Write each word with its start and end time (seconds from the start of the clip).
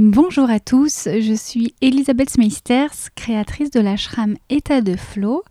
Bonjour 0.00 0.48
à 0.48 0.60
tous, 0.60 1.08
je 1.12 1.34
suis 1.34 1.74
Elisabeth 1.80 2.38
Meisters, 2.38 3.10
créatrice 3.16 3.72
de 3.72 3.80
l'ashram 3.80 4.36
État 4.48 4.80
de 4.80 4.94
Flow, 4.94 5.42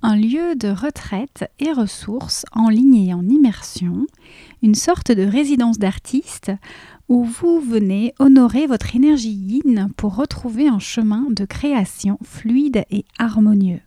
un 0.00 0.14
lieu 0.14 0.54
de 0.54 0.68
retraite 0.68 1.50
et 1.58 1.72
ressources 1.72 2.44
en 2.52 2.68
ligne 2.68 3.08
et 3.08 3.14
en 3.14 3.28
immersion, 3.28 4.06
une 4.62 4.76
sorte 4.76 5.10
de 5.10 5.24
résidence 5.24 5.80
d'artiste 5.80 6.52
où 7.08 7.24
vous 7.24 7.58
venez 7.58 8.14
honorer 8.20 8.68
votre 8.68 8.94
énergie 8.94 9.34
yin 9.34 9.88
pour 9.96 10.14
retrouver 10.14 10.68
un 10.68 10.78
chemin 10.78 11.26
de 11.30 11.44
création 11.44 12.16
fluide 12.22 12.84
et 12.92 13.04
harmonieux. 13.18 13.80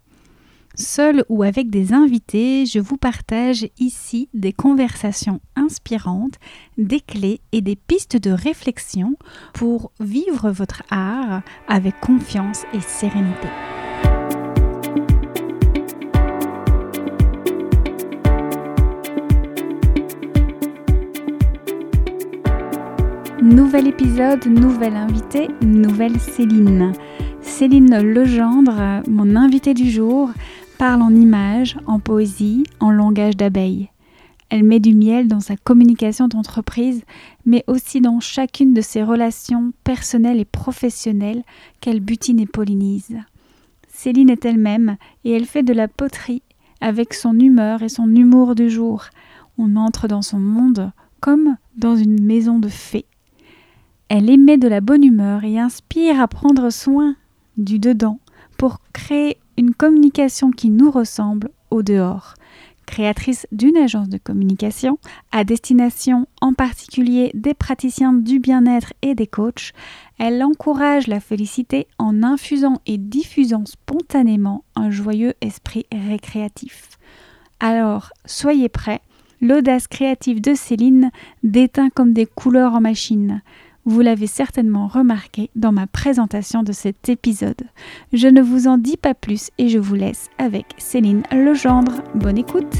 Seul 0.82 1.26
ou 1.28 1.44
avec 1.44 1.70
des 1.70 1.92
invités, 1.92 2.66
je 2.66 2.80
vous 2.80 2.96
partage 2.96 3.68
ici 3.80 4.30
des 4.34 4.54
conversations 4.54 5.42
inspirantes, 5.58 6.36
des 6.78 7.02
clés 7.02 7.42
et 7.52 7.60
des 7.60 7.76
pistes 7.76 8.16
de 8.16 8.32
réflexion 8.32 9.18
pour 9.54 9.92
vivre 10.00 10.52
votre 10.52 10.84
art 10.90 11.42
avec 11.68 12.00
confiance 12.00 12.64
et 12.74 12.80
sérénité. 12.80 13.50
Nouvel 23.42 23.88
épisode, 23.88 24.46
nouvelle 24.46 24.96
invitée, 24.96 25.50
nouvelle 25.62 26.18
Céline. 26.22 26.94
Céline 27.42 28.02
Legendre, 28.02 29.04
mon 29.10 29.36
invitée 29.36 29.74
du 29.74 29.90
jour, 29.90 30.30
parle 30.80 31.02
en 31.02 31.14
images, 31.14 31.78
en 31.88 32.00
poésie, 32.00 32.64
en 32.80 32.90
langage 32.90 33.36
d'abeille. 33.36 33.90
Elle 34.50 34.64
met 34.64 34.80
du 34.80 34.96
miel 34.96 35.28
dans 35.28 35.42
sa 35.42 35.58
communication 35.58 36.30
d'entreprise, 36.30 37.04
mais 37.46 37.66
aussi 37.68 38.00
dans 38.00 38.22
chacune 38.22 38.74
de 38.74 38.80
ses 38.80 39.04
relations 39.04 39.74
personnelles 39.84 40.40
et 40.40 40.46
professionnelles 40.46 41.44
qu'elle 41.82 42.00
butine 42.00 42.40
et 42.40 42.46
pollinise. 42.46 43.18
Céline 43.90 44.30
est 44.30 44.46
elle-même 44.46 44.96
et 45.26 45.34
elle 45.34 45.46
fait 45.46 45.64
de 45.64 45.74
la 45.74 45.90
poterie 45.90 46.44
avec 46.80 47.14
son 47.14 47.38
humeur 47.38 47.84
et 47.84 47.90
son 47.90 48.16
humour 48.16 48.56
du 48.56 48.70
jour. 48.70 49.04
On 49.58 49.76
entre 49.76 50.08
dans 50.08 50.22
son 50.22 50.40
monde 50.40 50.94
comme 51.20 51.58
dans 51.76 51.98
une 51.98 52.24
maison 52.24 52.58
de 52.58 52.70
fées. 52.70 53.06
Elle 54.08 54.30
émet 54.30 54.58
de 54.58 54.70
la 54.70 54.80
bonne 54.80 55.04
humeur 55.04 55.44
et 55.44 55.60
inspire 55.60 56.22
à 56.22 56.30
prendre 56.30 56.70
soin 56.70 57.18
du 57.58 57.80
dedans 57.80 58.20
pour 58.58 58.80
créer 58.94 59.38
communication 59.68 60.52
qui 60.52 60.70
nous 60.70 60.92
ressemble 60.92 61.50
au 61.70 61.84
dehors. 61.84 62.34
Créatrice 62.86 63.46
d'une 63.52 63.78
agence 63.78 64.10
de 64.10 64.18
communication 64.18 64.98
à 65.32 65.44
destination 65.44 66.26
en 66.42 66.54
particulier 66.54 67.30
des 67.36 67.54
praticiens 67.54 68.14
du 68.14 68.40
bien-être 68.40 68.94
et 69.04 69.14
des 69.14 69.28
coachs, 69.28 69.74
elle 70.18 70.44
encourage 70.44 71.06
la 71.06 71.20
félicité 71.20 71.88
en 72.00 72.24
infusant 72.24 72.82
et 72.88 72.98
diffusant 72.98 73.66
spontanément 73.66 74.64
un 74.76 74.90
joyeux 74.90 75.36
esprit 75.42 75.86
récréatif. 75.92 76.98
Alors, 77.60 78.10
soyez 78.26 78.70
prêts, 78.70 79.02
l'audace 79.40 79.88
créative 79.88 80.42
de 80.42 80.56
Céline 80.56 81.12
déteint 81.44 81.90
comme 81.90 82.14
des 82.14 82.26
couleurs 82.26 82.74
en 82.74 82.82
machine. 82.82 83.42
Vous 83.90 84.02
l'avez 84.02 84.28
certainement 84.28 84.86
remarqué 84.86 85.50
dans 85.56 85.72
ma 85.72 85.88
présentation 85.88 86.62
de 86.62 86.72
cet 86.72 87.10
épisode. 87.10 87.64
Je 88.14 88.28
ne 88.28 88.40
vous 88.40 88.68
en 88.68 88.78
dis 88.78 88.98
pas 88.98 89.16
plus 89.16 89.50
et 89.58 89.68
je 89.68 89.80
vous 89.80 89.96
laisse 89.96 90.30
avec 90.38 90.66
Céline 90.78 91.24
Legendre. 91.32 92.04
Bonne 92.14 92.38
écoute 92.38 92.72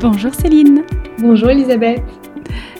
Bonjour 0.00 0.34
Céline 0.34 0.82
Bonjour 1.18 1.50
Elisabeth 1.50 2.00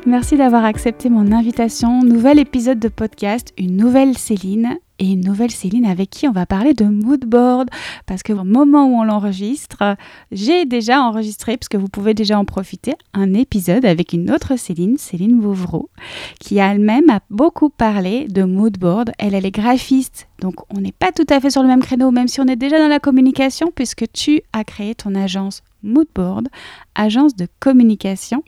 Merci 0.07 0.39
d'avoir 0.39 0.65
accepté 0.65 1.11
mon 1.11 1.31
invitation. 1.31 2.03
Nouvel 2.03 2.39
épisode 2.39 2.79
de 2.79 2.89
podcast, 2.89 3.53
une 3.59 3.77
nouvelle 3.77 4.17
Céline 4.17 4.79
et 5.03 5.07
une 5.07 5.25
nouvelle 5.25 5.51
Céline 5.51 5.85
avec 5.85 6.11
qui 6.11 6.29
on 6.29 6.33
va 6.33 6.47
parler 6.47 6.75
de 6.75 6.85
moodboard 6.85 7.69
parce 8.07 8.23
que 8.23 8.33
au 8.33 8.45
moment 8.45 8.87
où 8.87 9.01
on 9.01 9.03
l'enregistre, 9.03 9.97
j'ai 10.31 10.65
déjà 10.65 11.03
enregistré, 11.03 11.57
puisque 11.57 11.75
vous 11.75 11.89
pouvez 11.89 12.15
déjà 12.15 12.39
en 12.39 12.45
profiter, 12.45 12.95
un 13.13 13.35
épisode 13.35 13.85
avec 13.85 14.13
une 14.13 14.31
autre 14.31 14.57
Céline, 14.57 14.99
Céline 14.99 15.41
Bouvreau, 15.41 15.91
qui 16.39 16.59
elle-même 16.59 17.11
a 17.11 17.19
beaucoup 17.31 17.69
parlé 17.69 18.29
de 18.29 18.45
moodboard. 18.45 19.11
Elle, 19.19 19.35
elle 19.35 19.45
est 19.45 19.51
graphiste, 19.51 20.29
donc 20.41 20.55
on 20.73 20.81
n'est 20.81 20.93
pas 20.93 21.11
tout 21.11 21.27
à 21.31 21.41
fait 21.41 21.51
sur 21.51 21.63
le 21.63 21.69
même 21.69 21.83
créneau, 21.83 22.13
même 22.13 22.29
si 22.29 22.41
on 22.41 22.47
est 22.47 22.55
déjà 22.55 22.79
dans 22.79 22.89
la 22.89 23.01
communication, 23.01 23.73
puisque 23.75 24.05
tu 24.13 24.41
as 24.53 24.63
créé 24.63 24.95
ton 24.95 25.17
agence 25.17 25.63
Moodboard, 25.83 26.47
agence 26.95 27.35
de 27.35 27.49
communication 27.59 28.45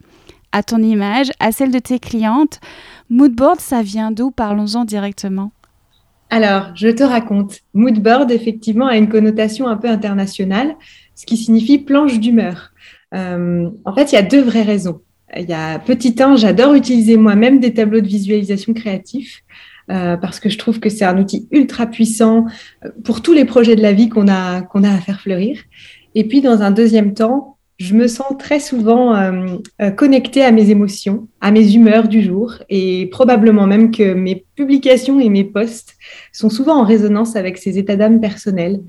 à 0.53 0.63
ton 0.63 0.79
image, 0.79 1.33
à 1.41 1.51
celle 1.51 1.73
de 1.73 1.81
tes 1.81 1.99
clientes. 1.99 2.61
Moodboard, 3.11 3.59
ça 3.59 3.83
vient 3.83 4.13
d'où? 4.13 4.31
Parlons-en 4.31 4.85
directement. 4.85 5.51
Alors, 6.35 6.73
je 6.75 6.89
te 6.89 7.05
raconte. 7.05 7.61
Moodboard, 7.75 8.33
effectivement, 8.33 8.89
a 8.89 8.97
une 8.97 9.09
connotation 9.09 9.69
un 9.69 9.77
peu 9.77 9.89
internationale, 9.89 10.75
ce 11.15 11.27
qui 11.27 11.37
signifie 11.37 11.79
planche 11.79 12.19
d'humeur. 12.19 12.73
Euh, 13.15 13.71
en 13.85 13.95
fait, 13.95 14.11
il 14.11 14.17
y 14.17 14.19
a 14.19 14.23
deux 14.23 14.43
vraies 14.43 14.65
raisons. 14.65 15.01
Il 15.37 15.49
y 15.49 15.53
a 15.53 15.79
petit 15.79 16.17
temps, 16.17 16.35
j'adore 16.35 16.75
utiliser 16.75 17.17
moi-même 17.17 17.61
des 17.61 17.73
tableaux 17.73 18.01
de 18.01 18.09
visualisation 18.09 18.75
créatifs. 18.75 19.45
Euh, 19.93 20.17
parce 20.17 20.41
que 20.41 20.49
je 20.49 20.59
trouve 20.59 20.81
que 20.81 20.89
c'est 20.89 21.05
un 21.05 21.17
outil 21.19 21.47
ultra 21.53 21.87
puissant 21.87 22.47
euh, 22.85 22.89
pour 23.05 23.23
tous 23.23 23.33
les 23.33 23.45
projets 23.45 23.77
de 23.77 23.83
la 23.83 23.93
vie 23.93 24.09
qu'on 24.09 24.27
a, 24.27 24.63
qu'on 24.63 24.83
a 24.83 24.91
à 24.91 24.99
faire 24.99 25.21
fleurir. 25.21 25.61
Et 26.17 26.25
puis, 26.25 26.41
dans 26.41 26.63
un 26.63 26.73
deuxième 26.73 27.15
temps, 27.15 27.54
je 27.79 27.95
me 27.95 28.07
sens 28.07 28.37
très 28.39 28.61
souvent 28.61 29.17
euh, 29.17 29.57
euh, 29.83 29.91
connectée 29.91 30.45
à 30.45 30.53
mes 30.53 30.71
émotions, 30.71 31.29
à 31.41 31.51
mes 31.51 31.75
humeurs 31.75 32.07
du 32.07 32.23
jour, 32.23 32.55
et 32.69 33.07
probablement 33.07 33.67
même 33.67 33.91
que 33.91 34.15
mes 34.15 34.45
publications 34.55 35.19
et 35.19 35.29
mes 35.29 35.45
posts 35.45 35.97
sont 36.33 36.51
souvent 36.51 36.81
en 36.81 36.85
résonance 36.85 37.35
avec 37.35 37.59
ces 37.59 37.79
états 37.79 37.97
d'âme 37.97 38.21
personnels. 38.21 38.81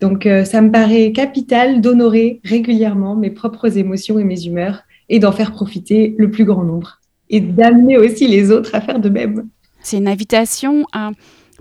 Donc, 0.00 0.26
euh, 0.26 0.44
ça 0.44 0.60
me 0.60 0.70
paraît 0.70 1.12
capital 1.12 1.80
d'honorer 1.80 2.40
régulièrement 2.44 3.16
mes 3.16 3.30
propres 3.30 3.78
émotions 3.78 4.18
et 4.18 4.24
mes 4.24 4.44
humeurs, 4.44 4.82
et 5.08 5.18
d'en 5.18 5.32
faire 5.32 5.52
profiter 5.52 6.14
le 6.18 6.30
plus 6.30 6.44
grand 6.44 6.64
nombre, 6.64 7.00
et 7.30 7.40
d'amener 7.40 7.96
aussi 7.96 8.26
les 8.26 8.50
autres 8.50 8.74
à 8.74 8.80
faire 8.82 9.00
de 9.00 9.08
même. 9.08 9.48
C'est 9.80 9.96
une 9.96 10.08
invitation 10.08 10.86
à 10.92 11.12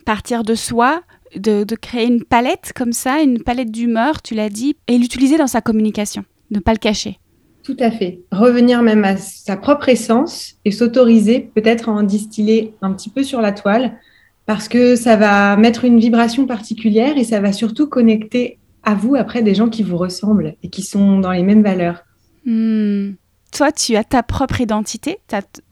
partir 0.06 0.44
de 0.44 0.56
soi, 0.56 1.02
de, 1.38 1.64
de 1.64 1.76
créer 1.76 2.08
une 2.08 2.24
palette 2.24 2.74
comme 2.76 2.94
ça, 2.94 3.22
une 3.22 3.42
palette 3.42 3.72
d'humeur, 3.72 4.22
tu 4.22 4.34
l'as 4.36 4.50
dit, 4.50 4.76
et 4.88 4.98
l'utiliser 4.98 5.38
dans 5.38 5.48
sa 5.48 5.62
communication 5.62 6.26
ne 6.54 6.60
pas 6.60 6.74
le 6.74 6.78
cacher. 6.78 7.20
Tout 7.64 7.78
à 7.80 7.92
fait. 7.92 8.20
Revenir 8.32 8.82
même 8.82 9.06
à 9.06 9.18
sa 9.18 9.56
propre 9.56 9.90
essence 9.90 10.56
et 10.66 10.72
s'autoriser 10.72 11.50
peut-être 11.56 11.90
à 11.90 11.94
en 11.94 12.04
distiller 12.04 12.74
un 12.82 12.92
petit 12.92 13.10
peu 13.10 13.24
sur 13.24 13.42
la 13.42 13.54
toile 13.54 13.98
parce 14.46 14.68
que 14.68 14.96
ça 14.96 15.16
va 15.16 15.56
mettre 15.56 15.86
une 15.86 16.00
vibration 16.00 16.46
particulière 16.46 17.18
et 17.18 17.24
ça 17.24 17.40
va 17.40 17.54
surtout 17.54 17.88
connecter 17.88 18.58
à 18.84 18.96
vous 18.96 19.16
après 19.16 19.42
des 19.42 19.56
gens 19.56 19.70
qui 19.70 19.84
vous 19.84 19.98
ressemblent 19.98 20.56
et 20.62 20.70
qui 20.70 20.82
sont 20.82 21.20
dans 21.20 21.32
les 21.32 21.44
mêmes 21.44 21.64
valeurs. 21.64 22.04
Hmm 22.46 23.12
toi, 23.54 23.72
tu 23.72 23.96
as 23.96 24.04
ta 24.04 24.24
propre 24.24 24.62
identité, 24.62 25.20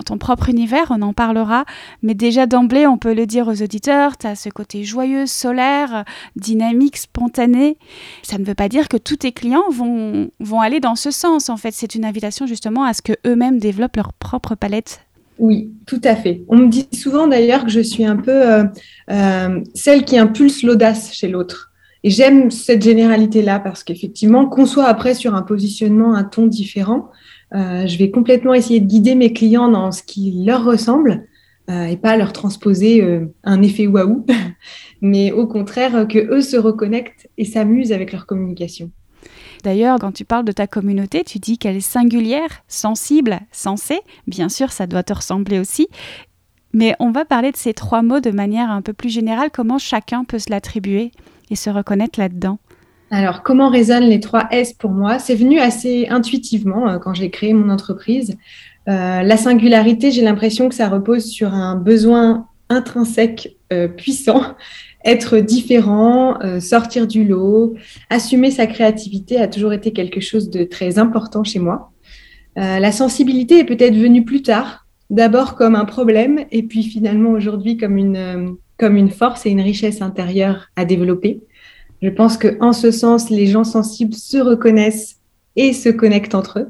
ton 0.05 0.17
propre 0.17 0.49
univers, 0.49 0.87
on 0.91 1.01
en 1.01 1.13
parlera, 1.13 1.65
mais 2.03 2.13
déjà 2.13 2.45
d'emblée, 2.45 2.85
on 2.85 2.97
peut 2.97 3.13
le 3.13 3.25
dire 3.25 3.47
aux 3.47 3.61
auditeurs, 3.61 4.17
tu 4.17 4.27
as 4.27 4.35
ce 4.35 4.49
côté 4.49 4.83
joyeux, 4.83 5.25
solaire, 5.25 6.05
dynamique, 6.35 6.97
spontané. 6.97 7.77
Ça 8.21 8.37
ne 8.37 8.45
veut 8.45 8.55
pas 8.55 8.69
dire 8.69 8.87
que 8.87 8.97
tous 8.97 9.17
tes 9.17 9.31
clients 9.31 9.69
vont, 9.71 10.29
aller 10.61 10.79
dans 10.79 10.95
ce 10.95 11.11
sens, 11.11 11.49
en 11.49 11.57
fait. 11.57 11.71
C'est 11.73 11.95
une 11.95 12.05
invitation 12.05 12.45
justement 12.45 12.83
à 12.83 12.93
ce 12.93 13.01
qu'eux-mêmes 13.01 13.57
développent 13.57 13.95
leur 13.95 14.13
propre 14.13 14.55
palette. 14.55 15.01
Oui, 15.39 15.71
tout 15.87 16.01
à 16.03 16.15
fait. 16.15 16.43
On 16.49 16.57
me 16.57 16.67
dit 16.67 16.87
souvent 16.93 17.25
d'ailleurs 17.25 17.63
que 17.65 17.71
je 17.71 17.79
suis 17.79 18.05
un 18.05 18.17
peu 18.17 18.31
euh, 18.31 18.63
euh, 19.09 19.59
celle 19.73 20.05
qui 20.05 20.19
impulse 20.19 20.61
l'audace 20.61 21.11
chez 21.13 21.27
l'autre. 21.27 21.71
Et 22.03 22.09
j'aime 22.09 22.51
cette 22.51 22.83
généralité-là 22.83 23.59
parce 23.59 23.83
qu'effectivement, 23.83 24.47
qu'on 24.47 24.65
soit 24.65 24.85
après 24.85 25.13
sur 25.13 25.35
un 25.35 25.41
positionnement, 25.41 26.15
un 26.15 26.23
ton 26.23 26.47
différent, 26.47 27.09
euh, 27.53 27.85
je 27.85 27.97
vais 27.97 28.11
complètement 28.11 28.53
essayer 28.53 28.79
de 28.79 28.85
guider 28.85 29.15
mes 29.15 29.33
clients 29.33 29.69
dans 29.69 29.91
ce 29.91 30.03
qui 30.03 30.43
leur 30.45 30.63
ressemble 30.63 31.27
euh, 31.69 31.85
et 31.85 31.97
pas 31.97 32.17
leur 32.17 32.33
transposer 32.33 33.03
euh, 33.03 33.25
un 33.43 33.61
effet 33.61 33.87
waouh, 33.87 34.25
mais 35.01 35.31
au 35.31 35.47
contraire 35.47 36.07
que 36.07 36.19
eux 36.19 36.41
se 36.41 36.57
reconnectent 36.57 37.29
et 37.37 37.45
s'amusent 37.45 37.91
avec 37.91 38.11
leur 38.11 38.25
communication. 38.25 38.91
D'ailleurs, 39.63 39.99
quand 39.99 40.11
tu 40.11 40.25
parles 40.25 40.45
de 40.45 40.51
ta 40.51 40.65
communauté, 40.65 41.23
tu 41.23 41.37
dis 41.37 41.57
qu'elle 41.57 41.75
est 41.75 41.81
singulière, 41.81 42.63
sensible, 42.67 43.41
sensée. 43.51 43.99
Bien 44.25 44.49
sûr, 44.49 44.71
ça 44.71 44.87
doit 44.87 45.03
te 45.03 45.13
ressembler 45.13 45.59
aussi. 45.59 45.87
Mais 46.73 46.95
on 46.99 47.11
va 47.11 47.25
parler 47.25 47.51
de 47.51 47.57
ces 47.57 47.73
trois 47.73 48.01
mots 48.01 48.21
de 48.21 48.31
manière 48.31 48.71
un 48.71 48.81
peu 48.81 48.93
plus 48.93 49.09
générale, 49.09 49.49
comment 49.53 49.77
chacun 49.77 50.23
peut 50.23 50.39
se 50.39 50.49
l'attribuer 50.49 51.11
et 51.51 51.55
se 51.55 51.69
reconnaître 51.69 52.19
là-dedans? 52.19 52.59
Alors, 53.13 53.43
comment 53.43 53.69
résonnent 53.69 54.05
les 54.05 54.21
trois 54.21 54.47
S 54.51 54.71
pour 54.71 54.91
moi? 54.91 55.19
C'est 55.19 55.35
venu 55.35 55.59
assez 55.59 56.07
intuitivement 56.07 56.87
euh, 56.87 56.97
quand 56.97 57.13
j'ai 57.13 57.29
créé 57.29 57.51
mon 57.53 57.69
entreprise. 57.69 58.37
Euh, 58.87 59.21
la 59.21 59.35
singularité, 59.35 60.11
j'ai 60.11 60.21
l'impression 60.21 60.69
que 60.69 60.75
ça 60.75 60.87
repose 60.87 61.25
sur 61.25 61.53
un 61.53 61.75
besoin 61.75 62.47
intrinsèque 62.69 63.57
euh, 63.73 63.89
puissant 63.89 64.55
être 65.03 65.39
différent, 65.39 66.37
sortir 66.59 67.07
du 67.07 67.25
lot, 67.25 67.73
assumer 68.11 68.51
sa 68.51 68.67
créativité 68.67 69.41
a 69.41 69.47
toujours 69.47 69.73
été 69.73 69.93
quelque 69.93 70.21
chose 70.21 70.51
de 70.51 70.63
très 70.63 70.99
important 70.99 71.43
chez 71.43 71.57
moi. 71.57 71.91
la 72.55 72.91
sensibilité 72.91 73.57
est 73.57 73.63
peut-être 73.63 73.95
venue 73.95 74.23
plus 74.23 74.43
tard, 74.43 74.85
d'abord 75.09 75.55
comme 75.55 75.75
un 75.75 75.85
problème 75.85 76.41
et 76.51 76.61
puis 76.61 76.83
finalement 76.83 77.31
aujourd'hui 77.31 77.77
comme 77.77 77.97
une, 77.97 78.57
comme 78.77 78.95
une 78.95 79.09
force 79.09 79.47
et 79.47 79.49
une 79.49 79.61
richesse 79.61 80.03
intérieure 80.03 80.67
à 80.75 80.85
développer. 80.85 81.41
Je 82.01 82.09
pense 82.09 82.37
qu'en 82.37 82.73
ce 82.73 82.91
sens, 82.91 83.29
les 83.29 83.47
gens 83.47 83.63
sensibles 83.63 84.13
se 84.13 84.37
reconnaissent 84.37 85.17
et 85.55 85.73
se 85.73 85.89
connectent 85.89 86.35
entre 86.35 86.59
eux. 86.59 86.67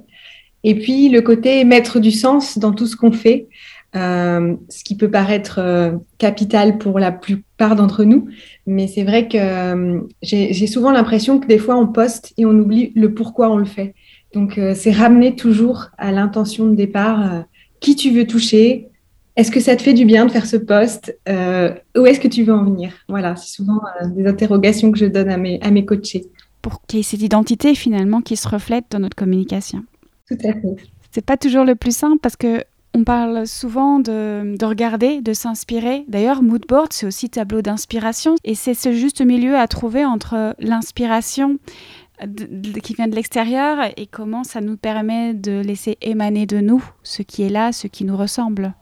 Et 0.63 0.75
puis 0.75 1.10
le 1.10 1.22
côté 1.22 1.63
mettre 1.63 2.00
du 2.00 2.12
sens 2.12 2.57
dans 2.57 2.72
tout 2.72 2.86
ce 2.86 2.95
qu'on 2.95 3.12
fait, 3.12 3.48
euh, 3.95 4.56
ce 4.69 4.83
qui 4.83 4.95
peut 4.95 5.10
paraître 5.10 5.60
euh, 5.60 5.92
capital 6.18 6.78
pour 6.78 7.00
la 7.00 7.12
plupart 7.12 7.75
d'entre 7.75 8.04
nous, 8.04 8.28
mais 8.68 8.88
c'est 8.88 9.04
vrai 9.04 9.28
que 9.28 9.38
euh, 9.38 10.01
j'ai 10.22 10.68
souvent 10.68 10.92
l'impression 10.92 11.39
que 11.39 11.48
des 11.48 11.57
fois 11.57 11.75
on 11.75 11.88
poste 11.88 12.33
et 12.38 12.45
on 12.45 12.51
oublie 12.51 12.92
le 12.95 13.13
pourquoi 13.13 13.50
on 13.50 13.57
le 13.57 13.66
fait. 13.66 13.95
Donc 14.33 14.57
c'est 14.75 14.92
ramener 14.92 15.36
toujours 15.36 15.88
à 15.98 16.13
l'intention 16.13 16.66
de 16.66 16.74
départ 16.74 17.44
qui 17.81 17.98
tu 17.98 18.12
veux 18.12 18.25
toucher, 18.25 18.88
est-ce 19.36 19.51
que 19.51 19.60
ça 19.60 19.75
te 19.75 19.81
fait 19.81 19.94
du 19.94 20.06
bien 20.06 20.25
de 20.25 20.31
faire 20.31 20.45
ce 20.45 20.57
poste 20.57 21.18
Où 21.28 22.06
est-ce 22.06 22.19
que 22.19 22.28
tu 22.28 22.44
veux 22.44 22.54
en 22.54 22.63
venir? 22.63 22.94
Voilà, 23.07 23.36
c'est 23.36 23.56
souvent 23.56 23.81
des 24.16 24.28
interrogations 24.28 24.92
que 24.92 24.98
je 24.98 25.06
donne 25.06 25.30
à 25.30 25.38
mes, 25.38 25.60
à 25.62 25.72
mes 25.72 25.86
coachés. 25.86 26.25
Pour 26.62 26.81
qu'il 26.86 26.98
y 26.98 27.00
ait 27.00 27.04
cette 27.04 27.22
identité 27.22 27.74
finalement 27.74 28.22
qui 28.22 28.36
se 28.36 28.48
reflète 28.48 28.86
dans 28.92 29.00
notre 29.00 29.16
communication. 29.16 29.83
Tout 30.28 30.38
à 30.44 30.54
fait. 30.54 30.75
C'est 31.12 31.25
pas 31.25 31.38
toujours 31.38 31.66
le 31.66 31.75
plus 31.75 31.95
simple 31.95 32.19
parce 32.22 32.38
que 32.38 32.63
on 32.94 33.04
parle 33.04 33.48
souvent 33.48 34.00
de, 34.00 34.66
regarder, 34.66 35.22
de 35.22 35.33
s'inspirer. 35.33 36.04
D'ailleurs, 36.07 36.44
moodboard, 36.44 36.92
c'est 36.92 37.06
aussi 37.06 37.30
tableau 37.30 37.62
d'inspiration. 37.62 38.36
Et 38.44 38.56
c'est 38.56 38.74
ce 38.74 38.92
juste 38.92 39.22
milieu 39.22 39.56
à 39.56 39.68
trouver 39.68 40.04
entre 40.04 40.56
l'inspiration 40.60 41.57
qui 42.83 42.94
vient 42.94 43.07
de 43.07 43.16
l'extérieur 43.16 43.80
et 43.98 44.06
comment 44.06 44.44
ça 44.44 44.62
nous 44.62 44.78
permet 44.78 45.33
de 45.33 45.62
laisser 45.62 45.98
émaner 46.01 46.45
de 46.45 46.60
nous 46.60 46.83
ce 47.01 47.24
qui 47.24 47.44
est 47.44 47.50
là, 47.50 47.72
ce 47.72 47.88
qui 47.88 48.04
nous 48.04 48.18
ressemble. 48.18 48.75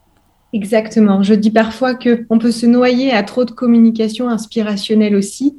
Exactement. 0.54 1.22
Je 1.22 1.34
dis 1.34 1.52
parfois 1.52 1.94
que 1.94 2.26
on 2.30 2.40
peut 2.40 2.52
se 2.52 2.66
noyer 2.66 3.12
à 3.12 3.24
trop 3.24 3.46
de 3.46 3.52
communication 3.52 4.30
inspirationnelle 4.30 5.16
aussi. 5.16 5.58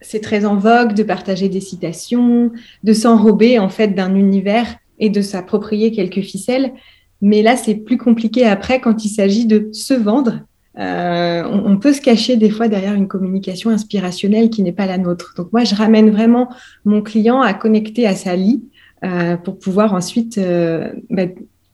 C'est 0.00 0.20
très 0.20 0.44
en 0.44 0.56
vogue 0.56 0.94
de 0.94 1.02
partager 1.02 1.48
des 1.48 1.60
citations, 1.60 2.50
de 2.82 2.92
s'enrober 2.92 3.58
en 3.58 3.68
fait 3.68 3.88
d'un 3.88 4.14
univers 4.14 4.76
et 4.98 5.10
de 5.10 5.20
s'approprier 5.20 5.92
quelques 5.92 6.22
ficelles. 6.22 6.72
Mais 7.20 7.42
là, 7.42 7.56
c'est 7.56 7.74
plus 7.74 7.98
compliqué 7.98 8.44
après 8.44 8.80
quand 8.80 9.04
il 9.04 9.08
s'agit 9.08 9.46
de 9.46 9.68
se 9.72 9.94
vendre. 9.94 10.40
Euh, 10.78 11.42
on, 11.44 11.76
peut 11.76 11.92
se 11.92 12.00
cacher 12.00 12.36
des 12.36 12.48
fois 12.48 12.66
derrière 12.66 12.94
une 12.94 13.06
communication 13.06 13.68
inspirationnelle 13.68 14.48
qui 14.48 14.62
n'est 14.62 14.72
pas 14.72 14.86
la 14.86 14.96
nôtre. 14.96 15.34
Donc 15.36 15.52
moi, 15.52 15.64
je 15.64 15.74
ramène 15.74 16.10
vraiment 16.10 16.48
mon 16.84 17.02
client 17.02 17.42
à 17.42 17.52
connecter 17.52 18.06
à 18.06 18.16
sa 18.16 18.36
lie 18.36 18.62
euh, 19.04 19.36
pour 19.36 19.58
pouvoir 19.58 19.92
ensuite 19.92 20.38
euh, 20.38 20.90
bah, 21.10 21.24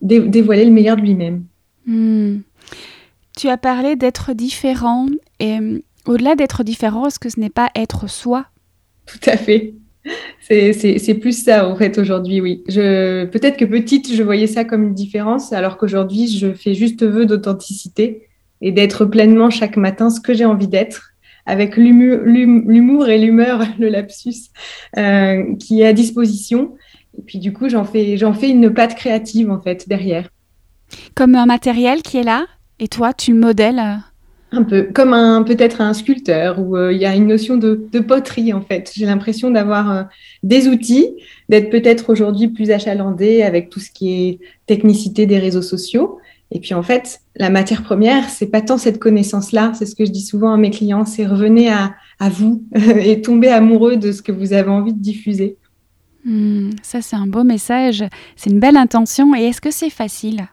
dévoiler 0.02 0.64
le 0.64 0.72
meilleur 0.72 0.96
de 0.96 1.02
lui-même. 1.02 1.44
Hmm. 1.86 2.38
Tu 3.38 3.48
as 3.48 3.56
parlé 3.56 3.94
d'être 3.94 4.32
différent 4.32 5.06
et 5.38 5.58
au-delà 6.06 6.34
d'être 6.34 6.64
différent, 6.64 7.06
est-ce 7.06 7.20
que 7.20 7.28
ce 7.28 7.38
n'est 7.38 7.50
pas 7.50 7.70
être 7.76 8.10
soi? 8.10 8.46
Tout 9.06 9.30
à 9.30 9.36
fait. 9.36 9.74
C'est 10.40 11.18
plus 11.20 11.44
ça, 11.44 11.68
en 11.68 11.76
fait, 11.76 11.98
aujourd'hui, 11.98 12.40
oui. 12.40 12.64
Peut-être 12.66 13.56
que 13.56 13.64
petite, 13.64 14.12
je 14.12 14.24
voyais 14.24 14.48
ça 14.48 14.64
comme 14.64 14.82
une 14.82 14.94
différence, 14.94 15.52
alors 15.52 15.76
qu'aujourd'hui, 15.76 16.26
je 16.26 16.52
fais 16.52 16.74
juste 16.74 17.04
vœu 17.04 17.26
d'authenticité 17.26 18.26
et 18.60 18.72
d'être 18.72 19.04
pleinement 19.04 19.50
chaque 19.50 19.76
matin 19.76 20.10
ce 20.10 20.20
que 20.20 20.34
j'ai 20.34 20.44
envie 20.44 20.66
d'être, 20.66 21.12
avec 21.46 21.76
l'humour 21.76 23.08
et 23.08 23.18
l'humeur, 23.18 23.62
le 23.78 23.88
lapsus, 23.88 24.50
euh, 24.96 25.54
qui 25.60 25.82
est 25.82 25.86
à 25.86 25.92
disposition. 25.92 26.74
Et 27.16 27.22
puis, 27.22 27.38
du 27.38 27.52
coup, 27.52 27.68
j'en 27.68 27.84
fais, 27.84 28.16
fais 28.16 28.50
une 28.50 28.74
patte 28.74 28.96
créative, 28.96 29.48
en 29.48 29.60
fait, 29.60 29.88
derrière. 29.88 30.28
Comme 31.14 31.36
un 31.36 31.46
matériel 31.46 32.02
qui 32.02 32.16
est 32.16 32.24
là, 32.24 32.46
et 32.80 32.88
toi, 32.88 33.12
tu 33.12 33.32
le 33.32 33.40
modèles 33.40 34.02
un 34.50 34.62
peu 34.62 34.88
comme 34.94 35.12
un 35.12 35.42
peut-être 35.42 35.80
un 35.80 35.92
sculpteur 35.92 36.58
où 36.58 36.76
euh, 36.76 36.92
il 36.92 36.98
y 36.98 37.04
a 37.04 37.14
une 37.14 37.26
notion 37.26 37.56
de, 37.56 37.74
poterie 38.00 38.52
en 38.52 38.62
fait. 38.62 38.90
J'ai 38.94 39.06
l'impression 39.06 39.50
d'avoir 39.50 39.90
euh, 39.90 40.02
des 40.42 40.68
outils, 40.68 41.14
d'être 41.48 41.70
peut-être 41.70 42.10
aujourd'hui 42.10 42.48
plus 42.48 42.70
achalandé 42.70 43.42
avec 43.42 43.68
tout 43.68 43.80
ce 43.80 43.90
qui 43.90 44.12
est 44.12 44.38
technicité 44.66 45.26
des 45.26 45.38
réseaux 45.38 45.62
sociaux. 45.62 46.18
Et 46.50 46.60
puis 46.60 46.72
en 46.72 46.82
fait, 46.82 47.20
la 47.36 47.50
matière 47.50 47.82
première, 47.82 48.30
c'est 48.30 48.46
pas 48.46 48.62
tant 48.62 48.78
cette 48.78 48.98
connaissance-là. 48.98 49.72
C'est 49.74 49.84
ce 49.84 49.94
que 49.94 50.06
je 50.06 50.10
dis 50.10 50.22
souvent 50.22 50.54
à 50.54 50.56
mes 50.56 50.70
clients, 50.70 51.04
c'est 51.04 51.26
revenez 51.26 51.70
à, 51.70 51.94
vous 52.30 52.64
et 52.74 53.20
tomber 53.20 53.48
amoureux 53.48 53.96
de 53.96 54.12
ce 54.12 54.22
que 54.22 54.32
vous 54.32 54.54
avez 54.54 54.70
envie 54.70 54.94
de 54.94 55.00
diffuser. 55.00 55.56
Hmm, 56.24 56.70
ça 56.82 57.02
c'est 57.02 57.16
un 57.16 57.26
beau 57.26 57.44
message, 57.44 58.02
c'est 58.34 58.50
une 58.50 58.60
belle 58.60 58.78
intention. 58.78 59.34
Et 59.34 59.42
est-ce 59.42 59.60
que 59.60 59.70
c'est 59.70 59.90
facile? 59.90 60.48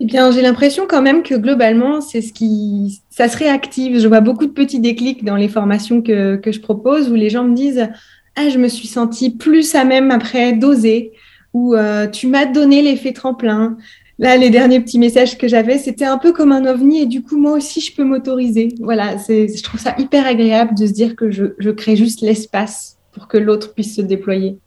Eh 0.00 0.04
bien, 0.04 0.30
j'ai 0.30 0.42
l'impression 0.42 0.86
quand 0.88 1.02
même 1.02 1.22
que 1.22 1.34
globalement, 1.34 2.00
c'est 2.00 2.22
ce 2.22 2.32
qui, 2.32 3.02
ça 3.10 3.28
se 3.28 3.36
réactive. 3.36 3.98
Je 3.98 4.06
vois 4.06 4.20
beaucoup 4.20 4.46
de 4.46 4.52
petits 4.52 4.78
déclics 4.78 5.24
dans 5.24 5.36
les 5.36 5.48
formations 5.48 6.02
que, 6.02 6.36
que 6.36 6.52
je 6.52 6.60
propose 6.60 7.10
où 7.10 7.14
les 7.14 7.30
gens 7.30 7.44
me 7.44 7.54
disent, 7.54 7.88
ah, 8.36 8.48
je 8.48 8.58
me 8.58 8.68
suis 8.68 8.86
sentie 8.86 9.30
plus 9.30 9.74
à 9.74 9.84
même 9.84 10.12
après 10.12 10.52
d'oser, 10.52 11.12
ou 11.52 11.74
euh, 11.74 12.06
tu 12.06 12.28
m'as 12.28 12.46
donné 12.46 12.82
l'effet 12.82 13.12
tremplin. 13.12 13.76
Là, 14.20 14.36
les 14.36 14.50
derniers 14.50 14.80
petits 14.80 14.98
messages 14.98 15.36
que 15.36 15.48
j'avais, 15.48 15.78
c'était 15.78 16.04
un 16.04 16.18
peu 16.18 16.32
comme 16.32 16.52
un 16.52 16.64
ovni 16.66 17.02
et 17.02 17.06
du 17.06 17.22
coup, 17.22 17.36
moi 17.36 17.52
aussi, 17.52 17.80
je 17.80 17.94
peux 17.94 18.04
m'autoriser. 18.04 18.74
Voilà, 18.80 19.16
je 19.16 19.62
trouve 19.62 19.80
ça 19.80 19.94
hyper 19.98 20.26
agréable 20.26 20.76
de 20.76 20.86
se 20.86 20.92
dire 20.92 21.16
que 21.16 21.30
je, 21.30 21.46
je 21.58 21.70
crée 21.70 21.96
juste 21.96 22.20
l'espace 22.20 22.98
pour 23.12 23.26
que 23.26 23.38
l'autre 23.38 23.74
puisse 23.74 23.96
se 23.96 24.02
déployer. 24.02 24.58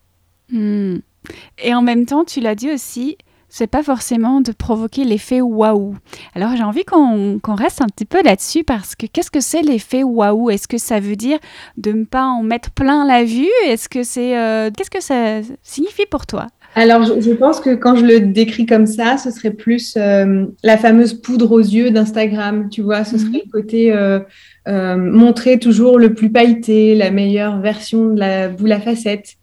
Hmm. 0.50 0.98
Et 1.64 1.74
en 1.74 1.82
même 1.82 2.06
temps, 2.06 2.24
tu 2.24 2.40
l'as 2.40 2.56
dit 2.56 2.72
aussi, 2.72 3.18
c'est 3.52 3.68
pas 3.68 3.84
forcément 3.84 4.40
de 4.40 4.54
provoquer 4.54 5.04
l'effet 5.04 5.42
waouh. 5.42 5.96
Alors 6.34 6.56
j'ai 6.56 6.64
envie 6.64 6.86
qu'on 6.86 7.40
reste 7.54 7.82
un 7.82 7.88
petit 7.88 8.06
peu 8.06 8.24
là-dessus 8.24 8.64
parce 8.64 8.96
que 8.96 9.06
qu'est-ce 9.06 9.30
que 9.30 9.42
c'est 9.42 9.62
l'effet 9.62 10.04
waouh? 10.04 10.50
Est-ce 10.50 10.70
que 10.70 10.78
ça 10.78 11.02
veut 11.02 11.18
dire 11.18 11.38
de 11.76 11.92
ne 11.92 12.06
pas 12.06 12.24
en 12.24 12.44
mettre 12.44 12.72
plein 12.72 13.06
la 13.06 13.26
vue? 13.26 13.50
Est-ce 13.68 13.90
que 13.90 14.04
c'est 14.04 14.38
euh, 14.38 14.72
qu'est-ce 14.76 14.90
que 14.90 15.04
ça 15.04 15.42
signifie 15.62 16.06
pour 16.10 16.26
toi? 16.26 16.48
Alors, 16.74 17.04
je, 17.04 17.32
pense 17.34 17.60
que 17.60 17.76
quand 17.76 17.98
je 17.98 18.06
le 18.06 18.22
décris 18.22 18.66
comme 18.66 18.86
ça, 18.86 19.18
ce 19.18 19.30
serait 19.30 19.52
plus 19.52 19.96
euh, 19.98 20.46
la 20.64 20.78
fameuse 20.78 21.14
poudre 21.14 21.52
aux 21.52 21.60
yeux 21.60 21.92
d'Instagram, 21.92 22.70
tu 22.70 22.82
vois, 22.82 23.04
ce 23.04 23.18
serait 23.18 23.30
mhm. 23.30 23.42
le 23.46 23.52
côté 23.52 23.92
euh, 23.92 24.96
montrer 24.96 25.60
toujours 25.60 26.00
le 26.00 26.14
plus 26.14 26.32
pailleté, 26.32 26.96
la 26.96 27.12
meilleure 27.12 27.60
version 27.60 28.14
de 28.14 28.20
la 28.22 28.48
boule 28.48 28.72
à 28.72 28.80
facettes. 28.80 29.36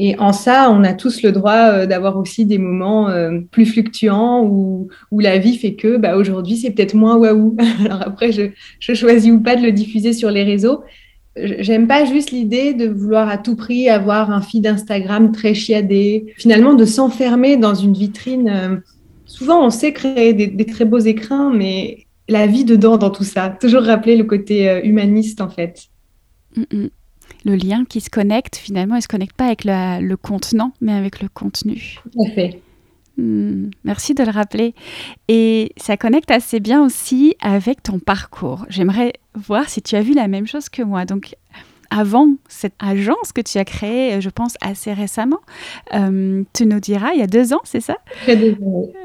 Et 0.00 0.16
en 0.18 0.32
ça, 0.32 0.70
on 0.70 0.84
a 0.84 0.94
tous 0.94 1.22
le 1.22 1.32
droit 1.32 1.72
euh, 1.72 1.86
d'avoir 1.86 2.16
aussi 2.16 2.46
des 2.46 2.58
moments 2.58 3.08
euh, 3.08 3.40
plus 3.50 3.66
fluctuants 3.66 4.44
où, 4.44 4.88
la 5.18 5.38
vie 5.38 5.56
fait 5.56 5.74
que 5.74 5.96
bah, 5.96 6.16
aujourd'hui, 6.16 6.56
c'est 6.56 6.70
peut-être 6.70 6.94
moins 6.94 7.16
waouh. 7.16 7.56
Alors 7.84 8.02
après, 8.02 8.30
je, 8.30 8.50
choisis 8.94 9.32
ou 9.32 9.40
pas 9.40 9.56
de 9.56 9.62
le 9.62 9.72
diffuser 9.72 10.12
sur 10.12 10.30
les 10.30 10.44
réseaux. 10.44 10.82
J'aime 11.36 11.86
pas 11.86 12.04
juste 12.04 12.30
l'idée 12.30 12.74
de 12.74 12.88
vouloir 12.88 13.28
à 13.28 13.38
tout 13.38 13.54
prix 13.54 13.88
avoir 13.88 14.30
un 14.30 14.40
feed 14.40 14.66
Instagram 14.66 15.32
très 15.32 15.54
chiadé. 15.54 16.32
Finalement, 16.36 16.74
de 16.74 16.84
s'enfermer 16.84 17.56
dans 17.56 17.74
une 17.74 17.92
vitrine. 17.92 18.48
Euh, 18.48 18.76
souvent, 19.24 19.64
on 19.64 19.70
sait 19.70 19.92
créer 19.92 20.32
des, 20.32 20.46
des, 20.46 20.64
très 20.64 20.84
beaux 20.84 20.98
écrins, 20.98 21.52
mais 21.52 22.06
la 22.28 22.46
vie 22.46 22.64
dedans 22.64 22.98
dans 22.98 23.10
tout 23.10 23.24
ça. 23.24 23.56
Toujours 23.60 23.82
rappeler 23.82 24.16
le 24.16 24.24
côté 24.24 24.80
humaniste, 24.84 25.40
en 25.40 25.48
fait. 25.48 25.86
Mm, 26.56 26.62
mm 26.72 26.88
le 27.44 27.54
lien 27.54 27.84
qui 27.84 28.00
se 28.00 28.10
connecte, 28.10 28.56
finalement, 28.56 28.94
il 28.94 28.98
ne 28.98 29.02
se 29.02 29.08
connecte 29.08 29.36
pas 29.36 29.46
avec 29.46 29.64
le 29.64 30.14
contenant, 30.16 30.72
mais 30.80 30.92
avec 30.92 31.22
le 31.22 31.28
contenu. 31.28 31.98
Tout 32.02 32.22
à 32.24 32.30
fait. 32.30 32.60
Hmm, 33.18 33.70
merci 33.82 34.14
de 34.14 34.22
le 34.22 34.30
rappeler. 34.30 34.74
Et 35.26 35.72
ça 35.76 35.96
connecte 35.96 36.30
assez 36.30 36.60
bien 36.60 36.84
aussi 36.84 37.34
avec 37.40 37.82
ton 37.82 37.98
parcours. 37.98 38.64
J'aimerais 38.68 39.14
voir 39.34 39.68
si 39.68 39.82
tu 39.82 39.96
as 39.96 40.02
vu 40.02 40.14
la 40.14 40.28
même 40.28 40.46
chose 40.46 40.68
que 40.68 40.82
moi. 40.82 41.04
Donc, 41.04 41.34
avant 41.90 42.28
cette 42.48 42.74
agence 42.78 43.32
que 43.34 43.40
tu 43.40 43.58
as 43.58 43.64
créée, 43.64 44.20
je 44.20 44.28
pense, 44.28 44.54
assez 44.60 44.92
récemment, 44.92 45.40
euh, 45.94 46.44
tu 46.52 46.66
nous 46.66 46.80
diras, 46.80 47.12
il 47.14 47.18
y 47.18 47.22
a 47.22 47.26
deux 47.26 47.52
ans, 47.52 47.60
c'est 47.64 47.80
ça? 47.80 47.96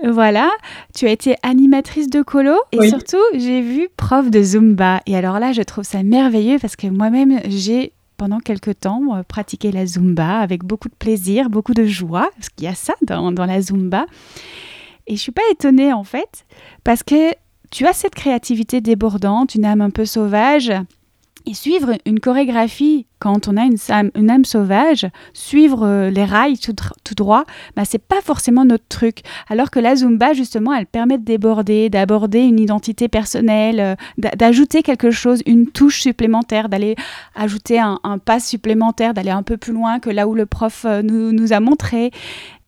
Voilà, 0.03 0.51
tu 0.93 1.07
as 1.07 1.11
été 1.11 1.35
animatrice 1.43 2.09
de 2.09 2.21
colo 2.21 2.55
et 2.71 2.89
surtout, 2.89 3.23
j'ai 3.33 3.61
vu 3.61 3.87
prof 3.97 4.29
de 4.29 4.43
Zumba. 4.43 5.01
Et 5.07 5.15
alors 5.15 5.39
là, 5.39 5.53
je 5.53 5.61
trouve 5.61 5.85
ça 5.85 6.03
merveilleux 6.03 6.59
parce 6.59 6.75
que 6.75 6.87
moi-même, 6.87 7.39
j'ai 7.47 7.93
pendant 8.23 8.39
quelques 8.39 8.79
temps 8.79 9.17
euh, 9.17 9.23
pratiquer 9.23 9.73
la 9.73 9.85
Zumba 9.85 10.39
avec 10.39 10.63
beaucoup 10.63 10.87
de 10.87 10.95
plaisir, 10.95 11.49
beaucoup 11.49 11.73
de 11.73 11.83
joie, 11.83 12.29
parce 12.37 12.47
qu'il 12.47 12.63
y 12.63 12.69
a 12.69 12.73
ça 12.73 12.93
dans, 13.01 13.33
la 13.33 13.61
Zumba. 13.61 14.05
Et 15.07 15.17
je 15.17 15.21
suis 15.21 15.33
pas 15.33 15.41
étonnée 15.51 15.91
en 15.91 16.05
fait, 16.05 16.45
parce 16.85 17.03
que 17.03 17.33
tu 17.69 17.85
as 17.85 17.91
cette 17.91 18.15
créativité 18.15 18.79
débordante, 18.79 19.55
une 19.55 19.65
âme 19.65 19.81
un 19.81 19.89
peu 19.89 20.05
sauvage, 20.05 20.71
Et 21.45 21.53
suivre 21.53 21.95
une 22.05 22.21
chorégraphie 22.21 23.05
quand 23.19 23.49
on 23.49 23.57
a 23.57 23.63
une, 23.65 24.29
âme 24.29 24.45
sauvage, 24.45 25.07
suivre 25.33 25.85
euh, 25.85 26.09
les 26.09 26.23
rails 26.23 26.57
tout, 26.57 27.15
droit, 27.15 27.43
bah, 27.75 27.83
c'est 27.85 27.97
pas 27.97 28.21
forcément 28.21 28.63
notre 28.63 28.87
truc. 28.87 29.23
Alors 29.49 29.69
que 29.69 29.79
la 29.79 29.95
Zumba, 29.95 30.33
justement, 30.33 30.73
elle 30.73 30.85
permet 30.85 31.17
de 31.17 31.23
déborder, 31.23 31.89
d'aborder 31.89 32.39
une 32.39 32.59
identité 32.59 33.09
personnelle, 33.09 33.79
euh, 33.79 33.95
d'ajouter 34.17 34.83
quelque 34.83 35.11
chose, 35.11 35.41
une 35.45 35.67
touche 35.67 36.01
supplémentaire, 36.01 36.69
d'aller 36.69 36.95
ajouter 37.35 37.77
un, 37.77 37.99
pas 38.23 38.39
supplémentaire, 38.39 39.13
d'aller 39.13 39.31
un 39.31 39.43
peu 39.43 39.57
plus 39.57 39.73
loin 39.73 39.99
que 39.99 40.09
là 40.09 40.27
où 40.27 40.35
le 40.35 40.45
prof 40.45 40.85
euh, 40.85 41.01
nous, 41.01 41.53
a 41.53 41.59
montré. 41.59 42.11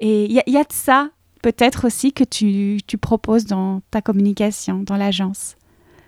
Et 0.01 0.25
il 0.25 0.31
y, 0.31 0.57
a 0.57 0.63
de 0.63 0.73
ça, 0.73 1.09
peut-être 1.41 1.87
aussi, 1.87 2.11
que 2.11 2.25
tu 2.25 2.97
proposes 2.97 3.45
dans 3.45 3.81
ta 3.91 4.01
communication, 4.01 4.83
dans 4.83 4.97
l'agence. 4.97 5.55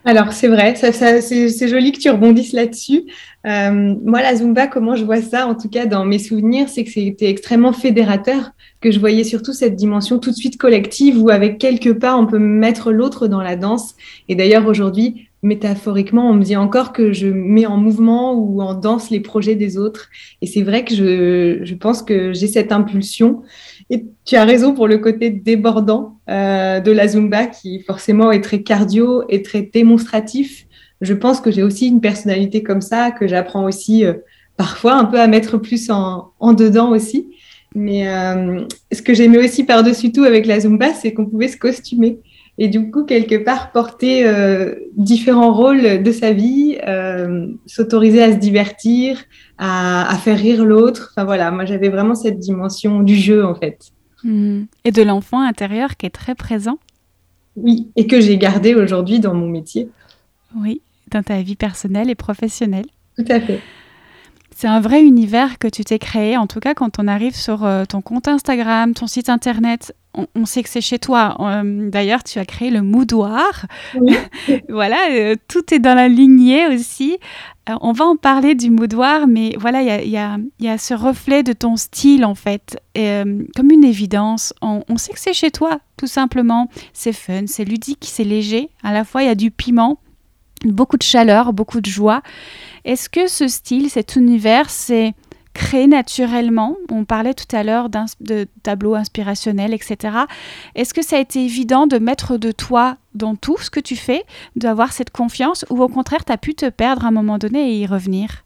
Alors, 0.08 0.32
c'est 0.32 0.48
vrai, 0.48 0.74
ça, 0.76 0.94
c'est 1.22 1.68
joli 1.68 1.92
que 1.92 2.00
tu 2.00 2.10
rebondisses 2.10 2.54
là-dessus. 2.54 3.04
Euh, 3.48 3.96
moi, 4.04 4.22
la 4.22 4.36
Zumba, 4.36 4.68
comment 4.68 4.96
je 4.96 5.06
vois 5.06 5.22
ça, 5.22 5.48
en 5.48 5.56
tout 5.56 5.70
cas 5.70 5.86
dans 5.86 6.04
mes 6.04 6.20
souvenirs, 6.20 6.68
c'est 6.68 6.84
que 6.84 6.92
c'était 6.92 7.30
extrêmement 7.30 7.72
fédérateur, 7.72 8.52
que 8.82 8.92
je 8.92 9.00
voyais 9.00 9.24
surtout 9.24 9.54
cette 9.54 9.76
dimension 9.76 10.20
tout 10.20 10.32
de 10.32 10.36
suite 10.36 10.58
collective 10.58 11.22
où 11.22 11.30
avec 11.30 11.58
quelques 11.58 11.98
pas, 11.98 12.18
on 12.18 12.28
peut 12.28 12.40
mettre 12.40 12.92
l'autre 12.92 13.28
dans 13.28 13.42
la 13.42 13.56
danse. 13.56 13.96
Et 14.28 14.36
d'ailleurs, 14.36 14.68
aujourd'hui, 14.68 15.28
métaphoriquement, 15.44 16.30
on 16.30 16.34
me 16.34 16.44
dit 16.44 16.58
encore 16.58 16.92
que 16.92 17.14
je 17.14 17.28
mets 17.28 17.66
en 17.66 17.78
mouvement 17.78 18.34
ou 18.34 18.62
en 18.62 18.74
danse 18.74 19.10
les 19.12 19.22
projets 19.22 19.56
des 19.56 19.78
autres. 19.78 20.10
Et 20.42 20.48
c'est 20.48 20.64
vrai 20.64 20.84
que 20.84 20.94
je, 20.94 21.60
je 21.64 21.76
pense 21.76 22.04
que 22.04 22.34
j'ai 22.34 22.48
cette 22.48 22.74
impulsion. 22.74 23.44
Et 23.90 24.06
tu 24.26 24.36
as 24.36 24.44
raison 24.44 24.74
pour 24.74 24.88
le 24.88 24.98
côté 24.98 25.30
débordant 25.30 26.18
euh, 26.30 26.82
de 26.82 26.92
la 26.92 27.08
Zumba 27.08 27.46
qui 27.46 27.82
forcément 27.82 28.32
est 28.32 28.42
très 28.42 28.62
cardio 28.62 29.24
et 29.30 29.42
très 29.42 29.62
démonstratif. 29.62 30.67
Je 31.02 31.14
pense 31.14 31.42
que 31.42 31.52
j'ai 31.52 31.64
aussi 31.64 31.88
une 31.88 32.02
personnalité 32.02 32.64
comme 32.64 32.82
ça, 32.82 33.12
que 33.12 33.28
j'apprends 33.28 33.66
aussi 33.66 34.06
euh, 34.06 34.14
parfois 34.56 34.94
un 34.96 35.06
peu 35.06 35.20
à 35.20 35.28
mettre 35.28 35.58
plus 35.58 35.90
en, 35.90 36.32
en 36.40 36.54
dedans 36.54 36.90
aussi. 36.90 37.28
Mais 37.76 38.08
euh, 38.08 38.62
ce 38.92 39.02
que 39.02 39.14
j'aimais 39.14 39.38
aussi 39.38 39.64
par-dessus 39.64 40.12
tout 40.12 40.24
avec 40.24 40.46
la 40.46 40.60
Zumba, 40.60 40.94
c'est 40.94 41.14
qu'on 41.14 41.26
pouvait 41.26 41.50
se 41.50 41.58
costumer. 41.58 42.20
Et 42.58 42.70
du 42.70 42.90
coup, 42.90 43.04
quelque 43.04 43.36
part, 43.36 43.72
porter 43.72 44.26
euh, 44.26 44.74
différents 44.96 45.54
rôles 45.54 46.02
de 46.02 46.12
sa 46.12 46.34
vie, 46.34 46.76
s'autoriser 47.68 48.24
à 48.24 48.32
se 48.32 48.38
divertir, 48.38 49.24
à, 49.60 50.12
à 50.12 50.16
faire 50.18 50.40
rire 50.40 50.66
l'autre. 50.66 51.14
Enfin 51.14 51.26
voilà, 51.26 51.52
moi 51.52 51.66
j'avais 51.66 51.90
vraiment 51.90 52.16
cette 52.16 52.40
dimension 52.40 53.02
du 53.02 53.16
jeu 53.16 53.46
en 53.46 53.54
fait. 53.54 53.78
Hmm. 54.24 54.64
Et 54.84 54.92
de 54.92 55.04
l'enfant 55.04 55.42
intérieur 55.42 55.98
qui 55.98 56.08
est 56.08 56.16
très 56.16 56.34
présent? 56.34 56.80
Oui, 57.56 57.90
et 57.96 58.08
que 58.08 58.20
j'ai 58.20 58.38
gardé 58.38 58.74
aujourd'hui 58.74 59.20
dans 59.20 59.36
mon 59.36 59.48
métier. 59.48 59.90
Oui, 60.56 60.82
dans 61.12 61.24
ta 61.24 61.42
vie 61.42 61.56
personnelle 61.56 62.10
et 62.10 62.16
professionnelle. 62.16 62.88
Tout 63.18 63.26
à 63.30 63.40
fait. 63.40 63.62
C'est 64.60 64.68
un 64.68 64.80
vrai 64.80 65.04
univers 65.04 65.60
que 65.60 65.68
tu 65.68 65.84
t'es 65.84 66.00
créé, 66.00 66.36
en 66.36 66.48
tout 66.48 66.60
cas 66.60 66.74
quand 66.74 66.98
on 66.98 67.08
arrive 67.08 67.36
sur 67.36 67.64
euh, 67.64 67.86
ton 67.86 68.02
compte 68.02 68.28
Instagram, 68.28 68.96
ton 68.96 69.06
site 69.06 69.30
internet, 69.30 69.94
on, 70.34 70.48
sait 70.48 70.64
que 70.64 70.70
c'est 70.70 70.82
chez 70.82 70.98
toi. 70.98 71.38
Euh, 71.40 71.92
d'ailleurs, 71.92 72.24
tu 72.24 72.40
as 72.40 72.46
créé 72.46 72.72
le 72.72 72.82
moudoir. 72.82 73.68
voilà, 74.68 74.98
euh, 75.12 75.36
tout 75.48 75.76
est 75.76 75.78
dans 75.78 75.94
la 75.94 76.08
lignée 76.08 76.66
aussi. 76.66 77.20
on 77.82 77.92
va 77.92 78.06
en 78.06 78.16
parler 78.16 78.56
du 78.56 78.72
moudoir, 78.72 79.28
mais 79.28 79.54
voilà, 79.60 79.84
il 80.02 80.10
y 80.10 80.18
a, 80.18 80.78
ce 80.80 80.96
reflet 80.96 81.44
de 81.44 81.54
ton 81.54 81.76
style 81.76 82.26
en 82.26 82.34
fait, 82.34 82.82
comme 82.96 83.70
une 83.70 83.84
évidence. 83.84 84.56
On, 84.64 84.82
on 84.90 84.98
sait 84.98 85.14
que 85.14 85.20
c'est 85.20 85.34
chez 85.34 85.52
toi, 85.52 85.82
tout 85.98 86.08
simplement. 86.08 86.68
C'est 86.94 87.14
fun, 87.14 87.44
c'est 87.46 87.64
ludique, 87.64 88.08
c'est 88.10 88.24
léger. 88.24 88.72
À 88.82 88.92
la 88.92 89.04
fois, 89.04 89.22
il 89.22 89.28
y 89.28 89.30
a 89.30 89.36
du 89.36 89.52
piment, 89.52 90.00
beaucoup 90.66 90.98
de 90.98 91.04
chaleur, 91.04 91.54
beaucoup 91.54 91.82
de 91.82 91.90
joie. 91.90 92.22
Est-ce 92.86 93.10
que 93.10 93.28
ce 93.28 93.48
style, 93.48 93.90
cet 93.90 94.16
univers, 94.16 94.70
s'est 94.70 95.14
créé 95.54 95.88
naturellement? 95.88 96.78
On 96.92 97.06
parlait 97.06 97.34
tout 97.34 97.56
à 97.56 97.64
l'heure 97.64 97.90
de 97.90 98.48
tableaux 98.64 98.96
inspirationnels, 98.96 99.74
etc. 99.74 100.18
Est-ce 100.76 100.94
que 100.94 101.04
ça 101.04 101.18
a 101.18 101.20
été 101.20 101.44
évident 101.44 101.88
de 101.88 101.98
mettre 101.98 102.38
de 102.38 102.52
toi 102.52 102.98
dans 103.16 103.36
tout 103.36 103.58
ce 103.58 103.70
que 103.70 103.80
tu 103.80 103.96
fais, 103.96 104.24
d'avoir 104.56 104.94
cette 104.94 105.10
confiance, 105.10 105.66
ou 105.70 105.82
au 105.82 105.88
contraire, 105.88 106.26
tu 106.26 106.32
as 106.32 106.38
pu 106.38 106.54
te 106.54 106.70
perdre 106.70 107.06
à 107.06 107.10
un 107.10 107.12
moment 107.12 107.38
donné 107.38 107.72
et 107.72 107.80
y 107.80 107.86
revenir? 107.86 108.44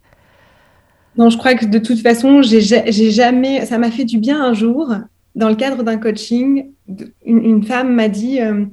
Non, 1.17 1.29
je 1.29 1.37
crois 1.37 1.55
que 1.55 1.65
de 1.65 1.77
toute 1.77 1.99
façon, 1.99 2.41
j'ai 2.41 3.11
jamais. 3.11 3.65
Ça 3.65 3.77
m'a 3.77 3.91
fait 3.91 4.05
du 4.05 4.17
bien 4.17 4.41
un 4.41 4.53
jour, 4.53 4.93
dans 5.35 5.49
le 5.49 5.55
cadre 5.55 5.83
d'un 5.83 5.97
coaching, 5.97 6.71
une, 7.25 7.63
femme 7.63 7.93
m'a 7.93 8.09
dit 8.09 8.41
euh, 8.41 8.65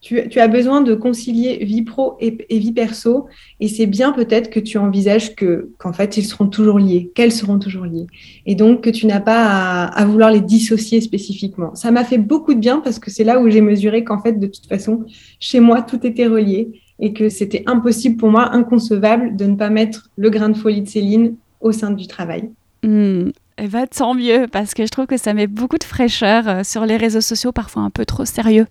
tu, 0.00 0.38
as 0.38 0.48
besoin 0.48 0.82
de 0.82 0.94
concilier 0.94 1.64
vie 1.64 1.82
pro 1.82 2.16
et, 2.20 2.36
vie 2.50 2.72
perso, 2.72 3.26
et 3.60 3.68
c'est 3.68 3.86
bien 3.86 4.12
peut-être 4.12 4.50
que 4.50 4.60
tu 4.60 4.78
envisages 4.78 5.34
que 5.34 5.70
qu'en 5.78 5.92
fait 5.92 6.16
ils 6.16 6.24
seront 6.24 6.46
toujours 6.46 6.78
liés, 6.78 7.10
qu'elles 7.14 7.32
seront 7.32 7.58
toujours 7.58 7.84
liées, 7.84 8.06
et 8.44 8.54
donc 8.54 8.82
que 8.82 8.90
tu 8.90 9.06
n'as 9.06 9.20
pas 9.20 9.84
à, 9.84 10.04
vouloir 10.04 10.30
les 10.30 10.40
dissocier 10.40 11.00
spécifiquement. 11.00 11.74
Ça 11.74 11.90
m'a 11.90 12.04
fait 12.04 12.18
beaucoup 12.18 12.54
de 12.54 12.60
bien 12.60 12.80
parce 12.80 12.98
que 12.98 13.10
c'est 13.10 13.24
là 13.24 13.40
où 13.40 13.48
j'ai 13.50 13.60
mesuré 13.60 14.04
qu'en 14.04 14.20
fait 14.20 14.38
de 14.38 14.46
toute 14.46 14.66
façon 14.66 15.04
chez 15.40 15.60
moi 15.60 15.82
tout 15.82 16.06
était 16.06 16.26
relié 16.26 16.70
et 17.00 17.12
que 17.12 17.28
c'était 17.28 17.62
impossible 17.66 18.16
pour 18.16 18.30
moi, 18.30 18.52
inconcevable 18.52 19.36
de 19.36 19.44
ne 19.46 19.56
pas 19.56 19.70
mettre 19.70 20.10
le 20.16 20.30
grain 20.30 20.48
de 20.48 20.56
folie 20.56 20.82
de 20.82 20.88
Céline 20.88 21.34
au 21.60 21.72
sein 21.72 21.90
du 21.90 22.06
travail. 22.06 22.50
Mmh. 22.82 23.30
Eh 23.58 23.68
ben, 23.68 23.86
tant 23.86 24.14
mieux, 24.14 24.46
parce 24.50 24.74
que 24.74 24.84
je 24.84 24.90
trouve 24.90 25.06
que 25.06 25.16
ça 25.16 25.32
met 25.32 25.46
beaucoup 25.46 25.78
de 25.78 25.84
fraîcheur 25.84 26.46
euh, 26.46 26.62
sur 26.62 26.84
les 26.84 26.98
réseaux 26.98 27.22
sociaux, 27.22 27.52
parfois 27.52 27.82
un 27.82 27.90
peu 27.90 28.04
trop 28.04 28.26
sérieux. 28.26 28.66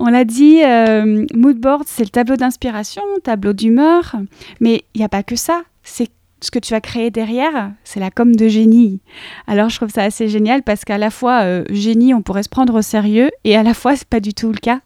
On 0.00 0.06
l'a 0.06 0.24
dit, 0.24 0.62
euh, 0.62 1.26
moodboard, 1.34 1.82
c'est 1.86 2.04
le 2.04 2.08
tableau 2.08 2.36
d'inspiration, 2.36 3.02
tableau 3.24 3.52
d'humeur, 3.52 4.14
mais 4.60 4.84
il 4.94 4.98
n'y 4.98 5.04
a 5.04 5.08
pas 5.08 5.24
que 5.24 5.34
ça. 5.34 5.62
C'est 5.82 6.08
ce 6.40 6.52
que 6.52 6.60
tu 6.60 6.72
as 6.74 6.80
créé 6.80 7.10
derrière, 7.10 7.72
c'est 7.82 7.98
la 7.98 8.12
com 8.12 8.36
de 8.36 8.46
génie. 8.46 9.00
Alors 9.48 9.70
je 9.70 9.76
trouve 9.76 9.90
ça 9.90 10.04
assez 10.04 10.28
génial 10.28 10.62
parce 10.62 10.84
qu'à 10.84 10.98
la 10.98 11.10
fois 11.10 11.42
euh, 11.42 11.64
génie, 11.70 12.14
on 12.14 12.22
pourrait 12.22 12.44
se 12.44 12.48
prendre 12.48 12.78
au 12.78 12.82
sérieux, 12.82 13.30
et 13.42 13.56
à 13.56 13.64
la 13.64 13.74
fois 13.74 13.96
c'est 13.96 14.06
pas 14.06 14.20
du 14.20 14.34
tout 14.34 14.52
le 14.52 14.58
cas. 14.58 14.80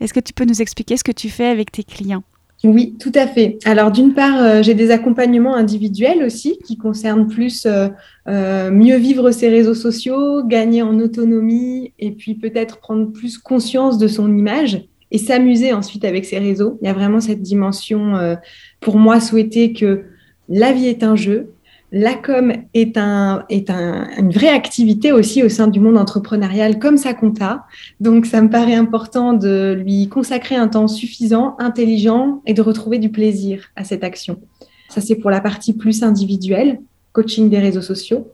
Est-ce 0.00 0.12
que 0.12 0.20
tu 0.20 0.34
peux 0.34 0.44
nous 0.44 0.60
expliquer 0.60 0.98
ce 0.98 1.04
que 1.04 1.12
tu 1.12 1.30
fais 1.30 1.46
avec 1.46 1.72
tes 1.72 1.84
clients? 1.84 2.22
Oui, 2.62 2.96
tout 2.98 3.12
à 3.14 3.26
fait. 3.26 3.58
Alors 3.64 3.90
d'une 3.90 4.12
part, 4.12 4.42
euh, 4.42 4.62
j'ai 4.62 4.74
des 4.74 4.90
accompagnements 4.90 5.54
individuels 5.54 6.22
aussi 6.22 6.58
qui 6.58 6.76
concernent 6.76 7.26
plus 7.26 7.64
euh, 7.64 7.88
euh, 8.28 8.70
mieux 8.70 8.96
vivre 8.96 9.30
ses 9.30 9.48
réseaux 9.48 9.74
sociaux, 9.74 10.44
gagner 10.44 10.82
en 10.82 10.98
autonomie 10.98 11.94
et 11.98 12.10
puis 12.10 12.34
peut-être 12.34 12.78
prendre 12.78 13.10
plus 13.10 13.38
conscience 13.38 13.96
de 13.96 14.08
son 14.08 14.36
image 14.36 14.84
et 15.10 15.16
s'amuser 15.16 15.72
ensuite 15.72 16.04
avec 16.04 16.26
ses 16.26 16.38
réseaux. 16.38 16.78
Il 16.82 16.86
y 16.86 16.90
a 16.90 16.92
vraiment 16.92 17.20
cette 17.20 17.40
dimension 17.40 18.36
pour 18.78 18.96
moi 18.96 19.18
souhaiter 19.18 19.72
que 19.72 20.04
la 20.48 20.72
vie 20.72 20.86
est 20.86 21.02
un 21.02 21.16
jeu, 21.16 21.52
la 21.92 22.14
com 22.14 22.52
est, 22.72 22.96
un, 22.96 23.44
est 23.48 23.70
une 23.70 24.30
vraie 24.30 24.48
activité 24.48 25.12
aussi 25.12 25.42
au 25.42 25.48
sein 25.48 25.66
du 25.66 25.80
monde 25.80 25.98
entrepreneurial 25.98 26.78
comme 26.78 26.96
sa 26.96 27.14
compta. 27.14 27.64
Donc, 27.98 28.26
ça 28.26 28.40
me 28.42 28.48
paraît 28.48 28.74
important 28.74 29.32
de 29.32 29.76
lui 29.84 30.08
consacrer 30.08 30.54
un 30.54 30.68
temps 30.68 30.86
suffisant, 30.86 31.56
intelligent 31.58 32.42
et 32.46 32.54
de 32.54 32.62
retrouver 32.62 32.98
du 32.98 33.10
plaisir 33.10 33.64
à 33.74 33.84
cette 33.84 34.04
action. 34.04 34.40
Ça, 34.88 35.00
c'est 35.00 35.16
pour 35.16 35.30
la 35.30 35.40
partie 35.40 35.72
plus 35.72 36.02
individuelle, 36.02 36.80
coaching 37.12 37.48
des 37.50 37.58
réseaux 37.58 37.82
sociaux. 37.82 38.28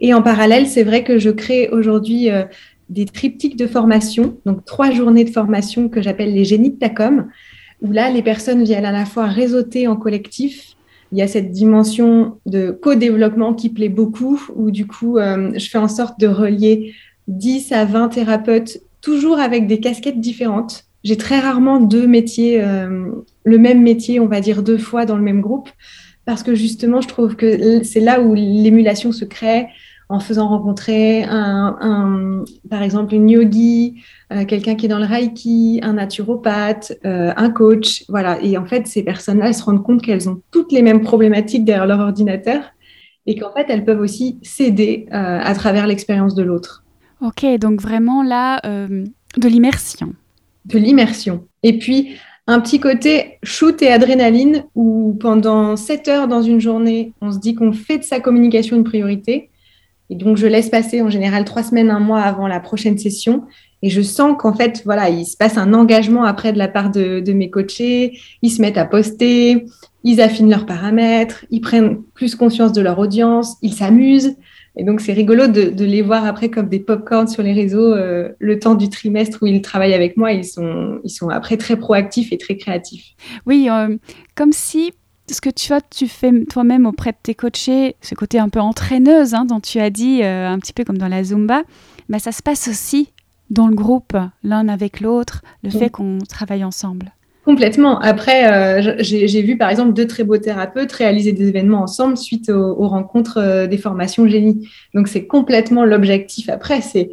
Et 0.00 0.14
en 0.14 0.22
parallèle, 0.22 0.66
c'est 0.66 0.82
vrai 0.82 1.04
que 1.04 1.18
je 1.18 1.30
crée 1.30 1.68
aujourd'hui 1.68 2.30
euh, 2.30 2.44
des 2.88 3.04
triptyques 3.04 3.56
de 3.56 3.66
formation, 3.66 4.36
donc 4.46 4.64
trois 4.64 4.90
journées 4.90 5.24
de 5.24 5.30
formation 5.30 5.88
que 5.88 6.02
j'appelle 6.02 6.34
les 6.34 6.44
génies 6.44 6.70
de 6.70 6.78
ta 6.78 6.88
com, 6.88 7.28
où 7.82 7.92
là, 7.92 8.10
les 8.10 8.22
personnes 8.22 8.64
viennent 8.64 8.84
à 8.84 8.92
la 8.92 9.04
fois 9.04 9.26
réseauter 9.26 9.86
en 9.86 9.96
collectif, 9.96 10.76
il 11.12 11.18
y 11.18 11.22
a 11.22 11.28
cette 11.28 11.50
dimension 11.50 12.38
de 12.46 12.70
co-développement 12.70 13.52
qui 13.52 13.68
plaît 13.68 13.90
beaucoup, 13.90 14.42
où 14.56 14.70
du 14.70 14.86
coup, 14.86 15.18
euh, 15.18 15.52
je 15.54 15.68
fais 15.68 15.78
en 15.78 15.88
sorte 15.88 16.18
de 16.18 16.26
relier 16.26 16.94
10 17.28 17.72
à 17.72 17.84
20 17.84 18.08
thérapeutes, 18.08 18.78
toujours 19.02 19.38
avec 19.38 19.66
des 19.66 19.78
casquettes 19.78 20.20
différentes. 20.20 20.84
J'ai 21.04 21.16
très 21.16 21.38
rarement 21.38 21.80
deux 21.80 22.06
métiers, 22.06 22.62
euh, 22.62 23.10
le 23.44 23.58
même 23.58 23.82
métier, 23.82 24.20
on 24.20 24.26
va 24.26 24.40
dire 24.40 24.62
deux 24.62 24.78
fois 24.78 25.04
dans 25.04 25.16
le 25.16 25.22
même 25.22 25.42
groupe, 25.42 25.68
parce 26.24 26.42
que 26.42 26.54
justement, 26.54 27.00
je 27.00 27.08
trouve 27.08 27.36
que 27.36 27.82
c'est 27.82 28.00
là 28.00 28.22
où 28.22 28.34
l'émulation 28.34 29.12
se 29.12 29.24
crée 29.24 29.66
en 30.12 30.20
faisant 30.20 30.48
rencontrer 30.48 31.24
un, 31.24 32.44
par 32.68 32.82
exemple 32.82 33.14
une 33.14 33.30
yogi, 33.30 34.02
euh, 34.30 34.44
quelqu'un 34.44 34.74
qui 34.74 34.84
est 34.84 34.88
dans 34.88 34.98
le 34.98 35.06
reiki, 35.06 35.80
un 35.82 35.94
naturopathe, 35.94 36.92
euh, 37.06 37.32
un 37.34 37.48
coach, 37.48 38.04
voilà. 38.10 38.38
Et 38.42 38.58
en 38.58 38.66
fait, 38.66 38.86
ces 38.86 39.02
personnes-là, 39.02 39.46
elles 39.46 39.54
se 39.54 39.64
rendent 39.64 39.82
compte 39.82 40.02
qu'elles 40.02 40.28
ont 40.28 40.42
toutes 40.50 40.70
les 40.70 40.82
mêmes 40.82 41.00
problématiques 41.00 41.64
derrière 41.64 41.86
leur 41.86 42.00
ordinateur 42.00 42.60
et 43.24 43.38
qu'en 43.38 43.52
fait, 43.52 43.66
elles 43.70 43.86
peuvent 43.86 44.00
aussi 44.00 44.38
s'aider 44.42 45.06
euh, 45.12 45.38
à 45.42 45.54
travers 45.54 45.86
l'expérience 45.86 46.34
de 46.34 46.42
l'autre. 46.42 46.84
Ok, 47.22 47.46
donc 47.58 47.80
vraiment 47.80 48.22
là, 48.22 48.60
de 48.64 49.48
l'immersion. 49.48 50.12
De 50.66 50.78
l'immersion. 50.78 51.46
Et 51.62 51.78
puis, 51.78 52.16
un 52.46 52.60
petit 52.60 52.80
côté 52.80 53.38
shoot 53.44 53.80
et 53.80 53.90
adrénaline 53.90 54.64
où 54.74 55.16
pendant 55.18 55.76
7 55.76 56.08
heures 56.08 56.28
dans 56.28 56.42
une 56.42 56.60
journée, 56.60 57.12
on 57.22 57.30
se 57.30 57.38
dit 57.38 57.54
qu'on 57.54 57.72
fait 57.72 57.98
de 57.98 58.04
sa 58.04 58.20
communication 58.20 58.76
une 58.76 58.84
priorité 58.84 59.51
Et 60.12 60.14
donc, 60.14 60.36
je 60.36 60.46
laisse 60.46 60.68
passer 60.68 61.00
en 61.00 61.08
général 61.08 61.46
trois 61.46 61.62
semaines, 61.62 61.90
un 61.90 61.98
mois 61.98 62.20
avant 62.20 62.46
la 62.46 62.60
prochaine 62.60 62.98
session. 62.98 63.44
Et 63.80 63.88
je 63.88 64.02
sens 64.02 64.36
qu'en 64.38 64.52
fait, 64.52 64.82
voilà, 64.84 65.08
il 65.08 65.24
se 65.24 65.38
passe 65.38 65.56
un 65.56 65.72
engagement 65.72 66.24
après 66.24 66.52
de 66.52 66.58
la 66.58 66.68
part 66.68 66.90
de, 66.90 67.32
mes 67.32 67.48
coachés. 67.48 68.18
Ils 68.42 68.50
se 68.50 68.60
mettent 68.60 68.76
à 68.76 68.84
poster, 68.84 69.64
ils 70.04 70.20
affinent 70.20 70.50
leurs 70.50 70.66
paramètres, 70.66 71.46
ils 71.50 71.62
prennent 71.62 72.02
plus 72.12 72.34
conscience 72.34 72.74
de 72.74 72.82
leur 72.82 72.98
audience, 72.98 73.56
ils 73.62 73.72
s'amusent. 73.72 74.36
Et 74.76 74.84
donc, 74.84 75.00
c'est 75.00 75.14
rigolo 75.14 75.46
de, 75.46 75.70
de, 75.70 75.84
les 75.86 76.02
voir 76.02 76.26
après 76.26 76.50
comme 76.50 76.68
des 76.68 76.80
pop-corns 76.80 77.28
sur 77.28 77.42
les 77.42 77.54
réseaux 77.54 77.94
euh, 77.94 78.28
le 78.38 78.58
temps 78.58 78.74
du 78.74 78.90
trimestre 78.90 79.38
où 79.40 79.46
ils 79.46 79.62
travaillent 79.62 79.94
avec 79.94 80.18
moi. 80.18 80.32
Ils 80.32 80.44
sont, 80.44 81.00
ils 81.04 81.10
sont 81.10 81.30
après 81.30 81.56
très 81.56 81.76
proactifs 81.76 82.34
et 82.34 82.38
très 82.38 82.58
créatifs. 82.58 83.14
Oui, 83.46 83.68
euh, 83.70 83.96
comme 84.34 84.52
si 84.52 84.92
ce 85.32 85.40
que 85.40 85.50
tu, 85.50 85.68
vois, 85.68 85.80
tu 85.80 86.08
fais 86.08 86.30
toi-même 86.44 86.86
auprès 86.86 87.12
de 87.12 87.16
tes 87.22 87.34
coachés, 87.34 87.96
ce 88.00 88.14
côté 88.14 88.38
un 88.38 88.48
peu 88.48 88.60
entraîneuse 88.60 89.34
hein, 89.34 89.44
dont 89.44 89.60
tu 89.60 89.80
as 89.80 89.90
dit, 89.90 90.22
euh, 90.22 90.48
un 90.48 90.58
petit 90.58 90.72
peu 90.72 90.84
comme 90.84 90.98
dans 90.98 91.08
la 91.08 91.24
Zumba, 91.24 91.62
bah, 92.08 92.18
ça 92.18 92.32
se 92.32 92.42
passe 92.42 92.68
aussi 92.68 93.10
dans 93.50 93.66
le 93.66 93.74
groupe, 93.74 94.16
l'un 94.44 94.68
avec 94.68 95.00
l'autre, 95.00 95.42
le 95.62 95.70
fait 95.70 95.90
qu'on 95.90 96.18
travaille 96.28 96.64
ensemble. 96.64 97.12
Complètement. 97.44 97.98
Après, 97.98 98.46
euh, 98.46 98.94
j'ai 99.00 99.42
vu 99.42 99.58
par 99.58 99.68
exemple 99.68 99.92
deux 99.92 100.06
très 100.06 100.22
beaux 100.22 100.38
thérapeutes 100.38 100.92
réaliser 100.92 101.32
des 101.32 101.48
événements 101.48 101.82
ensemble 101.82 102.16
suite 102.16 102.48
aux, 102.50 102.86
rencontres 102.86 103.38
euh, 103.38 103.66
des 103.66 103.78
formations 103.78 104.28
génie. 104.28 104.68
Donc 104.94 105.08
c'est 105.08 105.26
complètement 105.26 105.84
l'objectif. 105.84 106.48
Après, 106.48 106.80
c'est 106.80 107.10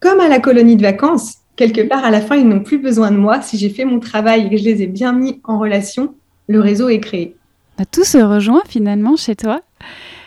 comme 0.00 0.18
à 0.20 0.28
la 0.28 0.40
colonie 0.40 0.76
de 0.76 0.82
vacances. 0.82 1.36
Quelque 1.56 1.82
part, 1.82 2.04
à 2.04 2.10
la 2.10 2.20
fin, 2.20 2.36
ils 2.36 2.48
n'ont 2.48 2.62
plus 2.62 2.78
besoin 2.78 3.10
de 3.10 3.16
moi. 3.16 3.42
Si 3.42 3.58
j'ai 3.58 3.68
fait 3.68 3.84
mon 3.84 4.00
travail 4.00 4.46
et 4.46 4.50
que 4.50 4.56
je 4.56 4.64
les 4.64 4.82
ai 4.82 4.86
bien 4.86 5.12
mis 5.12 5.40
en 5.44 5.58
relation, 5.58 6.14
le 6.48 6.60
réseau 6.60 6.88
est 6.88 7.00
créé. 7.00 7.35
Bah, 7.78 7.84
tout 7.84 8.04
se 8.04 8.18
rejoint 8.18 8.62
finalement 8.66 9.16
chez 9.16 9.36
toi. 9.36 9.62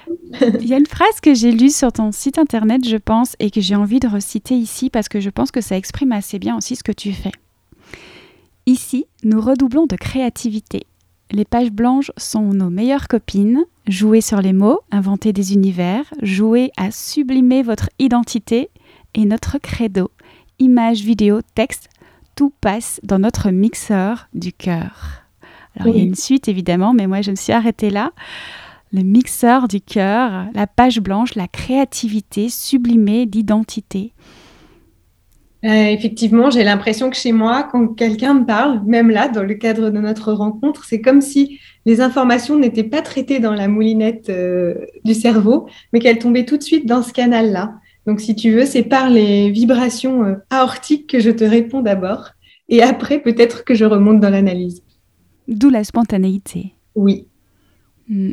Il 0.41 0.67
y 0.67 0.73
a 0.73 0.77
une 0.77 0.85
phrase 0.85 1.19
que 1.21 1.33
j'ai 1.33 1.51
lue 1.51 1.71
sur 1.71 1.91
ton 1.91 2.11
site 2.11 2.37
internet, 2.37 2.87
je 2.87 2.97
pense, 2.97 3.35
et 3.39 3.51
que 3.51 3.61
j'ai 3.61 3.75
envie 3.75 3.99
de 3.99 4.07
reciter 4.07 4.55
ici 4.55 4.89
parce 4.89 5.09
que 5.09 5.19
je 5.19 5.29
pense 5.29 5.51
que 5.51 5.61
ça 5.61 5.77
exprime 5.77 6.11
assez 6.11 6.39
bien 6.39 6.57
aussi 6.57 6.75
ce 6.75 6.83
que 6.83 6.91
tu 6.91 7.13
fais. 7.13 7.31
Ici, 8.65 9.05
nous 9.23 9.41
redoublons 9.41 9.87
de 9.87 9.95
créativité. 9.95 10.85
Les 11.31 11.45
pages 11.45 11.71
blanches 11.71 12.11
sont 12.17 12.53
nos 12.53 12.69
meilleures 12.69 13.07
copines. 13.07 13.65
Jouer 13.87 14.21
sur 14.21 14.41
les 14.41 14.53
mots, 14.53 14.81
inventer 14.91 15.33
des 15.33 15.53
univers, 15.53 16.05
jouer 16.21 16.71
à 16.77 16.91
sublimer 16.91 17.63
votre 17.63 17.89
identité 17.97 18.69
et 19.15 19.25
notre 19.25 19.57
credo. 19.57 20.11
Images, 20.59 21.01
vidéos, 21.01 21.41
texte, 21.55 21.89
tout 22.35 22.53
passe 22.61 22.99
dans 23.03 23.19
notre 23.19 23.49
mixeur 23.49 24.27
du 24.33 24.53
cœur. 24.53 25.23
Alors 25.79 25.95
il 25.95 25.99
y 25.99 26.03
a 26.03 26.05
une 26.05 26.15
suite 26.15 26.47
évidemment, 26.47 26.93
mais 26.93 27.07
moi 27.07 27.21
je 27.21 27.31
me 27.31 27.35
suis 27.35 27.53
arrêtée 27.53 27.89
là. 27.89 28.11
Le 28.91 29.03
mixeur 29.03 29.67
du 29.67 29.81
cœur, 29.81 30.47
la 30.53 30.67
page 30.67 30.99
blanche, 30.99 31.35
la 31.35 31.47
créativité 31.47 32.49
sublimée 32.49 33.25
d'identité. 33.25 34.13
Euh, 35.65 35.67
effectivement, 35.67 36.49
j'ai 36.49 36.63
l'impression 36.63 37.09
que 37.09 37.17
chez 37.17 37.33
moi, 37.33 37.67
quand 37.69 37.87
quelqu'un 37.89 38.33
me 38.33 38.45
parle, 38.45 38.81
même 38.85 39.11
là, 39.11 39.27
dans 39.27 39.43
le 39.43 39.53
cadre 39.55 39.89
de 39.89 39.99
notre 39.99 40.31
rencontre, 40.31 40.85
c'est 40.85 41.01
comme 41.01 41.19
si 41.19 41.59
les 41.85 41.99
informations 41.99 42.57
n'étaient 42.57 42.83
pas 42.83 43.01
traitées 43.01 43.39
dans 43.39 43.53
la 43.53 43.67
moulinette 43.67 44.29
euh, 44.29 44.75
du 45.03 45.13
cerveau, 45.13 45.67
mais 45.91 45.99
qu'elles 45.99 46.19
tombaient 46.19 46.45
tout 46.45 46.57
de 46.57 46.63
suite 46.63 46.85
dans 46.85 47.03
ce 47.03 47.11
canal-là. 47.11 47.73
Donc, 48.07 48.21
si 48.21 48.35
tu 48.35 48.51
veux, 48.51 48.65
c'est 48.65 48.83
par 48.83 49.09
les 49.09 49.51
vibrations 49.51 50.23
euh, 50.23 50.35
aortiques 50.49 51.07
que 51.07 51.19
je 51.19 51.29
te 51.29 51.43
réponds 51.43 51.81
d'abord, 51.81 52.29
et 52.69 52.81
après, 52.81 53.19
peut-être 53.19 53.65
que 53.65 53.75
je 53.75 53.83
remonte 53.83 54.21
dans 54.21 54.29
l'analyse. 54.29 54.81
D'où 55.49 55.69
la 55.69 55.83
spontanéité. 55.83 56.73
Oui. 56.95 57.27
Hmm. 58.07 58.31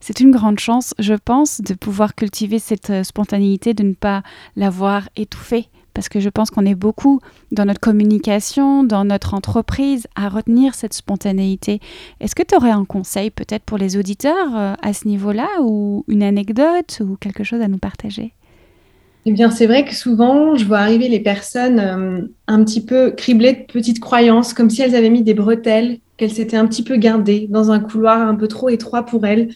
C'est 0.00 0.20
une 0.20 0.30
grande 0.30 0.58
chance, 0.58 0.92
je 0.98 1.14
pense, 1.14 1.62
de 1.62 1.72
pouvoir 1.72 2.14
cultiver 2.14 2.58
cette 2.58 3.02
spontanéité, 3.02 3.72
de 3.72 3.84
ne 3.84 3.94
pas 3.94 4.22
l'avoir 4.56 5.08
étouffée 5.16 5.68
parce 5.94 6.08
que 6.08 6.20
je 6.20 6.28
pense 6.28 6.50
qu'on 6.50 6.66
est 6.66 6.74
beaucoup 6.74 7.20
dans 7.52 7.64
notre 7.64 7.80
communication, 7.80 8.84
dans 8.84 9.04
notre 9.04 9.34
entreprise, 9.34 10.06
à 10.14 10.28
retenir 10.28 10.74
cette 10.74 10.94
spontanéité. 10.94 11.80
Est-ce 12.20 12.34
que 12.34 12.42
tu 12.42 12.54
aurais 12.54 12.70
un 12.70 12.84
conseil 12.84 13.30
peut-être 13.30 13.64
pour 13.64 13.78
les 13.78 13.96
auditeurs 13.96 14.56
euh, 14.56 14.74
à 14.82 14.92
ce 14.92 15.08
niveau-là, 15.08 15.48
ou 15.60 16.04
une 16.08 16.22
anecdote, 16.22 17.02
ou 17.04 17.16
quelque 17.16 17.44
chose 17.44 17.60
à 17.60 17.68
nous 17.68 17.78
partager? 17.78 18.32
Eh 19.26 19.32
bien, 19.32 19.50
c'est 19.50 19.66
vrai 19.66 19.84
que 19.84 19.94
souvent, 19.94 20.56
je 20.56 20.64
vois 20.64 20.78
arriver 20.78 21.08
les 21.08 21.20
personnes 21.20 21.78
euh, 21.78 22.22
un 22.46 22.64
petit 22.64 22.82
peu 22.82 23.10
criblées 23.10 23.52
de 23.52 23.72
petites 23.72 24.00
croyances, 24.00 24.54
comme 24.54 24.70
si 24.70 24.80
elles 24.82 24.94
avaient 24.94 25.10
mis 25.10 25.22
des 25.22 25.34
bretelles, 25.34 25.98
qu'elles 26.20 26.34
s'étaient 26.34 26.58
un 26.58 26.66
petit 26.66 26.82
peu 26.82 26.98
gardées 26.98 27.46
dans 27.48 27.70
un 27.70 27.80
couloir 27.80 28.20
un 28.20 28.34
peu 28.34 28.46
trop 28.46 28.68
étroit 28.68 29.06
pour 29.06 29.24
elles, 29.24 29.48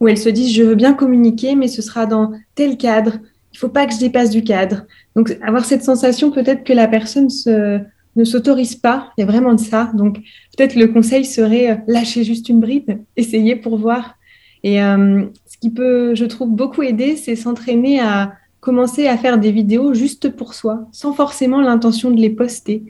où 0.00 0.06
elles 0.06 0.18
se 0.18 0.28
disent, 0.28 0.52
je 0.52 0.62
veux 0.62 0.74
bien 0.74 0.92
communiquer, 0.92 1.56
mais 1.56 1.66
ce 1.66 1.80
sera 1.80 2.04
dans 2.04 2.32
tel 2.54 2.76
cadre, 2.76 3.14
il 3.54 3.58
faut 3.58 3.70
pas 3.70 3.86
que 3.86 3.94
je 3.94 3.98
dépasse 3.98 4.28
du 4.28 4.44
cadre. 4.44 4.82
Donc, 5.16 5.38
avoir 5.40 5.64
cette 5.64 5.82
sensation 5.82 6.30
peut-être 6.30 6.62
que 6.62 6.74
la 6.74 6.88
personne 6.88 7.28
ne 7.46 8.24
s'autorise 8.24 8.76
pas, 8.76 9.12
il 9.16 9.22
y 9.22 9.24
a 9.24 9.26
vraiment 9.26 9.54
de 9.54 9.60
ça. 9.60 9.90
Donc, 9.94 10.18
peut-être 10.56 10.74
le 10.76 10.88
conseil 10.88 11.24
serait 11.24 11.70
euh, 11.70 11.76
lâcher 11.86 12.22
juste 12.22 12.50
une 12.50 12.60
bride, 12.60 12.98
essayer 13.16 13.56
pour 13.56 13.78
voir. 13.78 14.16
Et 14.62 14.82
euh, 14.82 15.24
ce 15.46 15.56
qui 15.56 15.70
peut, 15.70 16.14
je 16.14 16.26
trouve, 16.26 16.50
beaucoup 16.50 16.82
aider, 16.82 17.16
c'est 17.16 17.34
s'entraîner 17.34 17.98
à 18.00 18.34
commencer 18.60 19.08
à 19.08 19.16
faire 19.16 19.38
des 19.38 19.52
vidéos 19.52 19.94
juste 19.94 20.28
pour 20.36 20.52
soi, 20.52 20.86
sans 20.92 21.14
forcément 21.14 21.62
l'intention 21.62 22.10
de 22.10 22.20
les 22.20 22.28
poster. 22.28 22.82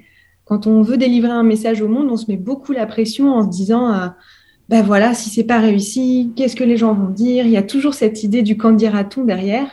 Quand 0.51 0.67
on 0.67 0.83
veut 0.83 0.99
délivrer 0.99 1.31
un 1.31 1.45
message 1.45 1.81
au 1.81 1.89
monde, 1.89 2.09
on 2.11 2.19
se 2.19 2.31
met 2.31 2.37
beaucoup 2.37 2.73
la 2.73 2.85
pression 2.85 3.33
en 3.33 3.45
se 3.45 3.57
disant 3.57 4.13
ben 4.71 4.83
voilà, 4.83 5.15
si 5.15 5.31
c'est 5.31 5.43
pas 5.43 5.59
réussi, 5.59 6.31
qu'est-ce 6.37 6.55
que 6.55 6.63
les 6.63 6.77
gens 6.77 6.95
vont 6.95 7.09
dire? 7.09 7.45
Il 7.45 7.51
y 7.51 7.57
a 7.57 7.63
toujours 7.63 7.93
cette 7.93 8.23
idée 8.23 8.43
du 8.43 8.57
quand 8.57 8.71
dira-t-on 8.71 9.25
derrière. 9.25 9.67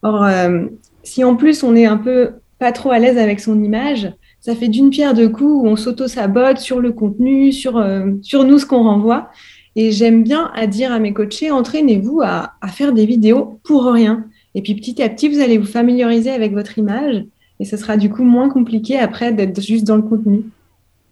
Or, 0.00 0.24
euh, 0.24 0.64
si 1.02 1.22
en 1.22 1.36
plus 1.36 1.62
on 1.62 1.76
est 1.76 1.84
un 1.84 1.98
peu 1.98 2.30
pas 2.58 2.72
trop 2.72 2.90
à 2.90 2.98
l'aise 2.98 3.18
avec 3.18 3.40
son 3.40 3.62
image, 3.62 4.10
ça 4.40 4.54
fait 4.54 4.68
d'une 4.68 4.88
pierre 4.88 5.12
deux 5.12 5.28
coups 5.28 5.64
où 5.64 5.66
on 5.66 5.76
s'auto-sabote 5.76 6.56
sur 6.60 6.80
le 6.80 6.92
contenu, 6.92 7.52
sur, 7.52 7.76
euh, 7.76 8.12
sur 8.22 8.44
nous 8.44 8.58
ce 8.58 8.64
qu'on 8.64 8.84
renvoie. 8.84 9.28
Et 9.76 9.92
j'aime 9.92 10.22
bien 10.22 10.50
à 10.54 10.66
dire 10.66 10.92
à 10.92 10.98
mes 10.98 11.12
coachés, 11.12 11.50
entraînez-vous 11.50 12.22
à, 12.24 12.54
à, 12.62 12.68
faire 12.68 12.94
des 12.94 13.04
vidéos 13.04 13.60
pour 13.64 13.84
rien. 13.84 14.24
Et 14.54 14.62
puis 14.62 14.74
petit 14.74 15.02
à 15.02 15.10
petit, 15.10 15.28
vous 15.28 15.40
allez 15.40 15.58
vous 15.58 15.66
familiariser 15.66 16.30
avec 16.30 16.54
votre 16.54 16.78
image 16.78 17.22
et 17.60 17.64
ce 17.64 17.76
sera 17.76 17.96
du 17.96 18.10
coup 18.10 18.24
moins 18.24 18.48
compliqué 18.48 18.98
après 18.98 19.32
d'être 19.32 19.60
juste 19.60 19.86
dans 19.86 19.96
le 19.96 20.02
contenu. 20.02 20.42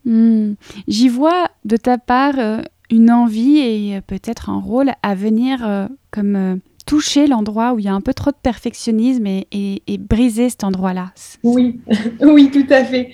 Hmm. 0.04 0.54
J'y 0.87 1.09
vois 1.09 1.48
de 1.64 1.76
ta 1.76 1.98
part 1.98 2.38
euh, 2.38 2.61
une 2.90 3.11
envie 3.11 3.59
et 3.59 4.00
peut-être 4.06 4.50
un 4.50 4.61
rôle 4.61 4.92
à 5.02 5.14
venir 5.14 5.88
comme 6.12 6.61
toucher 6.87 7.26
l'endroit 7.26 7.74
où 7.74 7.80
il 7.80 7.85
y 7.85 7.88
a 7.88 7.94
un 7.94 8.00
peu 8.00 8.14
trop 8.14 8.30
de 8.30 8.37
perfectionnisme 8.40 9.26
et, 9.26 9.82
briser 9.98 10.48
cet 10.48 10.64
endroit-là. 10.64 11.12
Oui, 11.42 11.80
oui, 12.22 12.50
tout 12.50 12.66
à 12.70 12.85
fait. 12.85 13.11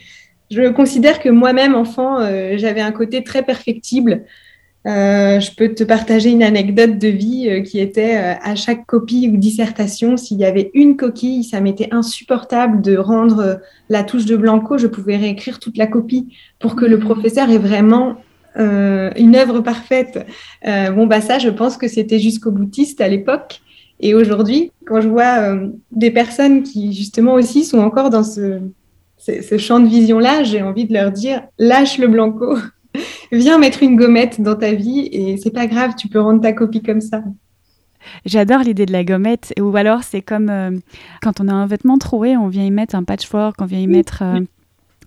Je 0.51 0.69
considère 0.71 1.19
que 1.19 1.31
moi-même, 1.31 1.75
enfant, 1.75 2.21
euh, 2.21 2.55
j'avais 2.57 2.83
un 2.83 2.93
côté 2.93 3.25
très 3.25 3.43
perfectible. 3.43 4.25
Euh, 4.87 5.39
je 5.39 5.55
peux 5.55 5.75
te 5.75 5.85
partager 5.85 6.31
une 6.31 6.43
anecdote 6.43 6.99
de 6.99 7.09
vie 7.09 7.49
euh, 7.49 7.61
qui 7.61 7.79
était 7.79 8.15
à 8.17 8.57
chaque 8.57 8.85
copie 8.85 9.31
ou 9.33 9.37
dissertation, 9.37 10.17
s'il 10.17 10.39
y 10.39 10.45
avait 10.45 10.73
une 10.75 10.97
coquille, 10.97 11.45
ça 11.45 11.61
m'était 11.61 11.89
insupportable 11.93 12.83
de 12.83 12.97
rendre 12.97 13.61
la 13.89 14.03
touche 14.03 14.25
de 14.25 14.37
blanco. 14.37 14.79
Je 14.79 14.89
pouvais 14.89 15.17
réécrire 15.17 15.61
toute 15.61 15.77
la 15.77 15.87
copie 15.87 16.37
pour 16.59 16.75
que 16.75 16.85
le 16.85 16.97
mmh. 16.97 17.01
professeur 17.01 17.51
ait 17.51 17.59
vraiment 17.59 18.17
une 18.55 19.35
œuvre 19.35 19.61
parfaite. 19.61 20.27
bon, 20.63 21.07
bah 21.07 21.23
ça, 21.23 21.39
je 21.39 21.49
pense 21.49 21.79
que 21.79 21.89
c'était 21.89 22.19
jusqu'au 22.19 22.51
boutiste 22.51 23.01
à 23.01 23.09
l'époque. 23.09 23.63
Et 24.03 24.15
aujourd'hui, 24.15 24.73
quand 24.85 25.01
je 25.01 25.09
vois 25.09 25.39
euh, 25.39 25.69
des 25.93 26.11
personnes 26.11 26.65
qui 26.65 26.93
justement 26.93 27.35
aussi 27.35 27.65
sont 27.65 27.79
encore 27.79 28.11
dans 28.11 28.25
ce, 28.25 28.61
ce, 29.17 29.59
champ 29.59 29.79
de 29.79 29.87
vision-là, 29.87 30.43
j'ai 30.43 30.61
envie 30.61 30.87
de 30.87 30.93
leur 30.93 31.13
dire 31.13 31.43
lâche 31.57 31.99
le 31.99 32.09
blanco, 32.09 32.57
viens 33.33 33.59
mettre 33.59 33.83
une 33.83 33.97
gommette 33.97 34.41
dans 34.41 34.57
ta 34.57 34.73
vie 34.73 35.09
et 35.13 35.37
c'est 35.37 35.51
pas 35.51 35.67
grave, 35.67 35.95
tu 35.97 36.09
peux 36.09 36.21
rendre 36.21 36.41
ta 36.41 36.53
copie 36.53 36.83
comme 36.83 37.01
ça. 37.01 37.23
J'adore 38.25 38.61
l'idée 38.61 38.87
de 38.87 38.93
la 38.93 39.05
gommette. 39.05 39.55
Ou 39.61 39.77
alors, 39.77 40.03
c'est 40.03 40.23
comme 40.23 40.51
euh, 40.51 40.73
quand 41.23 41.41
on 41.41 41.47
a 41.47 41.53
un 41.53 41.67
vêtement 41.67 41.99
troué, 41.99 42.37
on 42.37 42.49
vient 42.49 42.65
y 42.65 42.71
mettre 42.71 42.97
un 42.97 43.05
patchwork, 43.05 43.57
on 43.61 43.67
vient 43.67 43.79
y 43.79 43.87
mettre. 43.87 44.23
Euh, 44.23 44.41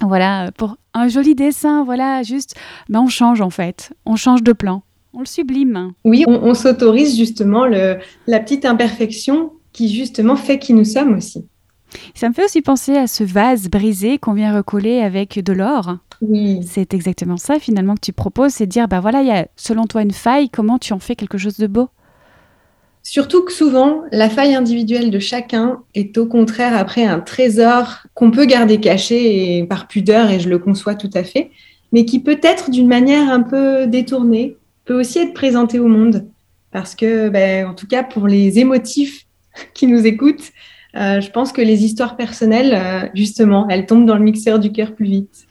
voilà, 0.02 0.52
pour 0.58 0.78
un 0.94 1.10
joli 1.10 1.36
dessin, 1.36 1.84
voilà, 1.84 2.24
juste. 2.24 2.56
Ben, 2.90 3.02
on 3.02 3.08
change 3.08 3.42
en 3.42 3.50
fait. 3.50 3.92
On 4.06 4.16
change 4.16 4.44
de 4.44 4.54
plan 4.54 4.82
on 5.16 5.20
le 5.20 5.26
sublime. 5.26 5.94
Oui, 6.04 6.26
on, 6.28 6.54
s'autorise 6.54 7.18
justement 7.18 7.66
le, 7.66 7.98
la 8.28 8.40
petite 8.40 8.66
imperfection 8.66 9.54
qui 9.72 9.94
justement 9.94 10.36
fait 10.36 10.60
qui 10.60 10.74
nous 10.74 10.84
sommes 10.84 11.16
aussi. 11.16 11.48
Ça 12.14 12.30
me 12.30 12.34
fait 12.34 12.46
aussi 12.46 12.62
penser 12.62 12.96
à 12.96 13.08
ce 13.08 13.24
vase 13.24 13.70
brisé 13.70 14.18
qu'on 14.18 14.34
vient 14.34 14.56
recoller 14.56 15.02
avec 15.02 15.44
de 15.44 15.54
l'or. 15.54 15.98
Oui. 16.22 16.62
C'est 16.66 16.94
exactement 16.94 17.38
ça 17.38 17.60
finalement 17.60 17.96
que 17.96 18.02
tu 18.02 18.14
proposes, 18.14 18.54
c'est 18.54 18.66
de 18.66 18.72
dire, 18.72 18.88
bah 18.88 19.00
voilà, 19.00 19.22
il 19.22 19.28
y 19.28 19.32
a 19.32 19.48
selon 19.56 19.86
toi 19.86 20.02
une 20.02 20.12
faille, 20.12 20.50
comment 20.50 20.78
tu 20.78 20.94
en 20.94 21.00
fais 21.00 21.16
quelque 21.16 21.38
chose 21.38 21.58
de 21.58 21.68
beau? 21.68 21.90
Surtout 23.04 23.44
que 23.44 23.52
souvent, 23.52 24.02
la 24.12 24.30
faille 24.30 24.56
individuelle 24.56 25.12
de 25.12 25.20
chacun 25.20 25.84
est 25.94 26.18
au 26.18 26.26
contraire 26.26 26.76
après 26.76 27.06
un 27.06 27.20
trésor 27.20 28.00
qu'on 28.16 28.32
peut 28.32 28.46
garder 28.46 28.80
caché 28.80 29.58
et 29.58 29.64
par 29.66 29.88
pudeur, 29.88 30.32
et 30.32 30.40
je 30.40 30.50
le 30.50 30.58
conçois 30.58 30.96
tout 30.96 31.12
à 31.14 31.24
fait, 31.24 31.52
mais 31.92 32.06
qui 32.06 32.20
peut 32.20 32.40
être 32.42 32.72
d'une 32.72 32.88
manière 32.88 33.30
un 33.30 33.44
peu 33.44 33.86
détournée, 33.86 34.58
peut 34.86 35.00
aussi 35.00 35.20
être 35.20 35.34
présenté 35.34 35.78
au 35.78 35.88
monde. 35.88 36.26
Parce 36.72 36.96
que, 36.96 37.30
ben, 37.30 37.68
en 37.68 37.76
tout 37.76 37.88
cas, 37.88 38.04
pour 38.04 38.28
les 38.28 38.58
émotifs, 38.58 39.26
qui 39.74 39.88
nous 39.88 40.06
écoutent, 40.06 40.52
je 40.96 41.30
pense 41.32 41.52
que 41.52 41.62
les 41.62 41.84
histoires 41.84 42.16
personnelles, 42.16 43.12
justement, 43.14 43.68
elles 43.70 43.86
tombent 43.86 44.06
dans 44.06 44.16
le 44.16 44.24
mixeur 44.24 44.60
du 44.60 44.72
cœur 44.72 44.96
plus 44.96 45.06
vite. 45.06 45.48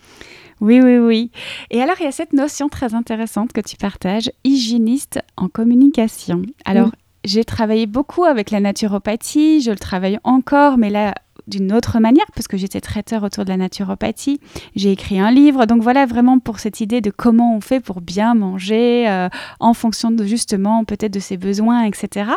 Oui, 0.61 0.81
oui, 0.83 0.99
oui. 0.99 1.31
Et 1.71 1.83
alors, 1.83 1.97
il 2.01 2.05
y 2.05 2.09
a 2.09 2.13
cette 2.13 2.33
notion 2.33 2.69
très 2.69 2.95
intéressante 2.95 3.53
que 3.53 3.61
tu 3.61 3.77
partages, 3.77 4.31
hygiéniste 4.45 5.21
en 5.37 5.49
communication. 5.49 6.43
Alors, 6.65 6.91
j'ai 7.25 7.45
travaillé 7.45 7.87
beaucoup 7.87 8.25
avec 8.25 8.51
la 8.51 8.61
naturopathie, 8.61 9.61
je 9.61 9.71
le 9.71 9.79
travaille 9.79 10.19
encore, 10.25 10.79
mais 10.79 10.91
là, 10.91 11.15
d'une 11.47 11.73
autre 11.73 11.99
manière, 11.99 12.25
parce 12.35 12.49
que 12.49 12.57
j'étais 12.57 12.81
traiteur 12.81 13.23
autour 13.23 13.45
de 13.45 13.51
la 13.51 13.57
naturopathie. 13.57 14.41
J'ai 14.75 14.93
écrit 14.93 15.19
un 15.19 15.31
livre, 15.31 15.67
donc 15.67 15.83
voilà 15.83 16.07
vraiment 16.07 16.39
pour 16.39 16.59
cette 16.59 16.81
idée 16.81 17.01
de 17.01 17.11
comment 17.11 17.57
on 17.57 17.61
fait 17.61 17.81
pour 17.81 18.01
bien 18.01 18.35
manger 18.35 19.09
euh, 19.09 19.29
en 19.61 19.75
fonction 19.75 20.11
de 20.11 20.25
justement 20.25 20.85
peut-être 20.85 21.13
de 21.13 21.21
ses 21.21 21.37
besoins, 21.37 21.85
etc. 21.85 22.31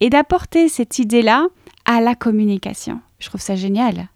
Et 0.00 0.10
d'apporter 0.10 0.68
cette 0.68 0.98
idée-là 0.98 1.46
à 1.86 2.00
la 2.00 2.14
communication. 2.14 3.00
Je 3.18 3.28
trouve 3.28 3.40
ça 3.40 3.56
génial. 3.56 4.08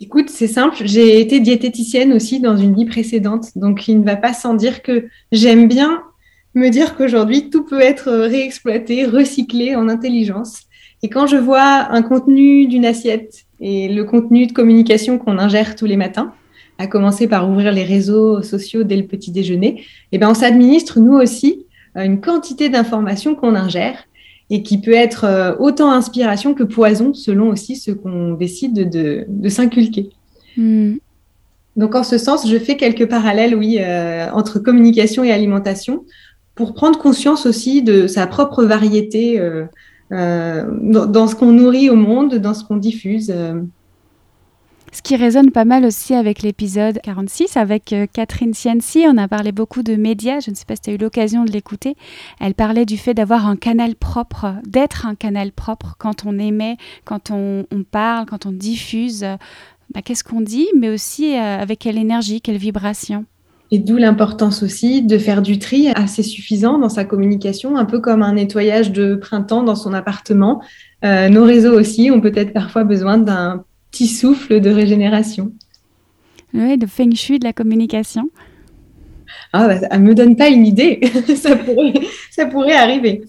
Écoute, 0.00 0.28
c'est 0.28 0.48
simple, 0.48 0.76
j'ai 0.84 1.20
été 1.20 1.40
diététicienne 1.40 2.12
aussi 2.12 2.40
dans 2.40 2.56
une 2.56 2.74
vie 2.74 2.84
précédente, 2.84 3.56
donc 3.56 3.88
il 3.88 4.00
ne 4.00 4.04
va 4.04 4.16
pas 4.16 4.34
sans 4.34 4.54
dire 4.54 4.82
que 4.82 5.08
j'aime 5.32 5.68
bien 5.68 6.02
me 6.54 6.68
dire 6.68 6.96
qu'aujourd'hui, 6.96 7.48
tout 7.48 7.64
peut 7.64 7.80
être 7.80 8.10
réexploité, 8.10 9.06
recyclé 9.06 9.74
en 9.76 9.88
intelligence. 9.88 10.62
Et 11.02 11.08
quand 11.08 11.26
je 11.26 11.36
vois 11.36 11.90
un 11.90 12.02
contenu 12.02 12.66
d'une 12.66 12.84
assiette 12.84 13.44
et 13.60 13.88
le 13.88 14.04
contenu 14.04 14.46
de 14.46 14.52
communication 14.52 15.18
qu'on 15.18 15.38
ingère 15.38 15.76
tous 15.76 15.86
les 15.86 15.96
matins, 15.96 16.32
à 16.78 16.86
commencer 16.86 17.28
par 17.28 17.48
ouvrir 17.48 17.72
les 17.72 17.84
réseaux 17.84 18.42
sociaux 18.42 18.82
dès 18.82 18.96
le 18.96 19.06
petit 19.06 19.30
déjeuner, 19.30 19.84
eh 20.12 20.18
bien, 20.18 20.30
on 20.30 20.34
s'administre 20.34 20.98
nous 20.98 21.14
aussi 21.14 21.66
une 21.94 22.20
quantité 22.20 22.68
d'informations 22.68 23.36
qu'on 23.36 23.54
ingère 23.54 24.04
et 24.50 24.62
qui 24.62 24.80
peut 24.80 24.92
être 24.92 25.24
euh, 25.24 25.54
autant 25.58 25.90
inspiration 25.90 26.54
que 26.54 26.62
poison 26.62 27.14
selon 27.14 27.48
aussi 27.48 27.76
ce 27.76 27.90
qu'on 27.90 28.34
décide 28.34 28.90
de, 28.90 29.48
s'inculquer. 29.48 30.10
Hmm. 30.56 30.94
Donc 31.76 31.94
en 31.94 32.04
ce 32.04 32.18
sens, 32.18 32.48
je 32.48 32.56
fais 32.58 32.76
quelques 32.76 33.08
parallèles, 33.08 33.54
oui, 33.54 33.78
euh, 33.80 34.28
entre 34.32 34.58
communication 34.58 35.24
et 35.24 35.32
alimentation 35.32 36.04
pour 36.54 36.74
prendre 36.74 36.98
conscience 36.98 37.46
aussi 37.46 37.82
de 37.82 38.06
sa 38.06 38.28
propre 38.28 38.62
variété 38.62 39.40
euh, 39.40 40.64
dans, 40.82 41.26
ce 41.26 41.34
qu'on 41.34 41.50
nourrit 41.50 41.90
au 41.90 41.96
monde, 41.96 42.36
dans 42.36 42.54
ce 42.54 42.62
qu'on 42.62 42.76
diffuse. 42.76 43.34
Ce 44.94 45.02
qui 45.02 45.16
résonne 45.16 45.50
pas 45.50 45.64
mal 45.64 45.84
aussi 45.84 46.14
avec 46.14 46.40
l'épisode 46.42 47.00
46 47.02 47.56
avec 47.56 47.92
euh, 47.92 48.06
Catherine 48.10 48.54
Cienci, 48.54 49.04
on 49.08 49.18
a 49.18 49.26
parlé 49.26 49.50
beaucoup 49.50 49.82
de 49.82 49.96
médias, 49.96 50.38
je 50.38 50.52
ne 50.52 50.54
sais 50.54 50.64
pas 50.64 50.76
si 50.76 50.82
tu 50.82 50.90
as 50.90 50.92
eu 50.92 50.98
l'occasion 50.98 51.44
de 51.44 51.50
l'écouter. 51.50 51.96
Elle 52.40 52.54
parlait 52.54 52.86
du 52.86 52.96
fait 52.96 53.12
d'avoir 53.12 53.48
un 53.48 53.56
canal 53.56 53.96
propre, 53.96 54.54
d'être 54.64 55.04
un 55.04 55.16
canal 55.16 55.50
propre 55.50 55.96
quand 55.98 56.24
on 56.26 56.38
émet, 56.38 56.76
quand 57.04 57.32
on, 57.32 57.64
parle, 57.90 58.26
quand 58.26 58.46
on 58.46 58.52
diffuse. 58.52 59.24
Bah, 59.92 60.00
qu'est-ce 60.00 60.22
qu'on 60.22 60.40
dit, 60.40 60.68
mais 60.78 60.90
aussi 60.90 61.34
euh, 61.34 61.58
avec 61.58 61.80
quelle 61.80 61.98
énergie, 61.98 62.40
quelle 62.40 62.58
vibration. 62.58 63.24
Et 63.72 63.80
d'où 63.80 63.96
l'importance 63.96 64.62
aussi 64.62 65.02
de 65.02 65.18
faire 65.18 65.42
du 65.42 65.58
tri 65.58 65.88
assez 65.88 66.22
suffisant 66.22 66.78
dans 66.78 66.88
sa 66.88 67.04
communication, 67.04 67.76
un 67.76 67.84
peu 67.84 67.98
comme 67.98 68.22
un 68.22 68.34
nettoyage 68.34 68.92
de 68.92 69.16
printemps 69.16 69.64
dans 69.64 69.74
son 69.74 69.92
appartement. 69.92 70.62
Euh, 71.04 71.28
nos 71.28 71.44
réseaux 71.44 71.76
aussi 71.76 72.12
ont 72.12 72.20
peut-être 72.20 72.52
parfois 72.52 72.84
besoin 72.84 73.18
d'un 73.18 73.64
petit 73.94 74.08
souffle 74.08 74.60
de 74.60 74.70
régénération. 74.70 75.52
Oui, 76.52 76.76
de 76.76 76.86
feng 76.86 77.14
shui, 77.14 77.38
de 77.38 77.44
la 77.44 77.52
communication. 77.52 78.28
Ah, 79.52 79.68
bah, 79.68 79.86
elle 79.88 80.02
ne 80.02 80.08
me 80.08 80.14
donne 80.16 80.34
pas 80.34 80.48
une 80.48 80.66
idée. 80.66 81.00
ça, 81.36 81.54
pourrait, 81.54 81.94
ça 82.32 82.46
pourrait 82.46 82.74
arriver. 82.74 83.22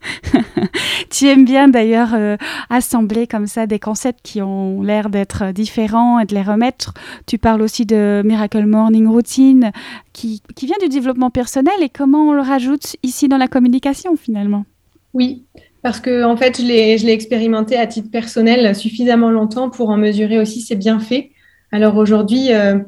tu 1.10 1.26
aimes 1.26 1.44
bien 1.44 1.66
d'ailleurs 1.66 2.14
euh, 2.14 2.36
assembler 2.70 3.26
comme 3.26 3.48
ça 3.48 3.66
des 3.66 3.80
concepts 3.80 4.20
qui 4.22 4.40
ont 4.40 4.80
l'air 4.80 5.10
d'être 5.10 5.50
différents 5.50 6.20
et 6.20 6.24
de 6.24 6.36
les 6.36 6.42
remettre. 6.42 6.94
Tu 7.26 7.36
parles 7.36 7.62
aussi 7.62 7.84
de 7.84 8.22
Miracle 8.24 8.64
Morning 8.64 9.08
Routine 9.08 9.72
qui, 10.12 10.40
qui 10.54 10.66
vient 10.66 10.76
du 10.80 10.88
développement 10.88 11.30
personnel 11.30 11.74
et 11.82 11.88
comment 11.88 12.28
on 12.28 12.32
le 12.32 12.42
rajoute 12.42 12.94
ici 13.02 13.26
dans 13.26 13.38
la 13.38 13.48
communication 13.48 14.16
finalement? 14.16 14.66
Oui, 15.14 15.46
parce 15.82 16.00
que 16.00 16.24
en 16.24 16.36
fait, 16.36 16.60
je 16.60 16.66
l'ai 16.66 17.12
expérimenté 17.12 17.76
à 17.76 17.86
titre 17.86 18.10
personnel 18.10 18.74
suffisamment 18.74 19.30
longtemps 19.30 19.70
pour 19.70 19.90
en 19.90 19.96
mesurer 19.96 20.38
aussi 20.38 20.60
ses 20.60 20.76
bienfaits. 20.76 21.30
Alors 21.72 21.96
aujourd'hui, 21.96 22.52
euh, 22.52 22.78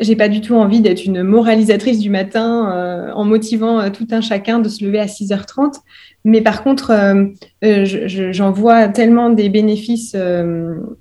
j'ai 0.00 0.16
pas 0.16 0.28
du 0.28 0.40
tout 0.40 0.54
envie 0.54 0.80
d'être 0.80 1.04
une 1.04 1.22
moralisatrice 1.22 1.98
du 1.98 2.10
matin 2.10 2.72
euh, 2.72 3.12
en 3.12 3.24
motivant 3.24 3.80
euh, 3.80 3.90
tout 3.90 4.06
un 4.10 4.20
chacun 4.20 4.58
de 4.58 4.68
se 4.68 4.84
lever 4.84 4.98
à 4.98 5.06
6h30. 5.06 5.74
Mais 6.24 6.40
par 6.40 6.64
contre, 6.64 6.92
j'en 7.62 8.50
vois 8.50 8.88
tellement 8.88 9.30
des 9.30 9.48
bénéfices 9.48 10.16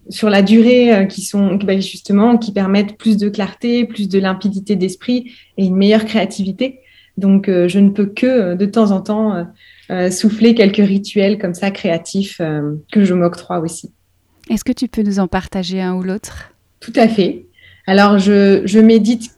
sur 0.09 0.29
la 0.29 0.43
durée 0.43 1.07
qui 1.09 1.23
sont 1.23 1.55
bah, 1.55 1.79
justement 1.79 2.38
qui 2.38 2.51
permettent 2.51 2.95
plus 2.95 3.17
de 3.17 3.27
clarté, 3.29 3.85
plus 3.85 4.07
de 4.07 4.19
limpidité 4.19 4.75
d'esprit 4.75 5.31
et 5.57 5.65
une 5.65 5.75
meilleure 5.75 6.05
créativité. 6.05 6.81
Donc, 7.17 7.47
je 7.47 7.79
ne 7.79 7.89
peux 7.89 8.05
que 8.05 8.53
de 8.53 8.65
temps 8.67 8.91
en 8.91 9.01
temps 9.01 9.47
euh, 9.91 10.10
souffler 10.10 10.56
quelques 10.56 10.78
rituels 10.78 11.38
comme 11.38 11.54
ça 11.54 11.69
créatifs 11.69 12.38
euh, 12.41 12.74
que 12.91 13.04
je 13.04 13.13
m'octroie 13.13 13.60
aussi. 13.60 13.91
Est-ce 14.50 14.63
que 14.63 14.71
tu 14.71 14.88
peux 14.88 15.04
nous 15.04 15.19
en 15.19 15.28
partager 15.28 15.80
un 15.80 15.93
ou 15.93 16.02
l'autre? 16.02 16.54
Tout 16.80 16.93
à 16.95 17.08
fait. 17.08 17.45
Alors, 17.86 18.17
je, 18.17 18.80
médite, 18.80 19.30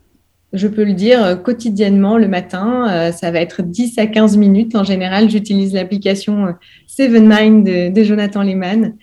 je 0.53 0.69
peux 0.69 0.85
le 0.85 0.93
dire, 0.93 1.41
quotidiennement 1.43 2.17
le 2.17 2.29
matin. 2.29 2.87
Euh, 2.89 3.11
ça 3.11 3.29
va 3.31 3.41
être 3.41 3.61
10 3.61 3.99
à 3.99 4.07
15 4.07 4.37
minutes. 4.37 4.75
En 4.75 4.85
général, 4.85 5.29
j'utilise 5.29 5.73
l'application 5.73 6.55
Seven 6.87 7.27
Mind 7.27 7.93
de, 7.93 8.03
Jonathan 8.03 8.41
Lehman, 8.41 8.95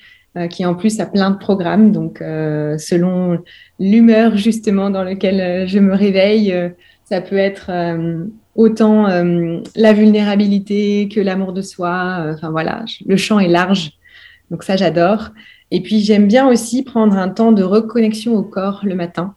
qui 0.51 0.65
en 0.65 0.75
plus 0.75 0.99
a 1.01 1.07
plein 1.07 1.31
de 1.31 1.37
programmes. 1.37 1.93
Donc, 1.93 2.19
selon 2.21 3.39
l'humeur 3.79 4.37
justement 4.37 4.91
dans 4.91 5.05
laquelle 5.05 5.69
je 5.69 5.79
me 5.79 5.95
réveille, 5.95 6.55
ça 7.05 7.21
peut 7.21 7.37
être 7.37 7.71
autant 8.55 9.09
euh, 9.09 9.61
la 9.75 9.93
vulnérabilité 9.93 11.09
que 11.09 11.21
l'amour 11.21 11.53
de 11.53 11.63
soi. 11.63 12.19
Euh, 12.21 12.35
enfin 12.35 12.51
voilà, 12.51 12.85
le 13.07 13.17
champ 13.17 13.39
est 13.39 13.49
large. 13.49 13.93
Donc 14.51 14.63
ça, 14.63 14.77
j'adore. 14.77 15.31
Et 15.71 15.81
puis 15.81 16.01
j'aime 16.01 16.29
bien 16.29 16.49
aussi 16.49 16.83
prendre 16.83 17.17
un 17.17 17.29
temps 17.29 17.53
de 17.53 17.63
reconnexion 17.63 18.35
au 18.37 18.43
corps 18.43 18.81
le 18.85 18.95
matin, 18.95 19.35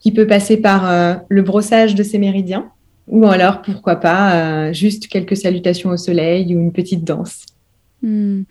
qui 0.00 0.12
peut 0.12 0.26
passer 0.26 0.56
par 0.56 0.88
euh, 0.88 1.14
le 1.28 1.42
brossage 1.42 1.94
de 1.94 2.02
ses 2.02 2.18
méridiens, 2.18 2.70
ou 3.06 3.26
alors, 3.26 3.60
pourquoi 3.60 3.96
pas, 3.96 4.72
juste 4.72 5.08
quelques 5.08 5.36
salutations 5.36 5.90
au 5.90 5.98
soleil 5.98 6.56
ou 6.56 6.60
une 6.60 6.72
petite 6.72 7.04
danse. 7.04 7.44
Hmm. 8.00 8.44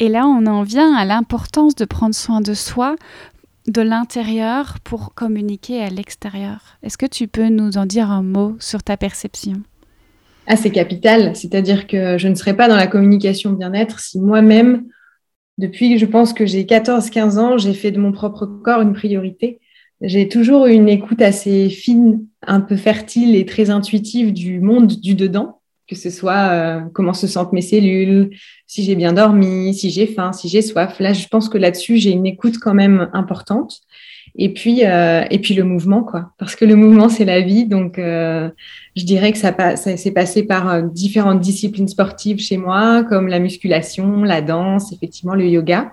Et 0.00 0.08
là, 0.08 0.26
on 0.26 0.46
en 0.46 0.62
vient 0.62 0.94
à 0.94 1.04
l'importance 1.04 1.74
de 1.74 1.84
prendre 1.84 2.14
soin 2.14 2.40
de 2.40 2.54
soi 2.54 2.94
de 3.68 3.82
l'intérieur 3.82 4.78
pour 4.82 5.14
communiquer 5.14 5.82
à 5.82 5.90
l'extérieur. 5.90 6.78
Est-ce 6.82 6.98
que 6.98 7.06
tu 7.06 7.28
peux 7.28 7.48
nous 7.48 7.76
en 7.76 7.86
dire 7.86 8.10
un 8.10 8.22
mot 8.22 8.56
sur 8.58 8.82
ta 8.82 8.96
perception? 8.96 9.62
Ah, 10.46 10.56
c'est 10.56 10.70
capital, 10.70 11.36
c'est-à-dire 11.36 11.86
que 11.86 12.16
je 12.16 12.28
ne 12.28 12.34
serais 12.34 12.56
pas 12.56 12.68
dans 12.68 12.76
la 12.76 12.86
communication 12.86 13.52
bien-être 13.52 14.00
si 14.00 14.18
moi-même, 14.18 14.86
depuis 15.58 15.98
je 15.98 16.06
pense 16.06 16.32
que 16.32 16.46
j'ai 16.46 16.64
14-15 16.64 17.38
ans, 17.38 17.58
j'ai 17.58 17.74
fait 17.74 17.90
de 17.90 18.00
mon 18.00 18.12
propre 18.12 18.46
corps 18.46 18.80
une 18.80 18.94
priorité. 18.94 19.60
J'ai 20.00 20.28
toujours 20.28 20.66
eu 20.66 20.72
une 20.72 20.88
écoute 20.88 21.20
assez 21.20 21.68
fine, 21.68 22.24
un 22.46 22.60
peu 22.60 22.76
fertile 22.76 23.34
et 23.34 23.44
très 23.44 23.68
intuitive 23.68 24.32
du 24.32 24.60
monde 24.60 24.86
du 24.86 25.14
dedans, 25.14 25.57
que 25.88 25.96
ce 25.96 26.10
soit 26.10 26.50
euh, 26.50 26.80
comment 26.92 27.14
se 27.14 27.26
sentent 27.26 27.52
mes 27.52 27.62
cellules, 27.62 28.30
si 28.66 28.84
j'ai 28.84 28.94
bien 28.94 29.14
dormi, 29.14 29.74
si 29.74 29.90
j'ai 29.90 30.06
faim, 30.06 30.32
si 30.32 30.48
j'ai 30.48 30.62
soif. 30.62 31.00
Là, 31.00 31.12
je 31.12 31.26
pense 31.28 31.48
que 31.48 31.58
là-dessus, 31.58 31.96
j'ai 31.96 32.10
une 32.10 32.26
écoute 32.26 32.58
quand 32.58 32.74
même 32.74 33.08
importante. 33.12 33.80
Et 34.36 34.52
puis, 34.52 34.84
euh, 34.84 35.24
et 35.30 35.38
puis 35.38 35.54
le 35.54 35.64
mouvement, 35.64 36.02
quoi. 36.02 36.30
Parce 36.38 36.54
que 36.54 36.64
le 36.64 36.76
mouvement, 36.76 37.08
c'est 37.08 37.24
la 37.24 37.40
vie. 37.40 37.66
Donc, 37.66 37.98
euh, 37.98 38.48
je 38.96 39.04
dirais 39.04 39.32
que 39.32 39.38
ça, 39.38 39.54
ça 39.76 39.96
s'est 39.96 40.10
passé 40.12 40.44
par 40.44 40.68
euh, 40.68 40.82
différentes 40.82 41.40
disciplines 41.40 41.88
sportives 41.88 42.38
chez 42.38 42.56
moi, 42.56 43.04
comme 43.04 43.28
la 43.28 43.40
musculation, 43.40 44.22
la 44.22 44.40
danse, 44.40 44.92
effectivement, 44.92 45.34
le 45.34 45.48
yoga. 45.48 45.92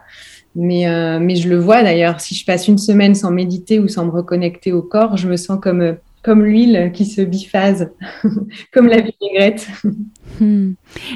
Mais, 0.57 0.85
mais 1.19 1.35
je 1.35 1.49
le 1.49 1.57
vois 1.57 1.83
d'ailleurs, 1.83 2.21
si 2.21 2.33
je 2.33 2.45
passe 2.45 2.69
une 2.69 2.77
semaine 2.77 3.13
sans 3.13 3.29
méditer 3.29 3.77
ou 3.77 3.89
sans 3.89 4.05
me 4.05 4.11
reconnecter 4.11 4.71
au 4.71 4.81
corps, 4.81 5.17
je 5.17 5.27
me 5.27 5.35
sens 5.35 5.59
comme 5.61 5.97
comme 6.25 6.43
l'huile 6.43 6.91
qui 6.91 7.05
se 7.05 7.21
biphase, 7.21 7.91
comme 8.73 8.87
la 8.87 8.99
vinaigrette. 8.99 9.67
Hmm. 10.41 10.71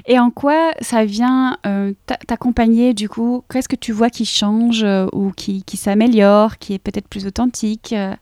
Et 0.05 0.19
en 0.19 0.29
quoi 0.29 0.71
ça 0.81 1.03
vient 1.03 1.57
euh, 1.65 1.93
t'accompagner 2.27 2.93
du 2.93 3.09
coup? 3.09 3.43
Qu'est-ce 3.51 3.67
que 3.67 3.75
tu 3.75 3.91
vois 3.91 4.11
qui 4.11 4.25
change 4.25 4.83
euh, 4.83 5.07
ou 5.11 5.31
qui, 5.31 5.63
qui 5.63 5.77
s'améliore, 5.77 6.59
qui 6.59 6.75
est 6.75 6.79
peut-être 6.79 7.07
plus 7.07 7.25
authentique 7.25 7.91
euh? 7.93 8.13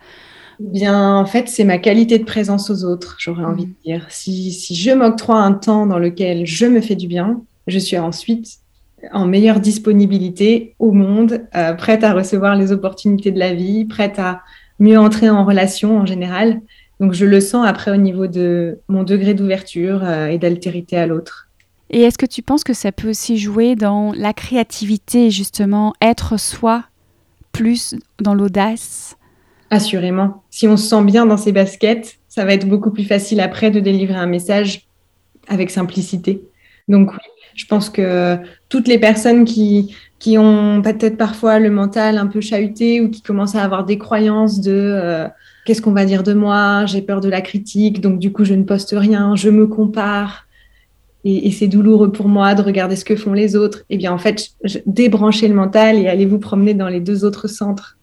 Bien, 0.61 1.17
en 1.17 1.25
fait, 1.25 1.49
c'est 1.49 1.65
ma 1.65 1.77
qualité 1.77 2.19
de 2.19 2.23
présence 2.23 2.69
aux 2.69 2.85
autres, 2.85 3.17
j'aurais 3.19 3.43
envie 3.43 3.65
de 3.65 3.75
dire. 3.85 4.05
Si, 4.09 4.53
si 4.53 4.73
je 4.73 4.91
m'octroie 4.91 5.39
un 5.39 5.51
temps 5.51 5.87
dans 5.87 5.99
lequel 5.99 6.47
je 6.47 6.65
me 6.65 6.79
fais 6.79 6.95
du 6.95 7.07
bien, 7.07 7.41
je 7.67 7.79
suis 7.79 7.97
ensuite 7.97 8.59
en 9.11 9.27
meilleure 9.27 9.59
disponibilité 9.59 10.73
au 10.79 10.93
monde, 10.93 11.47
prête 11.77 12.03
à 12.03 12.13
recevoir 12.13 12.55
les 12.55 12.71
opportunités 12.71 13.31
de 13.31 13.37
la 13.37 13.53
vie, 13.53 13.85
prête 13.85 14.17
à 14.17 14.41
mieux 14.79 14.97
entrer 14.99 15.29
en 15.29 15.45
relation 15.45 15.97
en 15.97 16.05
général. 16.05 16.61
Donc 16.99 17.13
je 17.13 17.25
le 17.25 17.39
sens 17.39 17.65
après 17.67 17.91
au 17.91 17.97
niveau 17.97 18.27
de 18.27 18.79
mon 18.87 19.03
degré 19.03 19.33
d'ouverture 19.33 20.03
euh, 20.03 20.27
et 20.27 20.37
d'altérité 20.37 20.97
à 20.97 21.05
l'autre. 21.05 21.47
Et 21.89 22.01
est-ce 22.01 22.17
que 22.17 22.25
tu 22.25 22.41
penses 22.41 22.63
que 22.63 22.73
ça 22.73 22.91
peut 22.91 23.09
aussi 23.09 23.37
jouer 23.37 23.75
dans 23.75 24.11
la 24.13 24.33
créativité, 24.33 25.31
justement, 25.31 25.93
être 26.01 26.37
soi 26.37 26.83
plus 27.53 27.95
dans 28.19 28.33
l'audace? 28.33 29.15
Assurément. 29.69 30.43
Si 30.49 30.67
on 30.67 30.75
se 30.75 30.87
sent 30.87 31.03
bien 31.03 31.25
dans 31.25 31.37
ses 31.37 31.51
baskets, 31.51 32.19
ça 32.27 32.45
va 32.45 32.53
être 32.53 32.67
beaucoup 32.67 32.91
plus 32.91 33.05
facile 33.05 33.39
après 33.39 33.71
de 33.71 33.79
délivrer 33.79 34.17
un 34.17 34.27
message 34.27 34.87
avec 35.47 35.69
simplicité. 35.69 36.41
Donc 36.87 37.11
oui, 37.13 37.19
je 37.55 37.65
pense 37.65 37.89
que 37.89 38.37
toutes 38.69 38.87
les 38.87 38.99
personnes 38.99 39.45
qui, 39.45 39.95
qui 40.19 40.37
ont 40.37 40.81
peut-être 40.81 41.17
parfois 41.17 41.59
le 41.59 41.69
mental 41.69 42.17
un 42.17 42.27
peu 42.27 42.41
chahuté 42.41 43.01
ou 43.01 43.09
qui 43.09 43.21
commencent 43.21 43.55
à 43.55 43.63
avoir 43.63 43.85
des 43.85 43.97
croyances 43.97 44.59
de 44.59 44.73
euh, 44.73 45.27
qu'est-ce 45.65 45.81
qu'on 45.81 45.91
va 45.91 46.05
dire 46.05 46.23
de 46.23 46.33
moi, 46.33 46.85
j'ai 46.85 47.01
peur 47.01 47.21
de 47.21 47.29
la 47.29 47.41
critique, 47.41 48.01
donc 48.01 48.19
du 48.19 48.31
coup 48.31 48.43
je 48.43 48.53
ne 48.53 48.63
poste 48.63 48.95
rien, 48.97 49.35
je 49.35 49.49
me 49.49 49.67
compare 49.67 50.47
et, 51.23 51.51
c'est 51.51 51.67
douloureux 51.67 52.11
pour 52.11 52.29
moi 52.29 52.55
de 52.55 52.61
regarder 52.61 52.95
ce 52.95 53.03
que 53.03 53.15
font 53.15 53.33
les 53.33 53.55
autres. 53.55 53.83
Eh 53.89 53.97
bien 53.97 54.13
en 54.13 54.17
fait, 54.17 54.51
débranchez 54.85 55.47
le 55.47 55.55
mental 55.55 55.97
et 55.97 56.07
allez 56.07 56.25
vous 56.25 56.39
promener 56.39 56.73
dans 56.73 56.87
les 56.87 57.01
deux 57.01 57.25
autres 57.25 57.47
centres, 57.47 57.97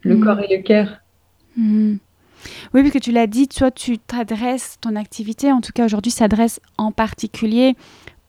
le 0.00 0.16
mmh. 0.16 0.20
corps 0.24 0.40
et 0.40 0.56
le 0.56 0.62
cœur. 0.62 0.88
Mmh. 1.56 1.96
Oui, 2.72 2.82
parce 2.82 2.90
que 2.90 2.98
tu 2.98 3.12
l'as 3.12 3.26
dit, 3.26 3.48
toi, 3.48 3.70
tu 3.70 3.98
t'adresses, 3.98 4.78
ton 4.80 4.96
activité, 4.96 5.52
en 5.52 5.60
tout 5.60 5.72
cas 5.74 5.84
aujourd'hui, 5.84 6.10
s'adresse 6.10 6.58
en 6.78 6.90
particulier 6.90 7.74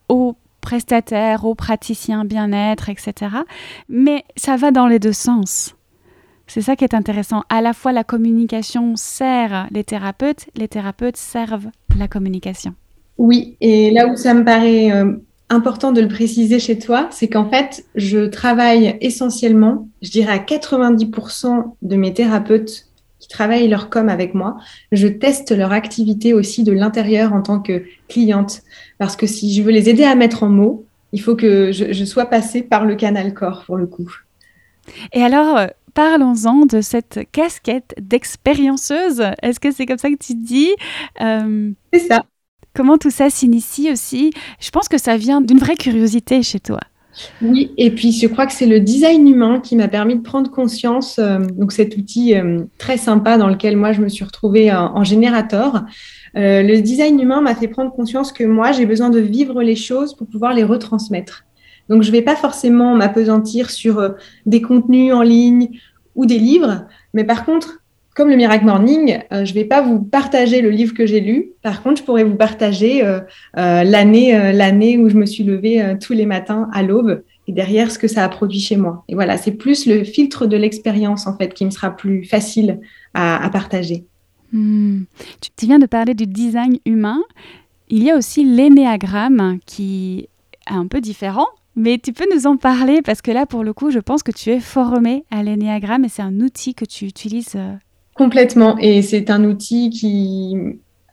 aux 0.09 0.35
prestataires, 0.61 1.45
aux 1.45 1.55
praticiens 1.55 2.25
bien-être, 2.25 2.89
etc. 2.89 3.35
Mais 3.89 4.23
ça 4.37 4.55
va 4.55 4.71
dans 4.71 4.87
les 4.87 4.99
deux 4.99 5.13
sens. 5.13 5.75
C'est 6.47 6.61
ça 6.61 6.75
qui 6.75 6.83
est 6.83 6.93
intéressant. 6.93 7.43
À 7.49 7.61
la 7.61 7.73
fois, 7.73 7.91
la 7.91 8.03
communication 8.03 8.95
sert 8.95 9.67
les 9.71 9.83
thérapeutes, 9.83 10.47
les 10.55 10.67
thérapeutes 10.67 11.17
servent 11.17 11.69
la 11.97 12.07
communication. 12.07 12.73
Oui, 13.17 13.55
et 13.61 13.91
là 13.91 14.07
où 14.07 14.15
ça 14.15 14.33
me 14.33 14.43
paraît 14.43 14.91
euh, 14.91 15.13
important 15.49 15.91
de 15.91 16.01
le 16.01 16.07
préciser 16.07 16.59
chez 16.59 16.79
toi, 16.79 17.07
c'est 17.11 17.27
qu'en 17.27 17.49
fait, 17.49 17.85
je 17.95 18.25
travaille 18.25 18.97
essentiellement, 19.01 19.87
je 20.01 20.11
dirais 20.11 20.33
à 20.33 20.37
90% 20.39 21.75
de 21.81 21.95
mes 21.95 22.13
thérapeutes 22.13 22.87
travaillent 23.31 23.67
leur 23.67 23.89
com 23.89 24.09
avec 24.09 24.33
moi, 24.33 24.57
je 24.91 25.07
teste 25.07 25.51
leur 25.51 25.71
activité 25.71 26.33
aussi 26.33 26.63
de 26.63 26.71
l'intérieur 26.71 27.33
en 27.33 27.41
tant 27.41 27.59
que 27.59 27.83
cliente. 28.07 28.61
Parce 28.97 29.15
que 29.15 29.25
si 29.25 29.53
je 29.53 29.63
veux 29.63 29.71
les 29.71 29.89
aider 29.89 30.03
à 30.03 30.15
mettre 30.15 30.43
en 30.43 30.49
mots, 30.49 30.85
il 31.13 31.21
faut 31.21 31.35
que 31.35 31.71
je, 31.71 32.05
sois 32.05 32.25
passée 32.25 32.61
par 32.61 32.85
le 32.85 32.95
canal 32.95 33.33
corps 33.33 33.63
pour 33.65 33.77
le 33.77 33.87
coup. 33.87 34.09
Et 35.13 35.21
alors, 35.21 35.57
euh, 35.57 35.67
parlons-en 35.93 36.65
de 36.65 36.81
cette 36.81 37.21
casquette 37.31 37.95
d'expérienceuse. 37.99 39.23
Est-ce 39.41 39.59
que 39.59 39.71
c'est 39.71 39.85
comme 39.85 39.97
ça 39.97 40.09
que 40.09 40.15
tu 40.15 40.35
dis 40.35 40.69
euh, 41.21 41.71
C'est 41.93 42.07
ça. 42.07 42.25
Comment 42.73 42.97
tout 42.97 43.11
ça 43.11 43.29
s'initie 43.29 43.91
aussi? 43.91 44.31
Je 44.61 44.69
pense 44.69 44.87
que 44.87 44.97
ça 44.97 45.17
vient 45.17 45.41
d'une 45.41 45.57
vraie 45.57 45.75
curiosité 45.75 46.41
chez 46.41 46.61
toi. 46.61 46.79
Oui, 47.41 47.71
et 47.77 47.91
puis 47.91 48.11
je 48.11 48.27
crois 48.27 48.45
que 48.45 48.53
c'est 48.53 48.65
le 48.65 48.79
design 48.79 49.27
humain 49.27 49.59
qui 49.59 49.75
m'a 49.75 49.87
permis 49.87 50.15
de 50.15 50.21
prendre 50.21 50.49
conscience, 50.49 51.19
euh, 51.19 51.39
donc 51.39 51.71
cet 51.71 51.97
outil 51.97 52.35
euh, 52.35 52.61
très 52.77 52.97
sympa 52.97 53.37
dans 53.37 53.47
lequel 53.47 53.75
moi 53.75 53.91
je 53.91 54.01
me 54.01 54.09
suis 54.09 54.23
retrouvée 54.23 54.71
en, 54.73 55.03
générateur. 55.03 55.83
Euh, 56.37 56.61
le 56.63 56.81
design 56.81 57.19
humain 57.19 57.41
m'a 57.41 57.55
fait 57.55 57.67
prendre 57.67 57.91
conscience 57.91 58.31
que 58.31 58.43
moi 58.43 58.71
j'ai 58.71 58.85
besoin 58.85 59.09
de 59.09 59.19
vivre 59.19 59.61
les 59.61 59.75
choses 59.75 60.15
pour 60.15 60.27
pouvoir 60.27 60.53
les 60.53 60.63
retransmettre. 60.63 61.43
Donc 61.89 62.03
je 62.03 62.07
ne 62.07 62.13
vais 62.13 62.21
pas 62.21 62.35
forcément 62.35 62.95
m'apesantir 62.95 63.69
sur 63.69 64.15
des 64.45 64.61
contenus 64.61 65.13
en 65.13 65.21
ligne 65.21 65.79
ou 66.15 66.25
des 66.25 66.37
livres, 66.37 66.85
mais 67.13 67.25
par 67.25 67.45
contre 67.45 67.80
comme 68.13 68.29
le 68.29 68.35
Miracle 68.35 68.65
Morning, 68.65 69.19
euh, 69.31 69.45
je 69.45 69.51
ne 69.51 69.55
vais 69.55 69.65
pas 69.65 69.81
vous 69.81 69.99
partager 69.99 70.61
le 70.61 70.69
livre 70.69 70.93
que 70.93 71.05
j'ai 71.05 71.21
lu. 71.21 71.51
Par 71.61 71.81
contre, 71.81 72.01
je 72.01 72.03
pourrais 72.03 72.25
vous 72.25 72.35
partager 72.35 73.03
euh, 73.03 73.21
euh, 73.57 73.83
l'année, 73.83 74.51
l'année 74.51 74.97
où 74.97 75.09
je 75.09 75.15
me 75.15 75.25
suis 75.25 75.43
levée 75.43 75.95
tous 76.01 76.13
les 76.13 76.25
matins 76.25 76.69
à 76.73 76.83
l'aube 76.83 77.23
et 77.47 77.53
derrière 77.53 77.89
ce 77.89 77.97
que 77.97 78.07
ça 78.07 78.25
a 78.25 78.29
produit 78.29 78.59
chez 78.59 78.75
moi. 78.75 79.03
Et 79.07 79.15
voilà, 79.15 79.37
c'est 79.37 79.51
plus 79.51 79.85
le 79.85 80.03
filtre 80.03 80.45
de 80.45 80.57
l'expérience 80.57 81.25
en 81.25 81.37
fait 81.37 81.53
qui 81.53 81.65
me 81.65 81.69
sera 81.69 81.95
plus 81.95 82.25
facile 82.25 82.79
à, 83.13 83.49
partager. 83.51 84.05
Hmm. 84.51 85.03
Tu 85.57 85.65
viens 85.65 85.79
de 85.79 85.85
parler 85.85 86.13
du 86.13 86.27
design 86.27 86.77
humain. 86.85 87.21
Il 87.89 88.03
y 88.03 88.11
a 88.11 88.17
aussi 88.17 88.43
l'énéagramme 88.43 89.59
qui 89.65 90.27
est 90.69 90.73
un 90.73 90.87
peu 90.87 90.99
différent. 90.99 91.47
Mais 91.77 91.97
tu 91.97 92.11
peux 92.11 92.25
nous 92.35 92.47
en 92.47 92.57
parler 92.57 93.01
parce 93.01 93.21
que 93.21 93.31
là, 93.31 93.45
pour 93.45 93.63
le 93.63 93.71
coup, 93.71 93.91
je 93.91 93.99
pense 93.99 94.23
que 94.23 94.31
tu 94.33 94.49
es 94.49 94.59
formé 94.59 95.23
à 95.31 95.41
l'énéagramme 95.41 96.03
et 96.03 96.09
c'est 96.09 96.21
un 96.21 96.41
outil 96.41 96.75
que 96.75 96.83
tu 96.83 97.05
utilises 97.05 97.55
Complètement. 98.21 98.77
Et 98.77 99.01
c'est 99.01 99.31
un 99.31 99.43
outil 99.45 99.89
qui, 99.89 100.55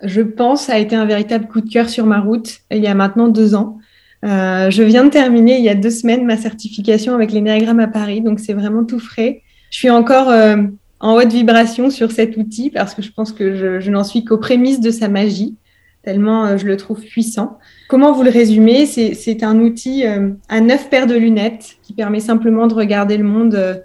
je 0.02 0.20
pense, 0.20 0.68
a 0.68 0.78
été 0.78 0.94
un 0.94 1.06
véritable 1.06 1.48
coup 1.48 1.62
de 1.62 1.70
cœur 1.70 1.88
sur 1.88 2.04
ma 2.04 2.20
route 2.20 2.58
il 2.70 2.82
y 2.82 2.86
a 2.86 2.94
maintenant 2.94 3.28
deux 3.28 3.54
ans. 3.54 3.78
Euh, 4.26 4.70
je 4.70 4.82
viens 4.82 5.04
de 5.04 5.08
terminer 5.08 5.56
il 5.56 5.64
y 5.64 5.70
a 5.70 5.74
deux 5.74 5.88
semaines 5.88 6.26
ma 6.26 6.36
certification 6.36 7.14
avec 7.14 7.32
l'énéagramme 7.32 7.80
à 7.80 7.86
Paris, 7.86 8.20
donc 8.20 8.40
c'est 8.40 8.52
vraiment 8.52 8.84
tout 8.84 8.98
frais. 8.98 9.40
Je 9.70 9.78
suis 9.78 9.88
encore 9.88 10.28
euh, 10.28 10.58
en 11.00 11.14
haute 11.14 11.32
vibration 11.32 11.88
sur 11.88 12.12
cet 12.12 12.36
outil 12.36 12.68
parce 12.68 12.94
que 12.94 13.00
je 13.00 13.10
pense 13.10 13.32
que 13.32 13.80
je, 13.80 13.90
n'en 13.90 14.04
suis 14.04 14.26
qu'aux 14.26 14.36
prémices 14.36 14.80
de 14.80 14.90
sa 14.90 15.08
magie, 15.08 15.56
tellement 16.02 16.44
euh, 16.44 16.56
je 16.58 16.66
le 16.66 16.76
trouve 16.76 17.00
puissant. 17.00 17.58
Comment 17.88 18.12
vous 18.12 18.22
le 18.22 18.30
résumer 18.30 18.84
C'est 18.84 19.42
un 19.42 19.58
outil 19.60 20.04
à 20.50 20.60
neuf 20.60 20.90
paires 20.90 21.06
de 21.06 21.16
lunettes 21.16 21.78
qui 21.82 21.94
permet 21.94 22.20
simplement 22.20 22.66
de 22.66 22.74
regarder 22.74 23.16
le 23.16 23.24
monde 23.24 23.82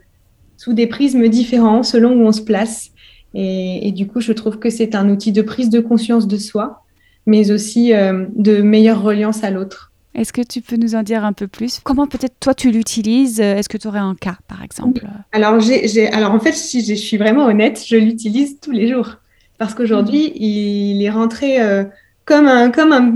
sous 0.57 0.73
des 0.73 0.87
prismes 0.87 1.29
différents 1.29 1.83
selon 1.83 2.11
où 2.11 2.27
on 2.27 2.33
se 2.33 2.41
place. 2.41 2.92
Et, 3.33 3.91
du 3.91 4.07
coup, 4.07 4.21
je 4.21 4.31
trouve 4.31 4.59
que 4.59 4.69
c'est 4.69 4.95
un 4.95 5.09
outil 5.09 5.31
de 5.31 5.41
prise 5.41 5.69
de 5.69 5.79
conscience 5.79 6.27
de 6.27 6.37
soi, 6.37 6.83
mais 7.25 7.51
aussi 7.51 7.93
euh, 7.93 8.25
de 8.35 8.61
meilleure 8.61 9.01
reliance 9.01 9.43
à 9.43 9.49
l'autre. 9.49 9.91
Est-ce 10.15 10.31
que 10.31 10.41
tu 10.41 10.61
peux 10.61 10.75
nous 10.75 10.93
en 10.93 11.01
dire 11.01 11.25
un 11.25 11.33
peu 11.33 11.47
plus? 11.47 11.79
Comment 11.83 12.05
peut-être 12.05 12.35
toi 12.39 12.53
tu 12.53 12.69
l'utilises? 12.69 13.39
Est-ce 13.39 13.67
que 13.67 13.77
tu 13.77 13.87
aurais 13.87 13.99
un 13.99 14.13
cas, 14.13 14.37
par 14.47 14.63
exemple? 14.63 15.07
Alors, 15.31 15.59
j'ai, 15.59 16.07
alors, 16.09 16.31
en 16.31 16.39
fait, 16.39 16.53
si 16.53 16.85
je 16.85 16.93
suis 16.93 17.17
vraiment 17.17 17.45
honnête, 17.45 17.83
je 17.87 17.95
l'utilise 17.95 18.59
tous 18.59 18.71
les 18.71 18.87
jours. 18.87 19.17
Parce 19.57 19.73
qu'aujourd'hui, 19.73 20.27
mmh. 20.27 20.43
il 20.43 21.03
est 21.03 21.09
rentré 21.09 21.61
euh, 21.61 21.83
comme, 22.25 22.47
un, 22.47 22.69
comme 22.69 22.91
un. 22.91 23.11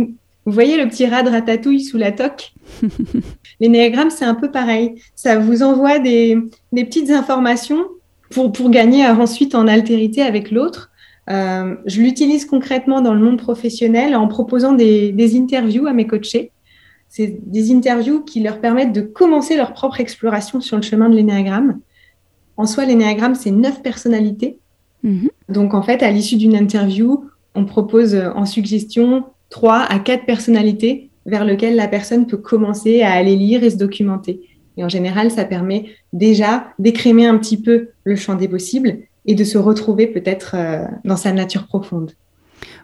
Vous 0.45 0.53
voyez 0.53 0.81
le 0.81 0.89
petit 0.89 1.05
rat 1.05 1.21
de 1.21 1.29
ratatouille 1.29 1.83
sous 1.83 1.97
la 1.97 2.11
toque? 2.11 2.53
L'énéagramme, 3.59 4.09
c'est 4.09 4.25
un 4.25 4.33
peu 4.35 4.49
pareil. 4.49 4.95
Ça 5.13 5.37
vous 5.37 5.61
envoie 5.61 5.99
des, 5.99 6.37
des 6.71 6.85
petites 6.85 7.11
informations 7.11 7.85
pour, 8.29 8.51
pour 8.51 8.69
gagner 8.69 9.05
ensuite 9.07 9.55
en 9.55 9.67
altérité 9.67 10.21
avec 10.21 10.51
l'autre. 10.51 10.91
Euh, 11.29 11.75
je 11.85 12.01
l'utilise 12.01 12.45
concrètement 12.45 13.01
dans 13.01 13.13
le 13.13 13.19
monde 13.19 13.37
professionnel 13.37 14.15
en 14.15 14.27
proposant 14.27 14.73
des, 14.73 15.11
des 15.11 15.37
interviews 15.37 15.87
à 15.87 15.93
mes 15.93 16.07
coachés. 16.07 16.51
C'est 17.09 17.39
des 17.45 17.73
interviews 17.73 18.21
qui 18.21 18.41
leur 18.41 18.59
permettent 18.59 18.93
de 18.93 19.01
commencer 19.01 19.55
leur 19.55 19.73
propre 19.73 19.99
exploration 19.99 20.61
sur 20.61 20.77
le 20.77 20.83
chemin 20.83 21.09
de 21.09 21.15
l'énéagramme. 21.15 21.79
En 22.57 22.65
soi, 22.65 22.85
l'énéagramme, 22.85 23.35
c'est 23.35 23.51
neuf 23.51 23.81
personnalités. 23.81 24.57
Mhm. 25.03 25.29
Donc, 25.49 25.73
en 25.73 25.81
fait, 25.81 26.03
à 26.03 26.11
l'issue 26.11 26.37
d'une 26.37 26.55
interview, 26.55 27.25
on 27.55 27.65
propose 27.65 28.15
en 28.35 28.45
suggestion 28.45 29.23
trois 29.49 29.81
à 29.81 29.99
quatre 29.99 30.25
personnalités 30.25 31.09
vers 31.25 31.45
lesquelles 31.45 31.75
la 31.75 31.87
personne 31.87 32.25
peut 32.25 32.37
commencer 32.37 33.01
à 33.01 33.11
aller 33.11 33.35
lire 33.35 33.63
et 33.63 33.69
se 33.69 33.77
documenter. 33.77 34.41
Et 34.77 34.83
en 34.83 34.89
général, 34.89 35.31
ça 35.31 35.43
permet 35.43 35.85
déjà 36.13 36.67
d'écrémer 36.79 37.25
un 37.25 37.37
petit 37.37 37.59
peu 37.59 37.89
le 38.03 38.15
champ 38.15 38.35
des 38.35 38.47
possibles 38.47 38.99
et 39.25 39.35
de 39.35 39.43
se 39.43 39.57
retrouver 39.57 40.07
peut-être 40.07 40.55
euh, 40.55 40.85
dans 41.03 41.17
sa 41.17 41.33
nature 41.33 41.67
profonde. 41.67 42.13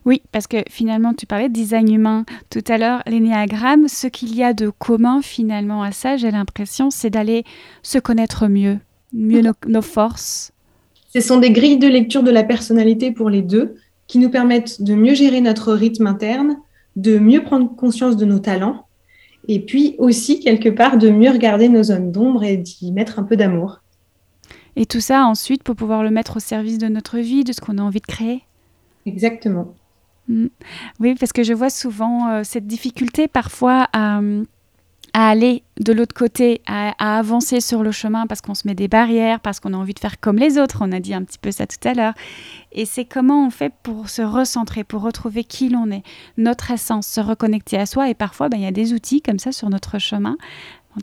Oui, 0.05 0.21
parce 0.31 0.47
que 0.47 0.57
finalement, 0.69 1.13
tu 1.13 1.25
parlais 1.25 1.47
de 1.47 1.53
design 1.53 1.91
humain 1.93 2.25
tout 2.49 2.63
à 2.67 2.77
l'heure, 2.77 3.01
l'énéagramme, 3.07 3.87
ce 3.87 4.07
qu'il 4.07 4.35
y 4.35 4.43
a 4.43 4.53
de 4.53 4.69
commun 4.69 5.21
finalement 5.21 5.81
à 5.81 5.91
ça, 5.91 6.17
j'ai 6.17 6.31
l'impression, 6.31 6.89
c'est 6.89 7.09
d'aller 7.09 7.43
se 7.81 7.97
connaître 7.97 8.47
mieux, 8.47 8.77
mieux 9.13 9.41
nos, 9.67 9.81
forces. 9.81 10.51
Ce 11.13 11.21
sont 11.21 11.39
des 11.39 11.51
grilles 11.51 11.79
de 11.79 11.87
lecture 11.87 12.23
de 12.23 12.31
la 12.31 12.43
personnalité 12.43 13.11
pour 13.11 13.29
les 13.29 13.41
deux 13.41 13.75
qui 14.07 14.19
nous 14.19 14.29
permettent 14.29 14.81
de 14.81 14.93
mieux 14.93 15.15
gérer 15.15 15.41
notre 15.41 15.73
rythme 15.73 16.07
interne, 16.07 16.57
de 16.95 17.17
mieux 17.17 17.43
prendre 17.43 17.73
conscience 17.75 18.17
de 18.17 18.25
nos 18.25 18.39
talents 18.39 18.85
et 19.47 19.59
puis 19.59 19.95
aussi, 19.97 20.39
quelque 20.39 20.69
part, 20.69 20.97
de 20.97 21.09
mieux 21.09 21.29
regarder 21.29 21.69
nos 21.69 21.83
zones 21.83 22.11
d'ombre 22.11 22.43
et 22.43 22.57
d'y 22.57 22.91
mettre 22.91 23.19
un 23.19 23.23
peu 23.23 23.35
d'amour. 23.35 23.81
Et 24.75 24.85
tout 24.85 25.01
ça 25.01 25.25
ensuite 25.25 25.63
pour 25.63 25.75
pouvoir 25.75 26.03
le 26.03 26.09
mettre 26.09 26.37
au 26.37 26.39
service 26.39 26.77
de 26.77 26.87
notre 26.87 27.19
vie, 27.19 27.43
de 27.43 27.53
ce 27.53 27.61
qu'on 27.61 27.77
a 27.77 27.81
envie 27.81 28.01
de 28.01 28.07
créer 28.07 28.43
Exactement. 29.05 29.73
Mm. 30.27 30.47
Oui, 30.99 31.15
parce 31.19 31.33
que 31.33 31.43
je 31.43 31.53
vois 31.53 31.69
souvent 31.69 32.29
euh, 32.29 32.41
cette 32.43 32.65
difficulté 32.65 33.27
parfois 33.27 33.87
à, 33.93 34.21
à 35.13 35.29
aller 35.29 35.63
de 35.79 35.93
l'autre 35.93 36.15
côté, 36.15 36.61
à, 36.65 37.17
avancer 37.17 37.61
sur 37.61 37.83
le 37.83 37.91
chemin 37.91 38.25
parce 38.27 38.41
qu'on 38.41 38.55
se 38.55 38.67
met 38.67 38.73
des 38.73 38.87
barrières, 38.87 39.39
parce 39.39 39.59
qu'on 39.59 39.73
a 39.73 39.77
envie 39.77 39.93
de 39.93 39.99
faire 39.99 40.19
comme 40.19 40.37
les 40.37 40.57
autres. 40.57 40.79
On 40.81 40.91
a 40.91 40.99
dit 40.99 41.13
un 41.13 41.23
petit 41.23 41.37
peu 41.37 41.51
ça 41.51 41.67
tout 41.67 41.87
à 41.87 41.93
l'heure. 41.93 42.13
Et 42.71 42.85
c'est 42.85 43.05
comment 43.05 43.45
on 43.45 43.49
fait 43.51 43.71
pour 43.83 44.09
se 44.09 44.23
recentrer, 44.23 44.83
pour 44.83 45.03
retrouver 45.03 45.43
qui 45.43 45.69
l'on 45.69 45.91
est, 45.91 46.03
notre 46.37 46.71
essence, 46.71 47.07
se 47.07 47.21
reconnecter 47.21 47.77
à 47.77 47.85
soi. 47.85 48.09
Et 48.09 48.15
parfois, 48.15 48.49
ben, 48.49 48.57
il 48.57 48.63
y 48.63 48.67
a 48.67 48.71
des 48.71 48.93
outils 48.93 49.21
comme 49.21 49.39
ça 49.39 49.51
sur 49.51 49.69
notre 49.69 49.99
chemin. 49.99 50.35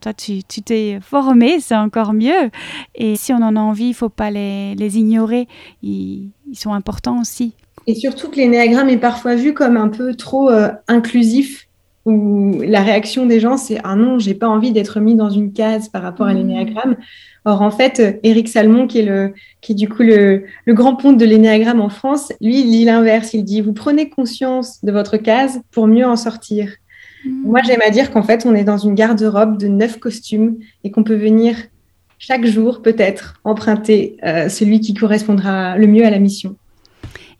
toi, 0.02 0.12
tu 0.12 0.42
t'es 0.42 0.98
formé, 1.00 1.60
c'est 1.60 1.76
encore 1.76 2.12
mieux. 2.12 2.50
Et 2.96 3.14
si 3.14 3.32
on 3.32 3.42
en 3.42 3.54
a 3.54 3.60
envie, 3.60 3.88
il 3.88 3.94
faut 3.94 4.08
pas 4.08 4.32
les, 4.32 4.98
ignorer. 4.98 5.46
Ils, 5.82 6.30
ils, 6.48 6.58
sont 6.58 6.72
importants 6.72 7.20
aussi. 7.20 7.54
Et 7.86 7.94
surtout 7.94 8.28
que 8.28 8.36
l'énéagramme 8.36 8.88
est 8.88 8.98
parfois 8.98 9.36
vu 9.36 9.54
comme 9.54 9.76
un 9.76 9.88
peu 9.88 10.14
trop 10.14 10.50
euh, 10.50 10.70
inclusif 10.88 11.68
où 12.06 12.60
la 12.62 12.82
réaction 12.82 13.26
des 13.26 13.40
gens, 13.40 13.56
c'est 13.56 13.78
Ah 13.84 13.94
non, 13.94 14.18
j'ai 14.18 14.34
pas 14.34 14.48
envie 14.48 14.72
d'être 14.72 15.00
mis 15.00 15.14
dans 15.14 15.30
une 15.30 15.52
case 15.52 15.88
par 15.88 16.02
rapport 16.02 16.26
à 16.26 16.32
mmh. 16.32 16.36
l'énéagramme. 16.36 16.96
Or, 17.44 17.62
en 17.62 17.70
fait, 17.70 18.20
Eric 18.22 18.48
Salmon, 18.48 18.86
qui 18.86 19.00
est, 19.00 19.04
le, 19.04 19.34
qui 19.60 19.72
est 19.72 19.74
du 19.74 19.88
coup 19.88 20.02
le, 20.02 20.44
le 20.64 20.74
grand 20.74 20.96
ponte 20.96 21.18
de 21.18 21.24
l'énéagramme 21.24 21.80
en 21.80 21.88
France, 21.88 22.32
lui, 22.40 22.60
il 22.60 22.70
dit 22.70 22.84
l'inverse. 22.84 23.34
Il 23.34 23.44
dit 23.44 23.60
Vous 23.60 23.72
prenez 23.72 24.08
conscience 24.08 24.82
de 24.84 24.92
votre 24.92 25.16
case 25.16 25.60
pour 25.70 25.86
mieux 25.86 26.06
en 26.06 26.16
sortir. 26.16 26.70
Mmh. 27.24 27.30
Moi, 27.44 27.60
j'aime 27.64 27.82
à 27.86 27.90
dire 27.90 28.10
qu'en 28.10 28.22
fait, 28.22 28.46
on 28.46 28.54
est 28.54 28.64
dans 28.64 28.78
une 28.78 28.94
garde-robe 28.94 29.58
de 29.58 29.68
neuf 29.68 29.98
costumes 29.98 30.56
et 30.84 30.90
qu'on 30.90 31.04
peut 31.04 31.16
venir 31.16 31.56
chaque 32.18 32.44
jour, 32.44 32.82
peut-être, 32.82 33.40
emprunter 33.44 34.16
euh, 34.24 34.48
celui 34.48 34.80
qui 34.80 34.94
correspondra 34.94 35.76
le 35.76 35.86
mieux 35.86 36.04
à 36.04 36.10
la 36.10 36.18
mission. 36.18 36.56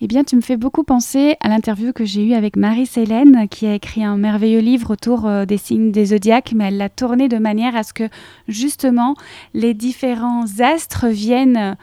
Eh 0.03 0.07
bien, 0.07 0.25
tu 0.25 0.35
me 0.35 0.41
fais 0.41 0.57
beaucoup 0.57 0.83
penser 0.83 1.37
à 1.41 1.51
l'interview 1.51 1.93
que 1.93 2.07
j'ai 2.07 2.25
eue 2.25 2.33
avec 2.33 2.57
Marie-Célène, 2.57 3.47
qui 3.51 3.67
a 3.67 3.75
écrit 3.75 4.03
un 4.03 4.17
merveilleux 4.17 4.61
livre 4.61 4.93
autour 4.93 5.27
euh, 5.27 5.45
des 5.45 5.59
signes 5.59 5.93
des 5.93 6.07
zodiaques, 6.07 6.53
mais 6.57 6.69
elle 6.69 6.79
l'a 6.79 6.89
tourné 6.89 7.29
de 7.29 7.37
manière 7.37 7.77
à 7.77 7.83
ce 7.83 7.93
que, 7.93 8.09
justement, 8.49 9.15
les 9.53 9.75
différents 9.75 10.47
astres 10.61 11.07
viennent 11.09 11.77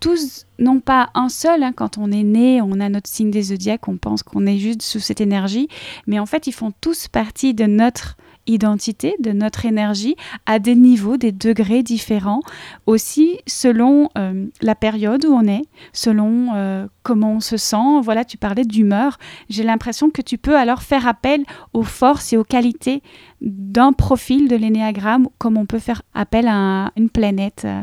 tous, 0.00 0.46
non 0.58 0.80
pas 0.80 1.10
un 1.12 1.28
seul, 1.28 1.62
hein, 1.62 1.72
quand 1.76 1.98
on 1.98 2.10
est 2.10 2.22
né, 2.22 2.62
on 2.62 2.80
a 2.80 2.88
notre 2.88 3.10
signe 3.10 3.30
des 3.30 3.42
zodiaques, 3.42 3.86
on 3.86 3.98
pense 3.98 4.22
qu'on 4.22 4.46
est 4.46 4.56
juste 4.56 4.80
sous 4.80 5.00
cette 5.00 5.20
énergie, 5.20 5.68
mais 6.06 6.18
en 6.18 6.26
fait, 6.26 6.46
ils 6.46 6.52
font 6.52 6.72
tous 6.80 7.08
partie 7.08 7.52
de 7.52 7.66
notre 7.66 8.16
identité, 8.48 9.14
de 9.20 9.32
notre 9.32 9.66
énergie 9.66 10.16
à 10.46 10.58
des 10.58 10.74
niveaux, 10.74 11.16
des 11.16 11.32
degrés 11.32 11.82
différents, 11.82 12.40
aussi 12.86 13.38
selon 13.46 14.08
euh, 14.18 14.46
la 14.60 14.74
période 14.74 15.24
où 15.24 15.32
on 15.32 15.46
est, 15.46 15.62
selon 15.92 16.54
euh, 16.54 16.86
comment 17.02 17.34
on 17.34 17.40
se 17.40 17.56
sent. 17.56 18.00
Voilà, 18.02 18.24
tu 18.24 18.36
parlais 18.36 18.64
d'humeur. 18.64 19.18
J'ai 19.48 19.62
l'impression 19.62 20.10
que 20.10 20.22
tu 20.22 20.38
peux 20.38 20.56
alors 20.56 20.82
faire 20.82 21.06
appel 21.06 21.44
aux 21.72 21.82
forces 21.82 22.32
et 22.32 22.36
aux 22.36 22.44
qualités 22.44 23.02
d'un 23.40 23.92
profil 23.92 24.48
de 24.48 24.56
l'énéagramme, 24.56 25.28
comme 25.38 25.56
on 25.56 25.66
peut 25.66 25.78
faire 25.78 26.02
appel 26.14 26.48
à 26.48 26.90
une 26.96 27.10
planète, 27.10 27.62
euh, 27.64 27.82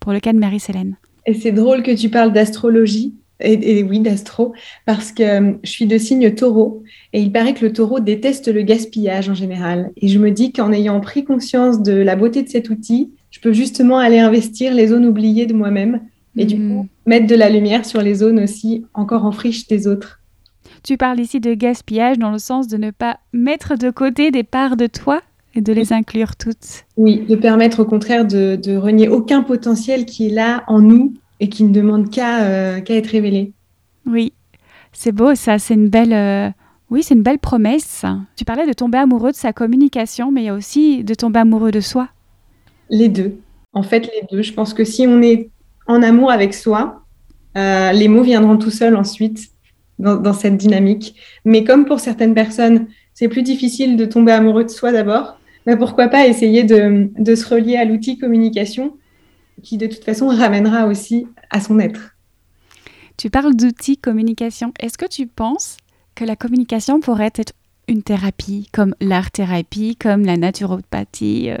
pour 0.00 0.12
le 0.12 0.20
cas 0.20 0.32
de 0.32 0.38
Marie-Célène. 0.38 0.96
Et 1.26 1.34
c'est 1.34 1.52
drôle 1.52 1.82
que 1.82 1.94
tu 1.94 2.08
parles 2.08 2.32
d'astrologie 2.32 3.14
et, 3.40 3.82
oui, 3.82 4.00
d'astro, 4.00 4.54
parce 4.86 5.12
que 5.12 5.22
euh, 5.22 5.52
je 5.62 5.70
suis 5.70 5.86
de 5.86 5.98
signe 5.98 6.34
taureau 6.34 6.82
et 7.12 7.20
il 7.20 7.32
paraît 7.32 7.54
que 7.54 7.64
le 7.64 7.72
taureau 7.72 8.00
déteste 8.00 8.48
le 8.48 8.62
gaspillage 8.62 9.28
en 9.28 9.34
général. 9.34 9.90
Et 9.96 10.08
je 10.08 10.18
me 10.18 10.30
dis 10.30 10.52
qu'en 10.52 10.72
ayant 10.72 11.00
pris 11.00 11.24
conscience 11.24 11.82
de 11.82 11.92
la 11.92 12.16
beauté 12.16 12.42
de 12.42 12.48
cet 12.48 12.70
outil, 12.70 13.10
je 13.30 13.40
peux 13.40 13.52
justement 13.52 13.98
aller 13.98 14.18
investir 14.18 14.72
les 14.74 14.88
zones 14.88 15.06
oubliées 15.06 15.46
de 15.46 15.54
moi-même 15.54 16.00
et 16.38 16.44
du 16.44 16.56
coup 16.56 16.82
hmm. 16.82 16.88
mettre 17.06 17.26
de 17.26 17.34
la 17.34 17.48
lumière 17.48 17.84
sur 17.84 18.02
les 18.02 18.16
zones 18.16 18.40
aussi 18.40 18.84
encore 18.94 19.24
en 19.24 19.32
friche 19.32 19.66
des 19.66 19.86
autres. 19.86 20.20
Tu 20.82 20.96
parles 20.96 21.20
ici 21.20 21.40
de 21.40 21.54
gaspillage 21.54 22.18
dans 22.18 22.30
le 22.30 22.38
sens 22.38 22.68
de 22.68 22.76
ne 22.76 22.90
pas 22.90 23.18
mettre 23.32 23.76
de 23.76 23.90
côté 23.90 24.30
des 24.30 24.44
parts 24.44 24.76
de 24.76 24.86
toi 24.86 25.20
et 25.54 25.60
de 25.60 25.72
les 25.72 25.92
inclure 25.92 26.36
toutes. 26.36 26.84
Oui, 26.96 27.24
de 27.28 27.34
permettre 27.34 27.80
au 27.80 27.84
contraire 27.84 28.26
de, 28.26 28.56
de 28.56 28.76
renier 28.76 29.08
aucun 29.08 29.42
potentiel 29.42 30.04
qui 30.04 30.28
est 30.28 30.30
là 30.30 30.64
en 30.66 30.80
nous 30.80 31.14
et 31.40 31.48
qui 31.48 31.64
ne 31.64 31.72
demande 31.72 32.08
euh, 32.18 32.80
qu'à 32.80 32.94
être 32.94 33.08
révélé. 33.08 33.52
Oui, 34.06 34.32
c'est 34.92 35.12
beau 35.12 35.34
ça, 35.34 35.58
c'est 35.58 35.74
une 35.74 35.88
belle... 35.88 36.12
Euh, 36.12 36.50
oui, 36.90 37.02
c'est 37.02 37.14
une 37.14 37.22
belle 37.22 37.40
promesse. 37.40 38.04
Tu 38.36 38.44
parlais 38.44 38.66
de 38.66 38.72
tomber 38.72 38.98
amoureux 38.98 39.32
de 39.32 39.36
sa 39.36 39.52
communication, 39.52 40.30
mais 40.30 40.42
il 40.42 40.46
y 40.46 40.48
a 40.48 40.54
aussi 40.54 41.02
de 41.02 41.14
tomber 41.14 41.40
amoureux 41.40 41.72
de 41.72 41.80
soi. 41.80 42.08
Les 42.90 43.08
deux. 43.08 43.40
En 43.72 43.82
fait, 43.82 44.08
les 44.14 44.26
deux. 44.30 44.42
Je 44.42 44.52
pense 44.52 44.72
que 44.72 44.84
si 44.84 45.04
on 45.06 45.20
est 45.20 45.50
en 45.88 46.00
amour 46.02 46.30
avec 46.30 46.54
soi, 46.54 47.02
euh, 47.56 47.90
les 47.90 48.06
mots 48.06 48.22
viendront 48.22 48.56
tout 48.56 48.70
seuls 48.70 48.94
ensuite 48.94 49.48
dans, 49.98 50.32
cette 50.32 50.56
dynamique. 50.56 51.16
Mais 51.44 51.64
comme 51.64 51.86
pour 51.86 51.98
certaines 51.98 52.34
personnes, 52.34 52.86
c'est 53.14 53.28
plus 53.28 53.42
difficile 53.42 53.96
de 53.96 54.04
tomber 54.04 54.32
amoureux 54.32 54.64
de 54.64 54.70
soi 54.70 54.92
d'abord, 54.92 55.40
bah, 55.64 55.76
pourquoi 55.76 56.08
pas 56.08 56.26
essayer 56.26 56.62
de, 56.62 57.10
de 57.18 57.34
se 57.34 57.52
relier 57.52 57.76
à 57.76 57.84
l'outil 57.84 58.18
communication 58.18 58.92
qui 59.62 59.78
de 59.78 59.86
toute 59.86 60.04
façon 60.04 60.28
ramènera 60.28 60.86
aussi 60.86 61.26
à 61.50 61.60
son 61.60 61.78
être. 61.78 62.16
Tu 63.16 63.30
parles 63.30 63.54
d'outils 63.54 63.96
communication. 63.96 64.72
Est-ce 64.78 64.98
que 64.98 65.06
tu 65.06 65.26
penses 65.26 65.78
que 66.14 66.24
la 66.24 66.36
communication 66.36 67.00
pourrait 67.00 67.32
être 67.36 67.52
une 67.88 68.02
thérapie, 68.02 68.68
comme 68.72 68.94
l'art-thérapie, 69.00 69.96
comme 69.96 70.24
la 70.24 70.36
naturopathie 70.36 71.50
euh, 71.50 71.56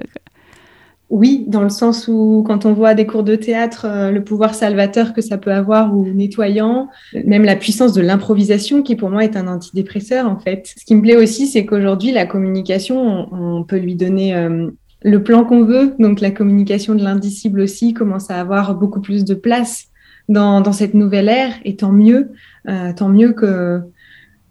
Oui, 1.08 1.44
dans 1.46 1.62
le 1.62 1.68
sens 1.68 2.08
où 2.08 2.44
quand 2.46 2.66
on 2.66 2.72
voit 2.72 2.94
des 2.94 3.06
cours 3.06 3.22
de 3.22 3.36
théâtre, 3.36 3.86
euh, 3.88 4.10
le 4.10 4.24
pouvoir 4.24 4.54
salvateur 4.54 5.12
que 5.12 5.20
ça 5.20 5.38
peut 5.38 5.52
avoir 5.52 5.96
ou 5.96 6.04
nettoyant, 6.06 6.88
même 7.24 7.44
la 7.44 7.56
puissance 7.56 7.92
de 7.92 8.02
l'improvisation 8.02 8.82
qui 8.82 8.96
pour 8.96 9.10
moi 9.10 9.24
est 9.24 9.36
un 9.36 9.46
antidépresseur 9.46 10.28
en 10.28 10.38
fait. 10.38 10.74
Ce 10.76 10.84
qui 10.84 10.94
me 10.94 11.02
plaît 11.02 11.16
aussi, 11.16 11.46
c'est 11.46 11.64
qu'aujourd'hui, 11.64 12.12
la 12.12 12.26
communication, 12.26 13.28
on, 13.32 13.62
peut 13.64 13.78
lui 13.78 13.94
donner... 13.94 14.34
Euh, 14.34 14.70
le 15.02 15.22
plan 15.22 15.44
qu'on 15.44 15.64
veut, 15.64 15.94
donc 15.98 16.20
la 16.20 16.30
communication 16.30 16.94
de 16.94 17.02
l'indicible 17.02 17.60
aussi, 17.60 17.94
commence 17.94 18.30
à 18.30 18.40
avoir 18.40 18.74
beaucoup 18.74 19.00
plus 19.00 19.24
de 19.24 19.34
place 19.34 19.88
dans, 20.28 20.72
cette 20.72 20.94
nouvelle 20.94 21.28
ère, 21.28 21.52
et 21.64 21.76
tant 21.76 21.92
mieux, 21.92 22.30
euh, 22.68 22.92
tant 22.92 23.08
mieux 23.08 23.32
que 23.32 23.80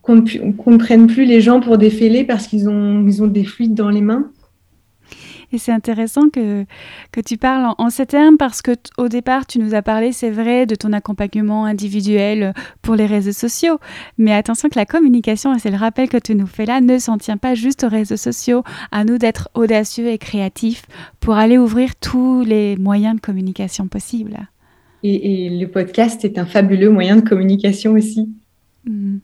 qu'on 0.01 0.21
ne 0.21 0.77
prenne 0.77 1.07
plus 1.07 1.25
les 1.25 1.41
gens 1.41 1.59
pour 1.59 1.79
des 1.79 2.23
parce 2.25 2.45
qu'ils 2.45 2.69
ont, 2.69 3.03
ils 3.07 3.23
ont 3.23 3.27
des 3.27 3.43
fluides 3.43 3.73
dans 3.73 3.89
les 3.89 4.01
mains, 4.01 4.29
et 5.51 5.57
c'est 5.57 5.71
intéressant 5.71 6.29
que, 6.29 6.65
que 7.11 7.21
tu 7.21 7.37
parles 7.37 7.73
en, 7.77 7.89
ces 7.89 8.05
termes 8.05 8.37
parce 8.37 8.61
que 8.61 8.71
au 8.97 9.07
départ, 9.07 9.45
tu 9.45 9.59
nous 9.59 9.73
as 9.73 9.81
parlé, 9.81 10.11
c'est 10.11 10.29
vrai, 10.29 10.65
de 10.65 10.75
ton 10.75 10.93
accompagnement 10.93 11.65
individuel 11.65 12.53
pour 12.81 12.95
les 12.95 13.05
réseaux 13.05 13.31
sociaux. 13.31 13.79
Mais 14.17 14.33
attention 14.33 14.69
que 14.69 14.77
la 14.77 14.85
communication, 14.85 15.53
et 15.53 15.59
c'est 15.59 15.71
le 15.71 15.77
rappel 15.77 16.09
que 16.09 16.17
tu 16.17 16.35
nous 16.35 16.47
fais 16.47 16.65
là, 16.65 16.81
ne 16.81 16.97
s'en 16.97 17.17
tient 17.17 17.37
pas 17.37 17.55
juste 17.55 17.83
aux 17.83 17.89
réseaux 17.89 18.17
sociaux. 18.17 18.63
À 18.91 19.03
nous 19.03 19.17
d'être 19.17 19.49
audacieux 19.53 20.07
et 20.07 20.17
créatifs 20.17 20.83
pour 21.19 21.35
aller 21.35 21.57
ouvrir 21.57 21.95
tous 21.95 22.43
les 22.43 22.75
moyens 22.77 23.15
de 23.15 23.21
communication 23.21 23.87
possibles. 23.87 24.37
Et, 25.03 25.49
le 25.49 25.67
podcast 25.67 26.25
est 26.25 26.39
un 26.39 26.45
fabuleux 26.45 26.89
moyen 26.89 27.15
de 27.15 27.21
communication 27.21 27.93
aussi. 27.93 28.29
Mmh. 28.85 29.17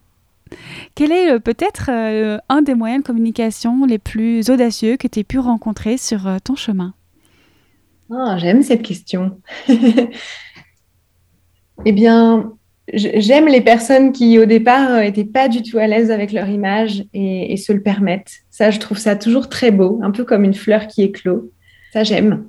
Quel 0.95 1.11
est 1.11 1.31
euh, 1.31 1.39
peut-être 1.39 1.89
euh, 1.89 2.37
un 2.49 2.61
des 2.61 2.75
moyens 2.75 3.01
de 3.03 3.07
communication 3.07 3.85
les 3.85 3.99
plus 3.99 4.49
audacieux 4.49 4.97
que 4.97 5.07
tu 5.07 5.19
aies 5.19 5.23
pu 5.23 5.39
rencontrer 5.39 5.97
sur 5.97 6.27
euh, 6.27 6.37
ton 6.43 6.55
chemin? 6.55 6.93
Ah, 8.11 8.37
J'aime 8.37 8.61
cette 8.61 8.81
question. 8.81 9.39
eh 11.85 11.91
bien, 11.93 12.53
j'aime 12.93 13.47
les 13.47 13.61
personnes 13.61 14.11
qui, 14.11 14.37
au 14.37 14.45
départ, 14.45 14.99
n'étaient 14.99 15.23
pas 15.23 15.47
du 15.47 15.63
tout 15.63 15.77
à 15.77 15.87
l'aise 15.87 16.11
avec 16.11 16.33
leur 16.33 16.49
image 16.49 17.05
et, 17.13 17.55
se 17.55 17.71
le 17.71 17.81
permettent. 17.81 18.41
Ça, 18.49 18.69
je 18.69 18.79
trouve 18.79 18.97
ça 18.97 19.15
toujours 19.15 19.47
très 19.47 19.71
beau, 19.71 20.01
un 20.03 20.11
peu 20.11 20.25
comme 20.25 20.43
une 20.43 20.53
fleur 20.53 20.87
qui 20.87 21.03
éclot. 21.03 21.51
Ça, 21.93 22.03
j'aime. 22.03 22.45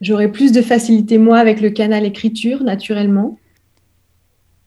J'aurais 0.00 0.32
plus 0.32 0.50
de 0.50 0.62
facilité, 0.62 1.18
moi, 1.18 1.38
avec 1.38 1.60
le 1.60 1.70
canal 1.70 2.04
écriture, 2.04 2.64
naturellement. 2.64 3.38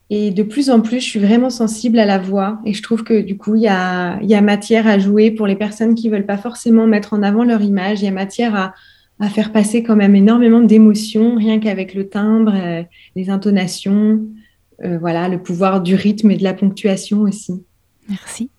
Et 0.10 0.32
de 0.32 0.44
plus 0.44 0.70
en 0.70 0.82
plus, 0.82 1.00
je 1.00 1.06
suis 1.06 1.20
vraiment 1.20 1.50
sensible 1.50 1.98
à 1.98 2.06
la 2.06 2.20
voix. 2.20 2.60
Et 2.66 2.74
je 2.74 2.84
trouve 2.84 3.04
que 3.04 3.22
du 3.22 3.38
coup, 3.38 3.56
il 3.56 3.64
y 3.64 3.68
a, 3.68 4.42
matière 4.42 4.88
à 4.88 5.00
jouer 5.00 5.32
pour 5.32 5.48
les 5.48 5.56
personnes 5.56 5.96
qui 5.96 6.10
ne 6.10 6.16
veulent 6.16 6.26
pas 6.26 6.38
forcément 6.38 6.88
mettre 6.88 7.14
en 7.14 7.24
avant 7.24 7.44
leur 7.44 7.62
image. 7.62 8.02
Il 8.02 8.06
y 8.06 8.08
a 8.08 8.12
matière 8.12 8.56
à, 8.56 8.74
faire 9.30 9.54
passer 9.54 9.84
quand 9.84 9.96
même 9.96 10.16
énormément 10.16 10.60
d'émotions, 10.60 11.36
rien 11.38 11.60
qu'avec 11.60 11.94
le 11.94 12.10
timbre, 12.10 12.54
euh, 12.54 12.84
les 13.16 13.30
intonations, 13.30 14.20
euh, 14.84 14.98
voilà, 14.98 15.30
le 15.30 15.42
pouvoir 15.42 15.80
du 15.80 15.96
rythme 15.96 16.30
et 16.30 16.36
de 16.36 16.44
la 16.44 16.54
ponctuation 16.54 17.22
aussi. 17.22 17.64
Merci. 18.10 18.50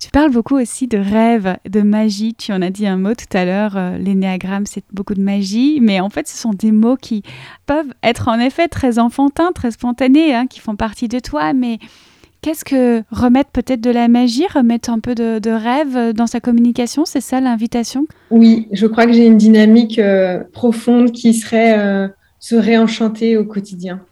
Tu 0.00 0.10
parles 0.10 0.30
beaucoup 0.30 0.56
aussi 0.56 0.86
de 0.86 0.96
rêve, 0.96 1.56
de 1.68 1.80
magie. 1.80 2.32
Tu 2.34 2.52
en 2.52 2.62
as 2.62 2.70
dit 2.70 2.86
un 2.86 2.96
mot 2.96 3.14
tout 3.14 3.36
à 3.36 3.44
l'heure. 3.44 3.76
Euh, 3.76 3.98
l'énéagramme, 3.98 4.64
c'est 4.64 4.84
beaucoup 4.92 5.14
de 5.14 5.20
magie. 5.20 5.80
Mais 5.82 5.98
en 5.98 6.08
fait, 6.08 6.28
ce 6.28 6.38
sont 6.38 6.52
des 6.52 6.70
mots 6.70 6.96
qui 6.96 7.24
peuvent 7.66 7.92
être 8.04 8.28
en 8.28 8.38
effet 8.38 8.68
très 8.68 9.00
enfantins, 9.00 9.50
très 9.52 9.72
spontanés, 9.72 10.32
hein, 10.34 10.46
qui 10.46 10.60
font 10.60 10.76
partie 10.76 11.08
de 11.08 11.18
toi. 11.18 11.52
Mais 11.52 11.78
qu'est-ce 12.42 12.64
que 12.64 13.02
remettre 13.10 13.50
peut-être 13.50 13.80
de 13.80 13.90
la 13.90 14.06
magie, 14.06 14.46
remettre 14.46 14.88
un 14.88 15.00
peu 15.00 15.16
de, 15.16 15.50
rêve 15.50 16.14
dans 16.14 16.28
sa 16.28 16.38
communication? 16.38 17.04
C'est 17.04 17.20
ça 17.20 17.40
l'invitation? 17.40 18.06
Oui, 18.30 18.68
je 18.70 18.86
crois 18.86 19.04
que 19.04 19.12
j'ai 19.12 19.26
une 19.26 19.36
dynamique 19.36 19.98
euh, 19.98 20.44
profonde 20.52 21.10
qui 21.10 21.34
serait 21.34 21.76
euh, 21.76 22.06
se 22.38 22.54
réenchanter 22.54 23.36
au 23.36 23.44
quotidien. 23.44 24.02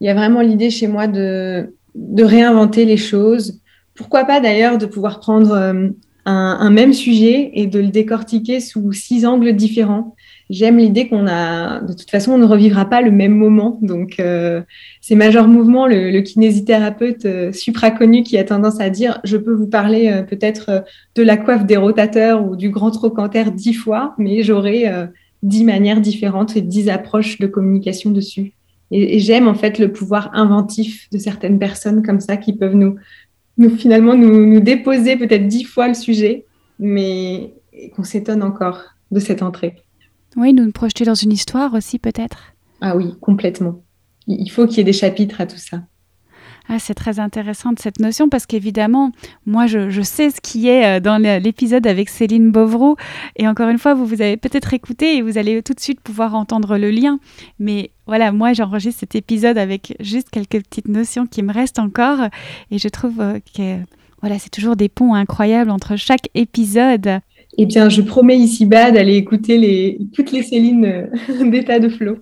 Il 0.00 0.08
y 0.08 0.10
a 0.10 0.14
vraiment 0.14 0.40
l'idée 0.40 0.70
chez 0.70 0.88
moi 0.88 1.06
de, 1.06 1.72
de 1.94 2.24
réinventer 2.24 2.84
les 2.84 2.96
choses 2.96 3.60
pourquoi 3.96 4.24
pas 4.24 4.40
d'ailleurs 4.40 4.78
de 4.78 4.86
pouvoir 4.86 5.20
prendre 5.20 5.52
euh, 5.52 5.88
un, 6.26 6.70
même 6.70 6.92
sujet 6.92 7.50
et 7.54 7.66
de 7.66 7.80
le 7.80 7.88
décortiquer 7.88 8.60
sous 8.60 8.92
six 8.92 9.26
angles 9.26 9.54
différents. 9.54 10.14
J'aime 10.50 10.78
l'idée 10.78 11.08
qu'on 11.08 11.26
a, 11.26 11.80
de 11.80 11.92
toute 11.92 12.10
façon, 12.10 12.32
on 12.32 12.38
ne 12.38 12.44
revivra 12.44 12.84
pas 12.88 13.00
le 13.00 13.10
même 13.10 13.34
moment. 13.34 13.78
Donc, 13.82 14.20
euh, 14.20 14.62
c'est 15.00 15.14
Major 15.16 15.48
Mouvement, 15.48 15.86
le, 15.86 16.20
kinésithérapeute 16.20 17.24
euh, 17.26 17.52
supra-connu 17.52 18.22
qui 18.22 18.38
a 18.38 18.44
tendance 18.44 18.80
à 18.80 18.90
dire, 18.90 19.20
je 19.24 19.36
peux 19.36 19.52
vous 19.52 19.66
parler 19.68 20.22
peut-être 20.28 20.84
de 21.14 21.22
la 21.22 21.36
coiffe 21.36 21.64
des 21.64 21.76
rotateurs 21.76 22.44
ou 22.44 22.56
du 22.56 22.70
grand 22.70 22.90
trochanter 22.90 23.44
dix 23.52 23.74
fois, 23.74 24.14
mais 24.18 24.42
j'aurai 24.42 24.84
dix 25.42 25.64
manières 25.64 26.00
différentes 26.00 26.56
et 26.56 26.60
dix 26.60 26.88
approches 26.88 27.38
de 27.38 27.46
communication 27.46 28.10
dessus. 28.10 28.52
et 28.92 29.18
j'aime 29.18 29.48
en 29.48 29.54
fait 29.54 29.78
le 29.78 29.92
pouvoir 29.92 30.30
inventif 30.32 31.08
de 31.10 31.18
certaines 31.18 31.58
personnes 31.58 32.04
comme 32.04 32.20
ça 32.20 32.36
qui 32.36 32.52
peuvent 32.52 32.76
nous 32.76 32.96
nous 33.58 33.76
finalement 33.76 34.14
nous, 34.14 34.46
nous 34.46 34.60
déposer 34.60 35.16
peut-être 35.16 35.46
dix 35.46 35.64
fois 35.64 35.88
le 35.88 35.94
sujet, 35.94 36.46
mais 36.78 37.54
qu'on 37.94 38.04
s'étonne 38.04 38.42
encore 38.42 38.82
de 39.10 39.20
cette 39.20 39.42
entrée. 39.42 39.76
Oui, 40.36 40.52
nous 40.52 40.64
nous 40.64 40.72
projeter 40.72 41.04
dans 41.04 41.14
une 41.14 41.32
histoire 41.32 41.72
aussi 41.74 41.98
peut-être. 41.98 42.54
Ah 42.80 42.96
oui, 42.96 43.14
complètement. 43.20 43.82
Il 44.26 44.50
faut 44.50 44.66
qu'il 44.66 44.78
y 44.78 44.80
ait 44.80 44.84
des 44.84 44.92
chapitres 44.92 45.40
à 45.40 45.46
tout 45.46 45.58
ça. 45.58 45.82
Ah, 46.68 46.78
c'est 46.80 46.94
très 46.94 47.20
intéressant 47.20 47.70
cette 47.78 48.00
notion 48.00 48.28
parce 48.28 48.44
qu'évidemment, 48.44 49.12
moi, 49.46 49.66
je, 49.66 50.00
sais 50.02 50.30
ce 50.30 50.40
qui 50.40 50.68
est 50.68 50.96
euh, 50.96 51.00
dans 51.00 51.22
l'épisode 51.22 51.86
avec 51.86 52.08
Céline 52.08 52.50
Bovroux. 52.50 52.96
Et 53.36 53.46
encore 53.46 53.68
une 53.68 53.78
fois, 53.78 53.94
vous 53.94 54.04
vous 54.04 54.20
avez 54.20 54.36
peut-être 54.36 54.74
écouté 54.74 55.16
et 55.16 55.22
vous 55.22 55.38
allez 55.38 55.62
tout 55.62 55.74
de 55.74 55.80
suite 55.80 56.00
pouvoir 56.00 56.34
entendre 56.34 56.76
le 56.76 56.90
lien. 56.90 57.20
Mais 57.60 57.90
voilà, 58.06 58.32
moi, 58.32 58.52
j'enregistre 58.52 59.00
cet 59.00 59.14
épisode 59.14 59.58
avec 59.58 59.94
juste 60.00 60.30
quelques 60.30 60.62
petites 60.64 60.88
notions 60.88 61.26
qui 61.26 61.42
me 61.42 61.52
restent 61.52 61.78
encore. 61.78 62.18
Et 62.72 62.78
je 62.78 62.88
trouve 62.88 63.20
euh, 63.20 63.38
que 63.56 63.78
voilà, 64.20 64.38
c'est 64.40 64.50
toujours 64.50 64.74
des 64.74 64.88
ponts 64.88 65.14
incroyables 65.14 65.70
entre 65.70 65.94
chaque 65.94 66.30
épisode. 66.34 67.20
Eh 67.58 67.66
bien, 67.66 67.88
je 67.88 68.02
promets 68.02 68.38
ici-bas 68.38 68.90
d'aller 68.90 69.14
écouter 69.14 69.56
les, 69.56 69.98
toutes 70.14 70.32
les 70.32 70.42
Célines 70.42 70.84
euh, 70.84 71.44
d'état 71.50 71.78
de 71.78 71.88
flow. 71.88 72.16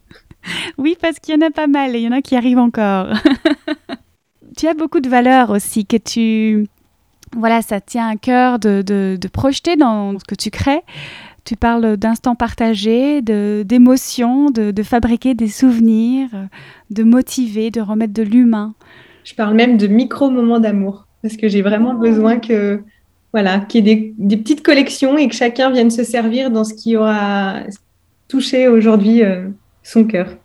Oui, 0.77 0.97
parce 1.01 1.19
qu'il 1.19 1.35
y 1.35 1.39
en 1.43 1.47
a 1.47 1.51
pas 1.51 1.67
mal 1.67 1.97
et 1.97 2.01
il 2.01 2.05
y 2.05 2.09
en 2.09 2.13
a 2.13 2.21
qui 2.21 2.37
arrivent 2.37 2.59
encore. 2.59 3.09
tu 4.57 4.67
as 4.67 4.75
beaucoup 4.75 5.01
de 5.01 5.09
valeurs 5.09 5.51
aussi 5.51 5.87
que 5.87 5.97
tu... 5.97 6.67
Voilà, 7.37 7.63
ça 7.63 7.81
tient 7.81 8.09
à 8.09 8.17
cœur 8.17 8.59
de, 8.59 8.83
de, 8.83 9.29
projeter 9.29 9.77
dans 9.77 10.19
ce 10.19 10.25
que 10.25 10.37
tu 10.37 10.51
crées. 10.51 10.83
Tu 11.45 11.57
parles 11.57 11.97
d'instants 11.97 12.37
partagés, 12.37 13.23
d'émotions, 13.23 14.51
de, 14.51 14.71
de, 14.71 14.83
fabriquer 14.83 15.35
des 15.35 15.49
souvenirs, 15.49 16.29
de 16.91 17.03
motiver, 17.03 17.71
de 17.71 17.81
remettre 17.81 18.15
de 18.15 18.23
l'humain. 18.23 18.75
Je 19.25 19.35
parle 19.35 19.55
même 19.55 19.77
de 19.77 19.87
micro-moments 19.89 20.61
d'amour, 20.61 21.07
parce 21.23 21.37
que 21.37 21.49
j'ai 21.49 21.63
vraiment 21.63 21.95
besoin 21.95 22.39
que 22.39 22.83
voilà, 23.33 23.59
qu'il 23.59 23.87
y 23.87 23.91
ait 23.91 23.97
des, 23.97 24.15
des, 24.17 24.37
petites 24.37 24.63
collections 24.63 25.19
et 25.19 25.27
que 25.29 25.35
chacun 25.35 25.71
vienne 25.71 25.91
se 25.91 26.05
servir 26.05 26.53
dans 26.53 26.63
ce 26.63 26.73
qui 26.73 26.97
aura 26.97 27.63
touché 28.29 28.69
aujourd'hui 28.69 29.25
euh, 29.25 29.49
son 29.83 30.05
cœur. 30.05 30.37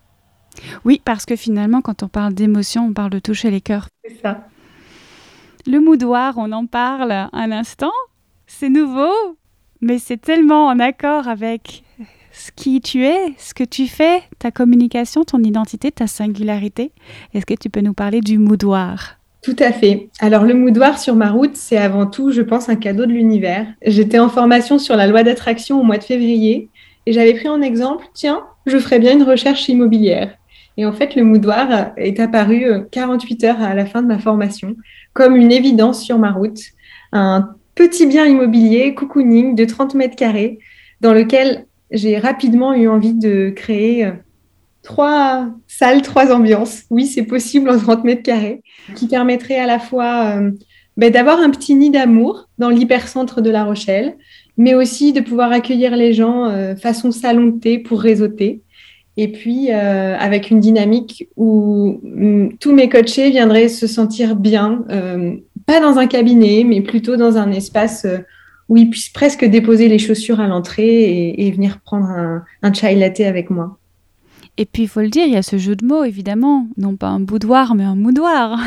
Oui, 0.84 1.00
parce 1.04 1.26
que 1.26 1.36
finalement, 1.36 1.80
quand 1.80 2.02
on 2.02 2.08
parle 2.08 2.34
d'émotion, 2.34 2.86
on 2.86 2.92
parle 2.92 3.10
de 3.10 3.18
toucher 3.18 3.50
les 3.50 3.60
cœurs. 3.60 3.88
C'est 4.04 4.20
ça. 4.20 4.46
Le 5.66 5.78
moudoir, 5.78 6.34
on 6.36 6.52
en 6.52 6.66
parle 6.66 7.12
un 7.12 7.52
instant. 7.52 7.92
C'est 8.46 8.68
nouveau, 8.68 9.12
mais 9.80 9.98
c'est 9.98 10.16
tellement 10.16 10.66
en 10.66 10.78
accord 10.78 11.28
avec 11.28 11.82
ce 12.32 12.50
qui 12.52 12.80
tu 12.80 13.04
es, 13.04 13.34
ce 13.38 13.54
que 13.54 13.64
tu 13.64 13.86
fais, 13.86 14.22
ta 14.38 14.50
communication, 14.50 15.24
ton 15.24 15.42
identité, 15.42 15.90
ta 15.90 16.06
singularité. 16.06 16.92
Est-ce 17.34 17.46
que 17.46 17.54
tu 17.54 17.70
peux 17.70 17.80
nous 17.80 17.94
parler 17.94 18.20
du 18.20 18.38
moudoir? 18.38 19.16
Tout 19.42 19.56
à 19.58 19.72
fait. 19.72 20.10
Alors 20.20 20.44
le 20.44 20.54
moudoir 20.54 20.98
sur 20.98 21.14
ma 21.14 21.30
route, 21.30 21.56
c'est 21.56 21.78
avant 21.78 22.06
tout, 22.06 22.30
je 22.30 22.42
pense, 22.42 22.68
un 22.68 22.76
cadeau 22.76 23.06
de 23.06 23.12
l'univers. 23.12 23.66
J'étais 23.84 24.18
en 24.18 24.28
formation 24.28 24.78
sur 24.78 24.96
la 24.96 25.06
loi 25.06 25.22
d'attraction 25.22 25.80
au 25.80 25.82
mois 25.82 25.98
de 25.98 26.04
février 26.04 26.68
et 27.06 27.12
j'avais 27.12 27.34
pris 27.34 27.48
en 27.48 27.62
exemple, 27.62 28.06
tiens, 28.12 28.42
je 28.66 28.78
ferais 28.78 28.98
bien 28.98 29.14
une 29.14 29.22
recherche 29.22 29.68
immobilière. 29.68 30.36
Et 30.80 30.86
en 30.86 30.94
fait, 30.94 31.14
le 31.14 31.24
moudoir 31.24 31.92
est 31.98 32.18
apparu 32.20 32.64
48 32.90 33.44
euh, 33.44 33.48
heures 33.48 33.60
à 33.60 33.74
la 33.74 33.84
fin 33.84 34.00
de 34.00 34.06
ma 34.06 34.18
formation 34.18 34.76
comme 35.12 35.36
une 35.36 35.52
évidence 35.52 36.02
sur 36.02 36.18
ma 36.18 36.32
route. 36.32 36.58
Un 37.12 37.50
petit 37.74 38.06
bien 38.06 38.24
immobilier, 38.24 38.94
cocooning, 38.94 39.54
de 39.54 39.66
30 39.66 39.94
mètres 39.94 40.16
carrés, 40.16 40.58
dans 41.02 41.12
lequel 41.12 41.66
j'ai 41.90 42.16
rapidement 42.16 42.72
eu 42.72 42.88
envie 42.88 43.12
de 43.12 43.52
créer 43.54 44.06
euh, 44.06 44.12
trois 44.82 45.48
salles, 45.66 46.00
trois 46.00 46.32
ambiances. 46.32 46.84
Oui, 46.88 47.04
c'est 47.04 47.24
possible 47.24 47.68
en 47.68 47.76
30 47.76 48.04
mètres 48.04 48.22
carrés, 48.22 48.62
qui 48.96 49.06
permettrait 49.06 49.58
à 49.58 49.66
la 49.66 49.80
fois 49.80 50.38
euh, 50.38 50.50
ben, 50.96 51.12
d'avoir 51.12 51.40
un 51.40 51.50
petit 51.50 51.74
nid 51.74 51.90
d'amour 51.90 52.48
dans 52.56 52.70
l'hypercentre 52.70 53.42
de 53.42 53.50
La 53.50 53.64
Rochelle, 53.64 54.16
mais 54.56 54.74
aussi 54.74 55.12
de 55.12 55.20
pouvoir 55.20 55.52
accueillir 55.52 55.94
les 55.94 56.14
gens 56.14 56.74
façon 56.76 57.10
salon 57.12 57.48
de 57.48 57.60
thé 57.60 57.78
pour 57.78 58.00
réseauter 58.00 58.62
et 59.16 59.28
puis 59.28 59.70
euh, 59.70 60.16
avec 60.18 60.50
une 60.50 60.60
dynamique 60.60 61.28
où 61.36 62.00
mm, 62.02 62.56
tous 62.60 62.72
mes 62.72 62.88
coachés 62.88 63.30
viendraient 63.30 63.68
se 63.68 63.86
sentir 63.86 64.36
bien, 64.36 64.84
euh, 64.90 65.34
pas 65.66 65.80
dans 65.80 65.98
un 65.98 66.06
cabinet, 66.06 66.64
mais 66.64 66.80
plutôt 66.80 67.16
dans 67.16 67.36
un 67.36 67.50
espace 67.50 68.04
euh, 68.04 68.18
où 68.68 68.76
ils 68.76 68.88
puissent 68.88 69.10
presque 69.10 69.44
déposer 69.44 69.88
les 69.88 69.98
chaussures 69.98 70.40
à 70.40 70.46
l'entrée 70.46 71.34
et, 71.36 71.50
venir 71.50 71.80
prendre 71.80 72.06
un, 72.06 72.44
un 72.62 72.72
chai 72.72 72.94
latte 72.94 73.20
avec 73.20 73.50
moi. 73.50 73.78
Et 74.56 74.64
puis 74.64 74.84
il 74.84 74.88
faut 74.88 75.00
le 75.00 75.08
dire, 75.08 75.24
il 75.26 75.32
y 75.32 75.36
a 75.36 75.42
ce 75.42 75.58
jeu 75.58 75.74
de 75.74 75.84
mots 75.84 76.04
évidemment, 76.04 76.68
non 76.76 76.94
pas 76.94 77.08
un 77.08 77.20
boudoir, 77.20 77.74
mais 77.74 77.84
un 77.84 77.96
moudoir. 77.96 78.60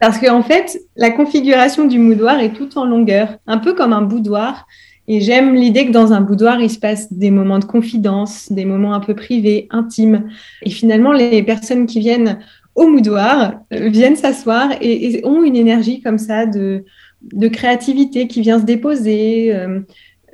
Parce 0.00 0.18
qu'en 0.18 0.42
fait, 0.42 0.80
la 0.96 1.10
configuration 1.10 1.86
du 1.86 1.98
moudoir 1.98 2.40
est 2.40 2.52
tout 2.52 2.78
en 2.78 2.84
longueur, 2.84 3.38
un 3.46 3.58
peu 3.58 3.74
comme 3.74 3.92
un 3.92 4.02
boudoir, 4.02 4.66
et 5.10 5.22
j'aime 5.22 5.54
l'idée 5.54 5.86
que 5.86 5.90
dans 5.90 6.12
un 6.12 6.20
boudoir, 6.20 6.60
il 6.60 6.68
se 6.68 6.78
passe 6.78 7.10
des 7.10 7.30
moments 7.30 7.58
de 7.58 7.64
confidence, 7.64 8.52
des 8.52 8.66
moments 8.66 8.92
un 8.92 9.00
peu 9.00 9.14
privés, 9.14 9.66
intimes. 9.70 10.28
Et 10.62 10.70
finalement, 10.70 11.12
les 11.12 11.42
personnes 11.42 11.86
qui 11.86 11.98
viennent 11.98 12.38
au 12.74 12.86
moudoir 12.86 13.54
euh, 13.72 13.88
viennent 13.88 14.16
s'asseoir 14.16 14.70
et, 14.82 15.22
ont 15.24 15.42
une 15.42 15.56
énergie 15.56 16.02
comme 16.02 16.18
ça 16.18 16.44
de, 16.44 16.84
de 17.22 17.48
créativité 17.48 18.28
qui 18.28 18.42
vient 18.42 18.60
se 18.60 18.66
déposer. 18.66 19.54
Euh, 19.54 19.80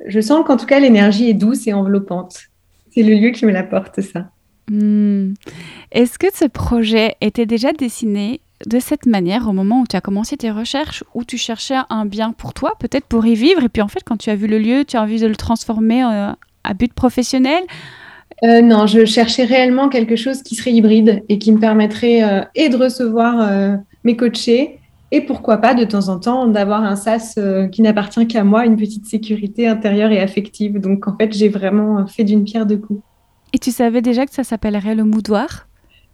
je 0.07 0.19
sens 0.19 0.45
qu'en 0.45 0.57
tout 0.57 0.65
cas, 0.65 0.81
l'énergie 0.81 1.29
est 1.29 1.33
douce 1.33 1.67
et 1.67 1.73
enveloppante. 1.73 2.37
C'est 2.91 3.03
le 3.03 3.13
lieu 3.13 3.29
qui 3.29 3.45
me 3.45 3.51
l'apporte, 3.51 4.01
ça. 4.01 4.29
Hmm. 4.69 5.33
Est-ce 5.93 6.19
que 6.19 6.27
ce 6.33 6.45
projet 6.45 7.15
était 7.21 7.45
déjà 7.45 7.71
dessiné 7.71 8.41
de 8.65 8.79
cette 8.79 9.05
manière 9.05 9.49
au 9.49 9.53
moment 9.53 9.81
où 9.81 9.87
tu 9.87 9.95
as 9.95 10.01
commencé 10.01 10.37
tes 10.37 10.49
recherches, 10.49 11.03
où 11.13 11.23
tu 11.25 11.37
cherchais 11.37 11.75
un 11.89 12.05
bien 12.05 12.31
pour 12.31 12.53
toi, 12.53 12.73
peut-être 12.79 13.05
pour 13.05 13.25
y 13.25 13.35
vivre, 13.35 13.63
et 13.63 13.69
puis 13.69 13.81
en 13.81 13.89
fait, 13.89 14.01
quand 14.05 14.17
tu 14.17 14.29
as 14.29 14.35
vu 14.35 14.47
le 14.47 14.59
lieu, 14.59 14.85
tu 14.85 14.95
as 14.95 15.01
envie 15.01 15.19
de 15.19 15.27
le 15.27 15.35
transformer 15.35 16.03
euh, 16.03 16.31
à 16.63 16.73
but 16.73 16.93
professionnel? 16.93 17.63
Euh, 18.43 18.61
Non, 18.61 18.87
je 18.87 19.05
cherchais 19.05 19.43
réellement 19.43 19.89
quelque 19.89 20.15
chose 20.15 20.41
qui 20.41 20.55
serait 20.55 20.71
hybride 20.71 21.23
et 21.29 21.37
qui 21.37 21.51
me 21.51 21.59
permettrait 21.59 22.23
euh, 22.23 22.43
et 22.55 22.69
de 22.69 22.77
recevoir 22.77 23.33
mes 24.03 24.15
coachés, 24.15 24.79
et 25.11 25.21
pourquoi 25.21 25.57
pas 25.57 25.73
de 25.73 25.83
temps 25.83 26.07
en 26.09 26.19
temps 26.19 26.47
d'avoir 26.47 26.83
un 26.83 26.95
sas 26.95 27.37
qui 27.71 27.81
n'appartient 27.81 28.25
qu'à 28.27 28.43
moi, 28.43 28.65
une 28.65 28.77
petite 28.77 29.05
sécurité 29.05 29.67
intérieure 29.67 30.11
et 30.11 30.19
affective. 30.19 30.79
Donc 30.79 31.07
en 31.07 31.15
fait, 31.17 31.31
j'ai 31.33 31.49
vraiment 31.49 32.07
fait 32.07 32.23
d'une 32.23 32.43
pierre 32.43 32.65
deux 32.65 32.77
coups. 32.77 33.01
Et 33.53 33.59
tu 33.59 33.71
savais 33.71 34.01
déjà 34.01 34.25
que 34.25 34.33
ça 34.33 34.43
s'appellerait 34.43 34.95
le 34.95 35.03
moudoir? 35.03 35.67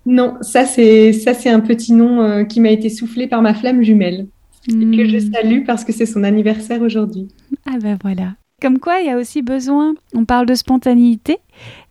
Non, 0.06 0.38
ça 0.42 0.66
c'est 0.66 1.14
ça 1.14 1.34
c'est 1.34 1.50
un 1.50 1.60
petit 1.60 1.94
nom 1.94 2.22
euh, 2.22 2.44
qui 2.44 2.60
m'a 2.60 2.72
été 2.72 2.90
soufflé 2.90 3.28
par 3.28 3.42
ma 3.42 3.54
flamme 3.54 3.84
jumelle 3.84 4.28
et 4.68 4.98
que 4.98 5.06
je 5.06 5.18
hmm. 5.18 5.32
salue 5.34 5.66
parce 5.66 5.84
que 5.84 5.92
c'est 5.92 6.06
son 6.06 6.24
anniversaire 6.24 6.82
aujourd'hui. 6.82 7.28
Ah 7.66 7.78
ben 7.82 7.98
voilà. 8.02 8.36
Comme 8.62 8.78
quoi, 8.78 9.00
il 9.00 9.08
y 9.08 9.10
a 9.10 9.18
aussi 9.18 9.42
besoin, 9.42 9.96
on 10.14 10.24
parle 10.24 10.46
de 10.46 10.54
spontanéité, 10.54 11.38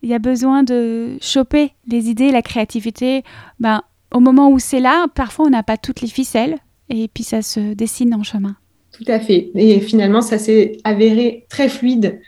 il 0.03 0.09
y 0.09 0.15
a 0.15 0.21
besoin 0.21 0.63
de 0.63 1.17
choper 1.21 1.73
les 1.89 2.09
idées, 2.09 2.31
la 2.31 2.43
créativité. 2.43 3.25
Ben, 3.59 3.83
au 4.15 4.21
moment 4.21 4.51
où 4.51 4.61
c'est 4.61 4.79
là, 4.79 5.07
parfois 5.15 5.47
on 5.47 5.51
n'a 5.51 5.65
pas 5.65 5.77
toutes 5.77 6.01
les 6.01 6.09
ficelles 6.09 6.57
et 6.89 7.09
puis 7.09 7.25
ça 7.25 7.43
se 7.43 7.75
dessine 7.75 8.15
en 8.15 8.23
chemin. 8.23 8.57
Tout 8.93 9.05
à 9.09 9.19
fait. 9.19 9.51
Et 9.55 9.81
finalement, 9.81 10.21
ça 10.21 10.39
s'est 10.39 10.79
avéré 10.85 11.47
très 11.49 11.69
fluide 11.69 12.21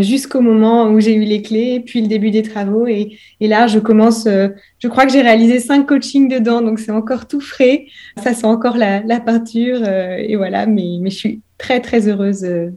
jusqu'au 0.00 0.40
moment 0.40 0.90
où 0.90 1.00
j'ai 1.00 1.14
eu 1.14 1.24
les 1.24 1.42
clés, 1.42 1.80
puis 1.80 2.00
le 2.00 2.08
début 2.08 2.30
des 2.30 2.42
travaux. 2.42 2.86
Et, 2.86 3.18
là, 3.40 3.66
je 3.66 3.78
commence, 3.78 4.26
euh, 4.26 4.48
je 4.78 4.88
crois 4.88 5.06
que 5.06 5.12
j'ai 5.12 5.22
réalisé 5.22 5.58
cinq 5.60 5.86
coachings 5.86 6.28
dedans, 6.28 6.60
donc 6.60 6.78
c'est 6.78 6.92
encore 6.92 7.26
tout 7.26 7.40
frais. 7.40 7.86
Ça 8.22 8.34
sent 8.34 8.46
encore 8.46 8.76
la, 8.76 9.20
peinture. 9.20 9.80
Euh, 9.82 10.16
et 10.18 10.36
voilà, 10.36 10.66
mais, 10.66 10.98
mais, 11.00 11.10
je 11.10 11.16
suis 11.16 11.40
très, 11.58 11.80
très 11.80 12.08
heureuse 12.08 12.40
de, 12.40 12.72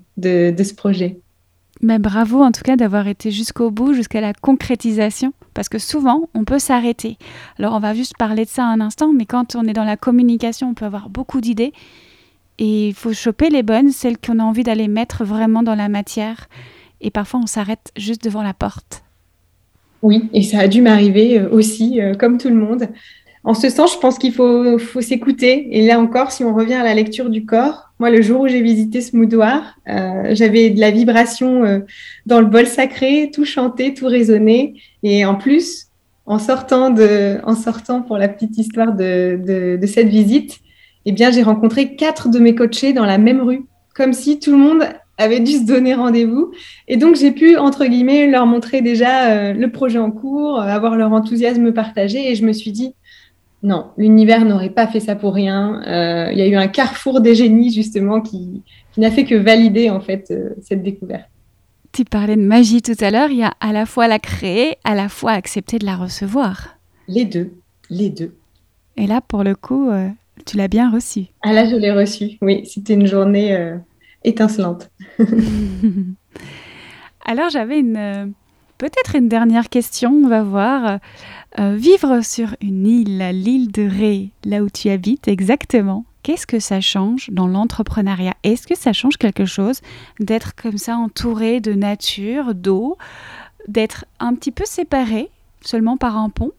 de 0.52 0.64
ce 0.64 0.74
projet. 0.74 1.18
Mais 1.82 2.00
bravo 2.00 2.42
en 2.42 2.52
tout 2.52 2.62
cas 2.64 2.78
d'avoir 2.78 3.08
été 3.08 3.32
jusqu'au 3.32 3.70
bout, 3.70 3.94
jusqu'à 3.94 4.22
la 4.22 4.34
concrétisation, 4.34 5.34
parce 5.54 5.68
que 5.68 5.78
souvent 5.78 6.30
on 6.34 6.46
peut 6.46 6.58
s'arrêter. 6.58 7.18
Alors 7.60 7.74
on 7.74 7.80
va 7.80 7.94
juste 7.94 8.18
parler 8.18 8.46
de 8.46 8.50
ça 8.50 8.66
un 8.66 8.80
instant, 8.80 9.12
mais 9.12 9.26
quand 9.26 9.56
on 9.56 9.68
est 9.68 9.74
dans 9.74 9.84
la 9.84 9.98
communication, 9.98 10.70
on 10.70 10.74
peut 10.74 10.86
avoir 10.86 11.10
beaucoup 11.10 11.42
d'idées. 11.42 11.74
Et 12.58 12.90
il 12.90 12.94
faut 12.94 13.14
choper 13.14 13.50
les 13.50 13.64
bonnes, 13.64 13.92
celles 13.92 14.18
qu'on 14.18 14.40
a 14.40 14.44
envie 14.44 14.64
d'aller 14.64 14.88
mettre 14.88 15.26
vraiment 15.26 15.64
dans 15.64 15.76
la 15.76 15.90
matière 15.90 16.48
et 17.02 17.12
parfois 17.12 17.40
on 17.44 17.48
s'arrête 17.48 17.92
juste 17.98 18.24
devant 18.24 18.44
la 18.44 18.54
porte. 18.54 19.04
Oui, 20.06 20.30
et 20.34 20.44
ça 20.44 20.60
a 20.60 20.68
dû 20.68 20.84
m'arriver 20.84 21.40
euh, 21.40 21.50
aussi, 21.50 22.00
euh, 22.00 22.14
comme 22.14 22.38
tout 22.38 22.50
le 22.50 22.56
monde. 22.56 22.90
En 23.44 23.56
ce 23.56 23.70
sens, 23.70 23.94
je 23.94 23.98
pense 24.00 24.20
qu'il 24.20 24.34
faut, 24.34 24.78
s'écouter. 25.02 25.78
Et 25.78 25.86
là 25.86 26.00
encore, 26.00 26.32
si 26.32 26.44
on 26.44 26.54
revient 26.54 26.76
à 26.76 26.84
la 26.84 26.94
lecture 26.94 27.30
du 27.30 27.46
corps, 27.46 27.92
moi, 28.00 28.12
le 28.12 28.22
jour 28.22 28.42
où 28.42 28.48
j'ai 28.48 28.62
visité 28.62 29.02
ce 29.02 29.16
moudoir, 29.16 29.80
euh, 29.88 30.30
j'avais 30.34 30.70
de 30.70 30.80
la 30.80 30.92
vibration 30.92 31.84
dans 32.26 32.40
le 32.40 32.48
bol 32.48 32.68
sacré, 32.68 33.32
tout 33.34 33.46
chanté, 33.46 33.94
tout 33.94 34.08
résonné. 34.08 34.82
Et 35.04 35.26
en 35.26 35.36
plus, 35.36 35.88
en 36.26 36.40
sortant, 36.40 36.92
pour 38.02 38.18
la 38.18 38.28
petite 38.28 38.58
histoire 38.58 38.94
de, 38.94 39.40
de, 39.44 39.78
de 39.80 39.88
cette 39.88 40.10
visite, 40.10 40.60
eh 41.06 41.12
bien, 41.12 41.32
j'ai 41.32 41.44
rencontré 41.44 41.96
quatre 41.96 42.30
de 42.30 42.40
mes 42.40 42.56
coachés 42.56 42.94
dans 42.94 43.06
la 43.06 43.20
même 43.20 43.42
rue, 43.42 43.66
comme 43.94 44.14
si 44.14 44.40
tout 44.40 44.52
le 44.52 44.58
monde 44.58 44.86
avaient 45.18 45.40
dû 45.40 45.54
se 45.54 45.66
donner 45.66 45.94
rendez-vous. 45.94 46.52
Et 46.88 46.98
donc, 46.98 47.16
j'ai 47.16 47.32
pu, 47.32 47.58
entre 47.58 47.86
guillemets, 47.86 48.28
leur 48.28 48.46
montrer 48.46 48.82
déjà 48.82 49.32
euh, 49.32 49.54
le 49.54 49.72
projet 49.72 50.00
en 50.00 50.12
cours, 50.12 50.60
euh, 50.60 50.64
avoir 50.64 50.96
leur 50.96 51.14
enthousiasme 51.14 51.72
partagé. 51.72 52.32
Et 52.32 52.36
je 52.36 52.46
me 52.46 52.52
suis 52.52 52.72
dit, 52.72 52.94
non, 53.64 53.88
l'univers 53.98 54.46
n'aurait 54.46 54.70
pas 54.70 54.88
fait 54.88 55.00
ça 55.00 55.16
pour 55.16 55.34
rien. 55.34 55.82
Euh, 55.88 56.32
il 56.32 56.38
y 56.38 56.42
a 56.42 56.48
eu 56.48 56.56
un 56.56 56.68
carrefour 56.68 57.22
des 57.22 57.36
génies 57.36 57.74
justement 57.74 58.22
qui, 58.22 58.62
n'a 58.98 59.12
fait 59.12 59.26
que 59.26 59.36
valider 59.36 59.90
en 59.90 60.00
fait 60.00 60.32
euh, 60.32 60.52
cette 60.62 60.84
découverte. 60.84 61.26
Tu 61.92 62.06
parlais 62.06 62.36
de 62.36 62.42
magie 62.42 62.82
tout 62.82 62.96
à 63.00 63.10
l'heure, 63.10 63.30
il 63.30 63.38
y 63.38 63.44
a 63.44 63.54
à 63.60 63.72
la 63.72 63.86
fois 63.86 64.08
la 64.08 64.20
créer, 64.20 64.76
à 64.84 64.96
la 64.96 65.10
fois 65.10 65.32
accepter 65.32 65.80
de 65.80 65.86
la 65.86 65.96
recevoir. 65.96 66.78
Les 67.08 67.26
deux, 67.26 67.54
les 67.90 68.10
deux. 68.10 68.36
Et 68.98 69.08
là, 69.08 69.22
pour 69.22 69.44
le 69.44 69.56
coup, 69.56 69.90
tu 70.46 70.58
l'as 70.58 70.68
bien 70.68 70.90
reçu. 70.90 71.28
Ah 71.42 71.54
là, 71.54 71.66
je 71.70 71.76
l'ai 71.76 71.92
reçu, 71.92 72.38
oui, 72.42 72.66
c'était 72.66 72.96
une 72.96 73.08
journée 73.08 73.78
étincelante. 74.26 74.90
Alors 77.26 77.50
j'avais 77.50 77.80
une 77.80 78.34
peut-être 78.78 79.16
une 79.16 79.30
dernière 79.30 79.70
question, 79.70 80.12
on 80.12 80.28
va 80.28 80.44
voir. 80.44 81.00
Euh, 81.58 81.76
vivre 81.76 82.22
sur 82.22 82.56
une 82.62 82.86
île, 82.86 83.20
l'île 83.32 83.72
de 83.72 83.84
Ré, 83.84 84.32
là 84.44 84.62
où 84.62 84.70
tu 84.70 84.90
habites 84.90 85.30
exactement, 85.30 86.04
qu'est-ce 86.22 86.46
que 86.46 86.60
ça 86.60 86.82
change 86.82 87.30
dans 87.32 87.48
l'entrepreneuriat? 87.48 88.34
Est-ce 88.44 88.68
que 88.68 88.76
ça 88.76 88.92
change 88.92 89.18
quelque 89.18 89.46
chose 89.46 89.80
d'être 90.20 90.54
comme 90.56 90.78
ça 90.78 90.98
entouré 90.98 91.62
de 91.62 91.74
nature, 91.74 92.54
d'eau, 92.54 92.98
d'être 93.68 94.06
un 94.20 94.36
petit 94.36 94.52
peu 94.52 94.66
séparé 94.66 95.30
seulement 95.62 95.96
par 95.96 96.18
un 96.18 96.30
pont? 96.30 96.52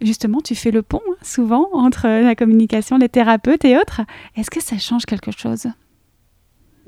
Justement, 0.00 0.40
tu 0.40 0.54
fais 0.54 0.70
le 0.70 0.82
pont 0.82 1.02
hein, 1.10 1.16
souvent 1.22 1.68
entre 1.72 2.06
la 2.06 2.34
communication, 2.34 2.96
les 2.96 3.08
thérapeutes 3.08 3.64
et 3.64 3.76
autres. 3.76 4.02
Est-ce 4.36 4.50
que 4.50 4.62
ça 4.62 4.78
change 4.78 5.04
quelque 5.04 5.30
chose? 5.30 5.66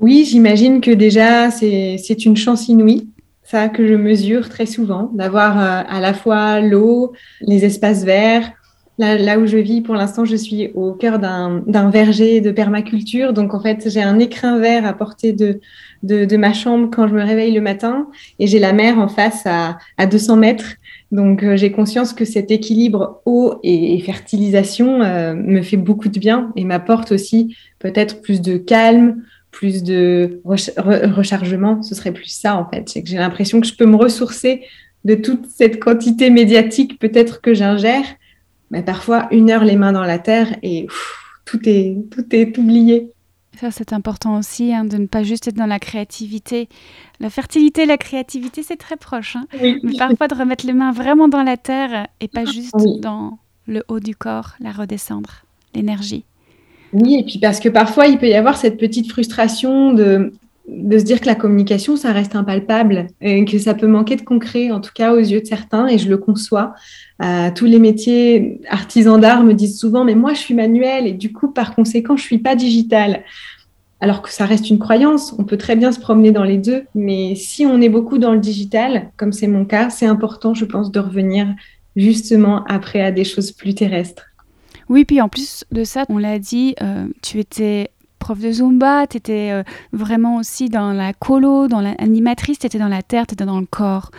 Oui, 0.03 0.27
j'imagine 0.29 0.81
que 0.81 0.91
déjà, 0.91 1.49
c'est 1.49 2.25
une 2.25 2.35
chance 2.35 2.67
inouïe 2.67 3.07
ça 3.45 3.69
que 3.69 3.87
je 3.87 3.93
mesure 3.93 4.49
très 4.49 4.65
souvent, 4.65 5.11
d'avoir 5.13 5.57
euh, 5.57 5.83
à 5.87 6.01
la 6.01 6.13
fois 6.13 6.59
l'eau, 6.59 7.13
les 7.39 7.63
espaces 7.63 8.03
verts. 8.03 8.51
Là, 8.99 9.39
où 9.39 9.47
je 9.47 9.57
vis, 9.57 9.81
pour 9.81 9.95
l'instant, 9.95 10.25
je 10.25 10.35
suis 10.35 10.71
au 10.75 10.93
cœur 10.93 11.19
d'un 11.19 11.89
verger 11.89 12.41
de 12.41 12.51
permaculture. 12.51 13.33
Donc, 13.33 13.53
en 13.53 13.59
fait, 13.59 13.89
j'ai 13.89 14.03
un 14.03 14.19
écrin 14.19 14.59
vert 14.59 14.85
à 14.85 14.93
portée 14.93 15.33
de, 15.33 15.61
de, 16.03 16.37
ma 16.37 16.53
chambre 16.53 16.89
quand 16.93 17.07
je 17.07 17.13
me 17.13 17.23
réveille 17.23 17.53
le 17.53 17.61
matin 17.61 18.07
et 18.39 18.45
j'ai 18.45 18.59
la 18.59 18.71
mer 18.71 18.99
en 18.99 19.07
face 19.07 19.45
à, 19.45 19.77
à 19.97 20.05
200 20.05 20.35
mètres. 20.37 20.75
Donc, 21.11 21.43
euh, 21.43 21.57
j'ai 21.57 21.71
conscience 21.71 22.13
que 22.13 22.25
cet 22.25 22.51
équilibre 22.51 23.21
eau 23.25 23.55
et, 23.63 23.99
fertilisation 24.01 25.01
euh, 25.01 25.33
me 25.33 25.61
fait 25.61 25.77
beaucoup 25.77 26.09
de 26.09 26.19
bien 26.19 26.51
et 26.55 26.63
m'apporte 26.63 27.11
aussi 27.11 27.55
peut-être 27.79 28.21
plus 28.21 28.41
de 28.41 28.57
calme, 28.57 29.23
plus 29.53 29.83
de 29.83 30.41
rechargement, 30.43 31.81
ce 31.81 31.95
serait 31.95 32.11
plus 32.11 32.27
ça 32.27 32.57
en 32.57 32.69
fait. 32.69 32.89
C'est 32.89 33.03
que 33.03 33.07
j'ai 33.07 33.17
l'impression 33.17 33.61
que 33.61 33.67
je 33.67 33.75
peux 33.75 33.85
me 33.85 33.95
ressourcer 33.95 34.63
de 35.05 35.15
toute 35.15 35.45
cette 35.49 35.79
quantité 35.79 36.29
médiatique 36.29 36.99
peut-être 36.99 37.39
que 37.39 37.53
j'ingère, 37.53 38.03
mais 38.71 38.81
parfois 38.81 39.27
une 39.31 39.49
heure 39.49 39.63
les 39.63 39.77
mains 39.77 39.93
dans 39.93 40.03
la 40.03 40.19
terre 40.19 40.57
et 40.63 40.87
tout 41.45 41.59
est 41.69 41.95
tout 42.11 42.25
est 42.35 42.57
oublié. 42.57 43.11
Ça, 43.59 43.69
c'est 43.69 43.93
important 43.93 44.39
aussi, 44.39 44.73
hein, 44.73 44.83
de 44.83 44.97
ne 44.97 45.05
pas 45.05 45.21
juste 45.21 45.47
être 45.47 45.55
dans 45.55 45.67
la 45.67 45.77
créativité. 45.77 46.67
La 47.19 47.29
fertilité, 47.29 47.85
la 47.85 47.97
créativité, 47.97 48.63
c'est 48.63 48.77
très 48.77 48.97
proche. 48.97 49.35
Hein. 49.35 49.45
Mais 49.83 49.95
parfois, 49.95 50.27
de 50.27 50.33
remettre 50.33 50.65
les 50.65 50.73
mains 50.73 50.91
vraiment 50.91 51.27
dans 51.27 51.43
la 51.43 51.55
terre 51.55 52.07
et 52.19 52.27
pas 52.27 52.45
juste 52.45 52.75
dans 52.99 53.37
le 53.67 53.83
haut 53.89 53.99
du 53.99 54.15
corps, 54.15 54.55
la 54.59 54.71
redescendre, 54.71 55.43
l'énergie. 55.75 56.25
Oui, 56.93 57.17
et 57.19 57.23
puis 57.23 57.39
parce 57.39 57.59
que 57.59 57.69
parfois, 57.69 58.07
il 58.07 58.17
peut 58.17 58.27
y 58.27 58.35
avoir 58.35 58.55
cette 58.57 58.77
petite 58.77 59.11
frustration 59.11 59.93
de, 59.93 60.31
se 60.67 61.03
dire 61.03 61.19
que 61.19 61.25
la 61.25 61.35
communication, 61.35 61.97
ça 61.97 62.11
reste 62.11 62.35
impalpable 62.35 63.07
et 63.19 63.43
que 63.45 63.57
ça 63.57 63.73
peut 63.73 63.87
manquer 63.87 64.15
de 64.15 64.21
concret, 64.21 64.71
en 64.71 64.79
tout 64.79 64.91
cas 64.93 65.11
aux 65.11 65.19
yeux 65.19 65.41
de 65.41 65.45
certains, 65.45 65.87
et 65.87 65.97
je 65.97 66.07
le 66.07 66.17
conçois. 66.17 66.73
Euh, 67.23 67.49
tous 67.53 67.65
les 67.65 67.79
métiers 67.79 68.61
artisans 68.69 69.19
d'art 69.19 69.43
me 69.43 69.53
disent 69.53 69.79
souvent, 69.79 70.05
mais 70.05 70.15
moi, 70.15 70.33
je 70.33 70.39
suis 70.39 70.53
manuel 70.53 71.07
et 71.07 71.13
du 71.13 71.33
coup, 71.33 71.49
par 71.51 71.75
conséquent, 71.75 72.15
je 72.15 72.23
suis 72.23 72.37
pas 72.37 72.55
digital. 72.55 73.23
Alors 73.99 74.21
que 74.21 74.29
ça 74.29 74.45
reste 74.45 74.69
une 74.69 74.79
croyance, 74.79 75.33
on 75.39 75.45
peut 75.45 75.57
très 75.57 75.75
bien 75.75 75.91
se 75.91 75.99
promener 75.99 76.31
dans 76.31 76.43
les 76.43 76.57
deux, 76.57 76.83
mais 76.93 77.35
si 77.35 77.65
on 77.65 77.81
est 77.81 77.89
beaucoup 77.89 78.17
dans 78.17 78.33
le 78.33 78.39
digital, 78.39 79.09
comme 79.17 79.31
c'est 79.31 79.47
mon 79.47 79.65
cas, 79.65 79.89
c'est 79.89 80.05
important, 80.05 80.53
je 80.53 80.65
pense, 80.65 80.91
de 80.91 80.99
revenir 80.99 81.47
justement 81.95 82.65
après 82.65 83.01
à 83.01 83.11
des 83.11 83.23
choses 83.23 83.51
plus 83.51 83.73
terrestres. 83.73 84.32
Oui, 84.89 85.05
puis 85.05 85.21
en 85.21 85.29
plus 85.29 85.65
de 85.71 85.83
ça, 85.83 86.05
on 86.09 86.17
l'a 86.17 86.39
dit, 86.39 86.75
euh, 86.81 87.07
tu 87.21 87.39
étais 87.39 87.89
prof 88.19 88.39
de 88.39 88.51
Zumba, 88.51 89.05
tu 89.07 89.17
étais 89.17 89.51
euh, 89.51 89.63
vraiment 89.91 90.37
aussi 90.37 90.69
dans 90.69 90.93
la 90.93 91.13
colo, 91.13 91.67
dans 91.67 91.81
l'animatrice, 91.81 92.59
tu 92.59 92.65
étais 92.65 92.79
dans 92.79 92.87
la 92.87 93.01
terre, 93.01 93.27
tu 93.27 93.33
étais 93.33 93.45
dans 93.45 93.59
le 93.59 93.65
corps. 93.65 94.11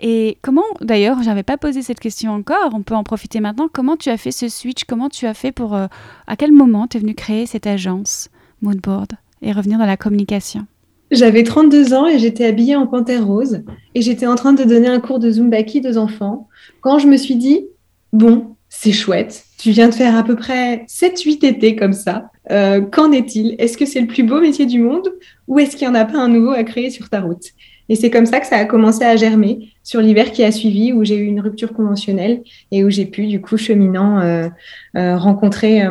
Et 0.00 0.38
comment, 0.42 0.64
d'ailleurs, 0.80 1.22
j'avais 1.22 1.42
pas 1.42 1.56
posé 1.56 1.82
cette 1.82 2.00
question 2.00 2.32
encore, 2.32 2.70
on 2.72 2.82
peut 2.82 2.94
en 2.94 3.02
profiter 3.02 3.40
maintenant, 3.40 3.68
comment 3.72 3.96
tu 3.96 4.10
as 4.10 4.16
fait 4.16 4.30
ce 4.30 4.48
switch, 4.48 4.84
comment 4.84 5.08
tu 5.08 5.26
as 5.26 5.34
fait 5.34 5.52
pour, 5.52 5.74
euh, 5.74 5.86
à 6.26 6.36
quel 6.36 6.52
moment 6.52 6.86
tu 6.86 6.96
es 6.96 7.00
venu 7.00 7.14
créer 7.14 7.46
cette 7.46 7.66
agence 7.66 8.28
Moodboard 8.62 9.12
et 9.42 9.52
revenir 9.52 9.78
dans 9.78 9.86
la 9.86 9.96
communication? 9.96 10.66
J'avais 11.10 11.42
32 11.42 11.94
ans 11.94 12.06
et 12.06 12.18
j'étais 12.18 12.44
habillée 12.44 12.76
en 12.76 12.86
panthère 12.86 13.26
rose 13.26 13.62
et 13.94 14.02
j'étais 14.02 14.26
en 14.26 14.34
train 14.34 14.52
de 14.52 14.62
donner 14.62 14.88
un 14.88 15.00
cours 15.00 15.18
de 15.18 15.30
Zumbaki 15.30 15.82
aux 15.88 15.96
enfants. 15.96 16.48
Quand 16.80 16.98
je 16.98 17.06
me 17.06 17.16
suis 17.16 17.36
dit, 17.36 17.64
bon, 18.12 18.56
c'est 18.68 18.92
chouette. 18.92 19.44
Tu 19.58 19.70
viens 19.70 19.88
de 19.88 19.94
faire 19.94 20.16
à 20.16 20.22
peu 20.22 20.36
près 20.36 20.84
7-8 20.88 21.44
étés 21.46 21.76
comme 21.76 21.92
ça. 21.92 22.30
Euh, 22.50 22.80
qu'en 22.80 23.12
est-il? 23.12 23.56
Est-ce 23.58 23.76
que 23.76 23.86
c'est 23.86 24.00
le 24.00 24.06
plus 24.06 24.22
beau 24.22 24.40
métier 24.40 24.66
du 24.66 24.78
monde 24.78 25.12
ou 25.46 25.58
est-ce 25.58 25.76
qu'il 25.76 25.88
n'y 25.88 25.96
en 25.96 25.98
a 25.98 26.04
pas 26.04 26.18
un 26.18 26.28
nouveau 26.28 26.50
à 26.50 26.62
créer 26.64 26.90
sur 26.90 27.08
ta 27.08 27.20
route? 27.20 27.44
Et 27.88 27.94
c'est 27.94 28.10
comme 28.10 28.26
ça 28.26 28.38
que 28.40 28.46
ça 28.46 28.56
a 28.56 28.66
commencé 28.66 29.02
à 29.04 29.16
germer 29.16 29.70
sur 29.82 30.02
l'hiver 30.02 30.30
qui 30.32 30.44
a 30.44 30.52
suivi, 30.52 30.92
où 30.92 31.04
j'ai 31.04 31.16
eu 31.16 31.24
une 31.24 31.40
rupture 31.40 31.72
conventionnelle 31.72 32.42
et 32.70 32.84
où 32.84 32.90
j'ai 32.90 33.06
pu, 33.06 33.26
du 33.26 33.40
coup, 33.40 33.56
cheminant, 33.56 34.20
euh, 34.20 34.48
euh, 34.96 35.16
rencontrer 35.16 35.82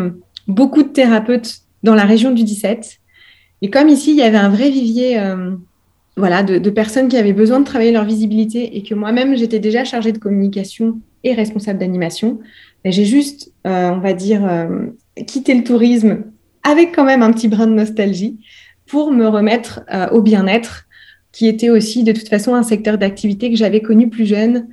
beaucoup 0.48 0.84
de 0.84 0.90
thérapeutes 0.90 1.62
dans 1.82 1.96
la 1.96 2.06
région 2.06 2.32
du 2.32 2.44
17. 2.44 3.00
Et 3.64 3.72
comme 3.72 3.90
ici, 3.90 4.12
il 4.12 4.18
y 4.18 4.22
avait 4.22 4.38
un 4.38 4.50
vrai 4.50 4.70
vivier 4.70 5.20
voilà, 6.16 6.44
de, 6.44 6.60
de, 6.60 6.70
personnes 6.70 7.08
qui 7.08 7.18
avaient 7.18 7.34
besoin 7.34 7.60
de 7.60 7.66
travailler 7.66 7.92
leur 7.92 8.06
visibilité 8.06 8.78
et 8.78 8.84
que 8.84 8.94
moi-même, 8.94 9.36
j'étais 9.36 9.60
déjà 9.60 9.84
chargée 9.84 10.12
de 10.12 10.20
communication 10.20 11.00
et 11.24 11.34
responsable 11.34 11.80
d'animation, 11.80 12.40
j'ai 12.86 13.06
juste, 13.06 13.52
euh, 13.66 13.90
on 13.92 14.00
va 14.00 14.14
dire, 14.14 14.46
euh, 14.46 14.88
quitté 15.26 15.54
le 15.54 15.64
tourisme 15.64 16.24
avec 16.64 16.96
quand 16.96 17.06
même 17.06 17.22
un 17.22 17.32
petit 17.32 17.48
brin 17.48 17.68
de 17.68 17.74
nostalgie 17.74 18.40
pour 18.86 19.12
me 19.12 19.28
remettre 19.28 19.82
euh, 19.94 20.08
au 20.10 20.22
bien-être, 20.22 20.86
qui 21.32 21.48
était 21.48 21.70
aussi 21.70 22.04
de 22.04 22.12
toute 22.12 22.30
façon 22.30 22.56
un 22.56 22.64
secteur 22.64 22.98
d'activité 22.98 23.50
que 23.50 23.58
j'avais 23.58 23.82
connu 23.82 24.10
plus 24.10 24.26
jeune 24.26 24.68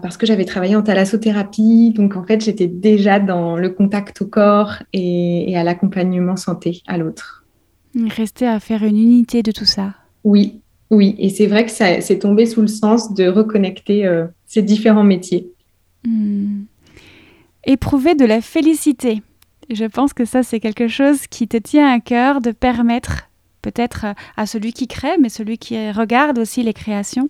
parce 0.00 0.16
que 0.16 0.24
j'avais 0.24 0.46
travaillé 0.46 0.74
en 0.74 0.82
thalassothérapie. 0.82 1.92
Donc 1.94 2.16
en 2.16 2.24
fait, 2.24 2.42
j'étais 2.42 2.66
déjà 2.66 3.20
dans 3.20 3.56
le 3.56 3.68
contact 3.68 4.22
au 4.22 4.26
corps 4.26 4.76
et, 4.94 5.50
et 5.50 5.56
à 5.58 5.64
l'accompagnement 5.64 6.36
santé 6.36 6.80
à 6.86 6.96
l'autre. 6.96 7.44
Rester 8.16 8.46
à 8.46 8.58
faire 8.58 8.84
une 8.84 8.96
unité 8.96 9.42
de 9.42 9.52
tout 9.52 9.66
ça. 9.66 9.92
Oui, 10.24 10.62
oui. 10.90 11.14
Et 11.18 11.28
c'est 11.28 11.46
vrai 11.46 11.66
que 11.66 11.70
ça 11.70 12.00
c'est 12.00 12.20
tombé 12.20 12.46
sous 12.46 12.62
le 12.62 12.68
sens 12.68 13.12
de 13.12 13.26
reconnecter 13.28 14.08
ces 14.46 14.62
différents 14.62 15.04
métiers. 15.04 15.50
Hmm 16.06 16.64
éprouver 17.66 18.14
de 18.14 18.24
la 18.24 18.40
félicité. 18.40 19.22
Je 19.68 19.84
pense 19.84 20.14
que 20.14 20.24
ça, 20.24 20.42
c'est 20.42 20.60
quelque 20.60 20.88
chose 20.88 21.26
qui 21.28 21.48
te 21.48 21.56
tient 21.56 21.92
à 21.92 22.00
cœur 22.00 22.40
de 22.40 22.52
permettre 22.52 23.28
peut-être 23.60 24.06
à 24.36 24.46
celui 24.46 24.72
qui 24.72 24.86
crée, 24.86 25.18
mais 25.20 25.28
celui 25.28 25.58
qui 25.58 25.90
regarde 25.90 26.38
aussi 26.38 26.62
les 26.62 26.72
créations, 26.72 27.28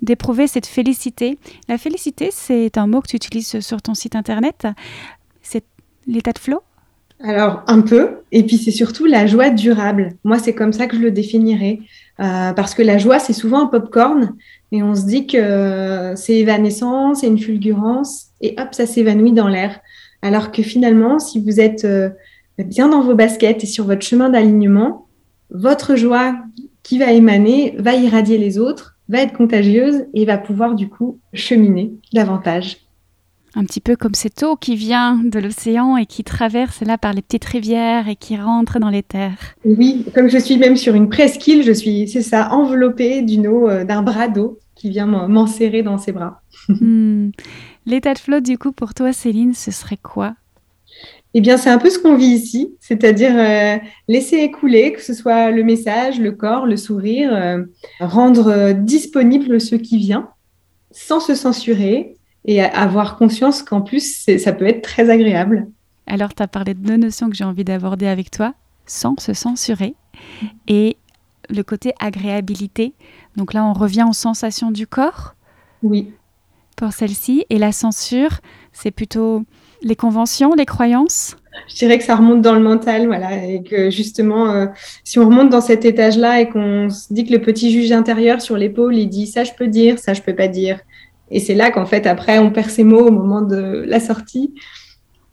d'éprouver 0.00 0.46
cette 0.46 0.66
félicité. 0.66 1.38
La 1.68 1.76
félicité, 1.76 2.28
c'est 2.30 2.78
un 2.78 2.86
mot 2.86 3.00
que 3.00 3.08
tu 3.08 3.16
utilises 3.16 3.58
sur 3.58 3.82
ton 3.82 3.94
site 3.94 4.14
internet. 4.14 4.68
C'est 5.42 5.64
l'état 6.06 6.32
de 6.32 6.38
flow? 6.38 6.60
Alors, 7.20 7.62
un 7.66 7.80
peu. 7.80 8.18
Et 8.30 8.44
puis, 8.44 8.58
c'est 8.58 8.70
surtout 8.70 9.06
la 9.06 9.26
joie 9.26 9.50
durable. 9.50 10.10
Moi, 10.22 10.38
c'est 10.38 10.54
comme 10.54 10.72
ça 10.72 10.86
que 10.86 10.96
je 10.96 11.02
le 11.02 11.10
définirais. 11.10 11.80
Euh, 12.20 12.52
parce 12.52 12.74
que 12.74 12.82
la 12.82 12.98
joie, 12.98 13.18
c'est 13.18 13.32
souvent 13.32 13.64
un 13.64 13.66
pop-corn. 13.66 14.36
Et 14.76 14.82
on 14.82 14.94
se 14.94 15.06
dit 15.06 15.26
que 15.26 16.12
c'est 16.16 16.34
évanescent, 16.34 17.14
c'est 17.14 17.28
une 17.28 17.38
fulgurance, 17.38 18.26
et 18.42 18.54
hop, 18.58 18.68
ça 18.72 18.84
s'évanouit 18.84 19.32
dans 19.32 19.48
l'air. 19.48 19.80
Alors 20.20 20.52
que 20.52 20.62
finalement, 20.62 21.18
si 21.18 21.40
vous 21.40 21.60
êtes 21.60 21.86
euh, 21.86 22.10
bien 22.58 22.90
dans 22.90 23.00
vos 23.00 23.14
baskets 23.14 23.64
et 23.64 23.66
sur 23.66 23.86
votre 23.86 24.02
chemin 24.02 24.28
d'alignement, 24.28 25.06
votre 25.50 25.96
joie 25.96 26.36
qui 26.82 26.98
va 26.98 27.12
émaner 27.12 27.74
va 27.78 27.94
irradier 27.94 28.36
les 28.36 28.58
autres, 28.58 28.98
va 29.08 29.22
être 29.22 29.32
contagieuse 29.32 30.04
et 30.12 30.26
va 30.26 30.36
pouvoir 30.36 30.74
du 30.74 30.90
coup 30.90 31.20
cheminer 31.32 31.94
davantage. 32.12 32.85
Un 33.58 33.64
petit 33.64 33.80
peu 33.80 33.96
comme 33.96 34.14
cette 34.14 34.42
eau 34.42 34.54
qui 34.54 34.76
vient 34.76 35.18
de 35.24 35.38
l'océan 35.38 35.96
et 35.96 36.04
qui 36.04 36.24
traverse 36.24 36.82
là 36.82 36.98
par 36.98 37.14
les 37.14 37.22
petites 37.22 37.46
rivières 37.46 38.06
et 38.06 38.14
qui 38.14 38.36
rentre 38.36 38.78
dans 38.78 38.90
les 38.90 39.02
terres. 39.02 39.54
Oui, 39.64 40.04
comme 40.14 40.28
je 40.28 40.36
suis 40.36 40.58
même 40.58 40.76
sur 40.76 40.94
une 40.94 41.08
presqu'île, 41.08 41.62
je 41.62 41.72
suis, 41.72 42.06
c'est 42.06 42.20
ça, 42.20 42.52
enveloppée 42.52 43.22
d'une 43.22 43.46
eau, 43.46 43.66
euh, 43.66 43.84
d'un 43.84 44.02
bras 44.02 44.28
d'eau 44.28 44.58
qui 44.74 44.90
vient 44.90 45.06
m'enserrer 45.06 45.82
dans 45.82 45.96
ses 45.98 46.12
bras. 46.12 46.42
Hmm. 46.68 47.30
L'état 47.86 48.12
de 48.12 48.18
flotte, 48.18 48.44
du 48.44 48.58
coup, 48.58 48.72
pour 48.72 48.92
toi, 48.92 49.12
Céline, 49.12 49.54
ce 49.54 49.70
serait 49.70 49.98
quoi? 50.02 50.34
Eh 51.32 51.40
bien, 51.40 51.56
c'est 51.56 51.70
un 51.70 51.78
peu 51.78 51.88
ce 51.88 51.98
qu'on 51.98 52.16
vit 52.16 52.26
ici, 52.26 52.74
c'est-à-dire 52.80 53.38
euh, 53.38 53.78
laisser 54.08 54.38
écouler, 54.38 54.92
que 54.92 55.00
ce 55.00 55.14
soit 55.14 55.50
le 55.50 55.62
message, 55.62 56.18
le 56.18 56.32
corps, 56.32 56.66
le 56.66 56.76
sourire, 56.76 57.32
euh, 57.32 57.62
rendre 58.00 58.72
disponible 58.72 59.60
ce 59.60 59.76
qui 59.76 59.96
vient, 59.96 60.28
sans 60.90 61.20
se 61.20 61.34
censurer, 61.34 62.16
et 62.46 62.62
avoir 62.62 63.16
conscience 63.16 63.62
qu'en 63.62 63.82
plus, 63.82 64.26
ça 64.38 64.52
peut 64.52 64.66
être 64.66 64.82
très 64.82 65.10
agréable. 65.10 65.66
Alors, 66.06 66.34
tu 66.34 66.42
as 66.42 66.48
parlé 66.48 66.74
de 66.74 66.80
deux 66.80 66.96
notions 66.96 67.28
que 67.28 67.36
j'ai 67.36 67.44
envie 67.44 67.64
d'aborder 67.64 68.06
avec 68.06 68.30
toi, 68.30 68.54
sans 68.86 69.18
se 69.18 69.34
censurer 69.34 69.94
et 70.68 70.96
le 71.50 71.62
côté 71.62 71.92
agréabilité. 71.98 72.94
Donc 73.36 73.52
là, 73.52 73.64
on 73.64 73.72
revient 73.72 74.06
aux 74.08 74.14
sensations 74.14 74.70
du 74.70 74.86
corps. 74.86 75.34
Oui. 75.82 76.12
Pour 76.76 76.92
celle-ci. 76.92 77.44
Et 77.50 77.58
la 77.58 77.72
censure, 77.72 78.40
c'est 78.72 78.90
plutôt 78.90 79.42
les 79.82 79.96
conventions, 79.96 80.54
les 80.54 80.66
croyances 80.66 81.36
Je 81.68 81.74
dirais 81.76 81.98
que 81.98 82.04
ça 82.04 82.16
remonte 82.16 82.42
dans 82.42 82.54
le 82.54 82.60
mental, 82.60 83.06
voilà, 83.06 83.44
et 83.44 83.62
que 83.62 83.90
justement, 83.90 84.50
euh, 84.50 84.66
si 85.04 85.18
on 85.18 85.26
remonte 85.26 85.50
dans 85.50 85.60
cet 85.60 85.84
étage-là 85.84 86.40
et 86.40 86.48
qu'on 86.48 86.88
se 86.90 87.12
dit 87.12 87.24
que 87.24 87.32
le 87.32 87.40
petit 87.40 87.70
juge 87.70 87.92
intérieur 87.92 88.40
sur 88.40 88.56
l'épaule, 88.56 88.96
il 88.96 89.08
dit 89.08 89.26
ça 89.26 89.44
je 89.44 89.52
peux 89.52 89.68
dire, 89.68 89.98
ça 89.98 90.14
je 90.14 90.22
peux 90.22 90.34
pas 90.34 90.48
dire, 90.48 90.80
et 91.30 91.40
c'est 91.40 91.54
là 91.54 91.70
qu'en 91.70 91.86
fait 91.86 92.06
après 92.06 92.38
on 92.38 92.50
perd 92.50 92.70
ses 92.70 92.84
mots 92.84 93.08
au 93.08 93.10
moment 93.10 93.42
de 93.42 93.84
la 93.86 94.00
sortie. 94.00 94.54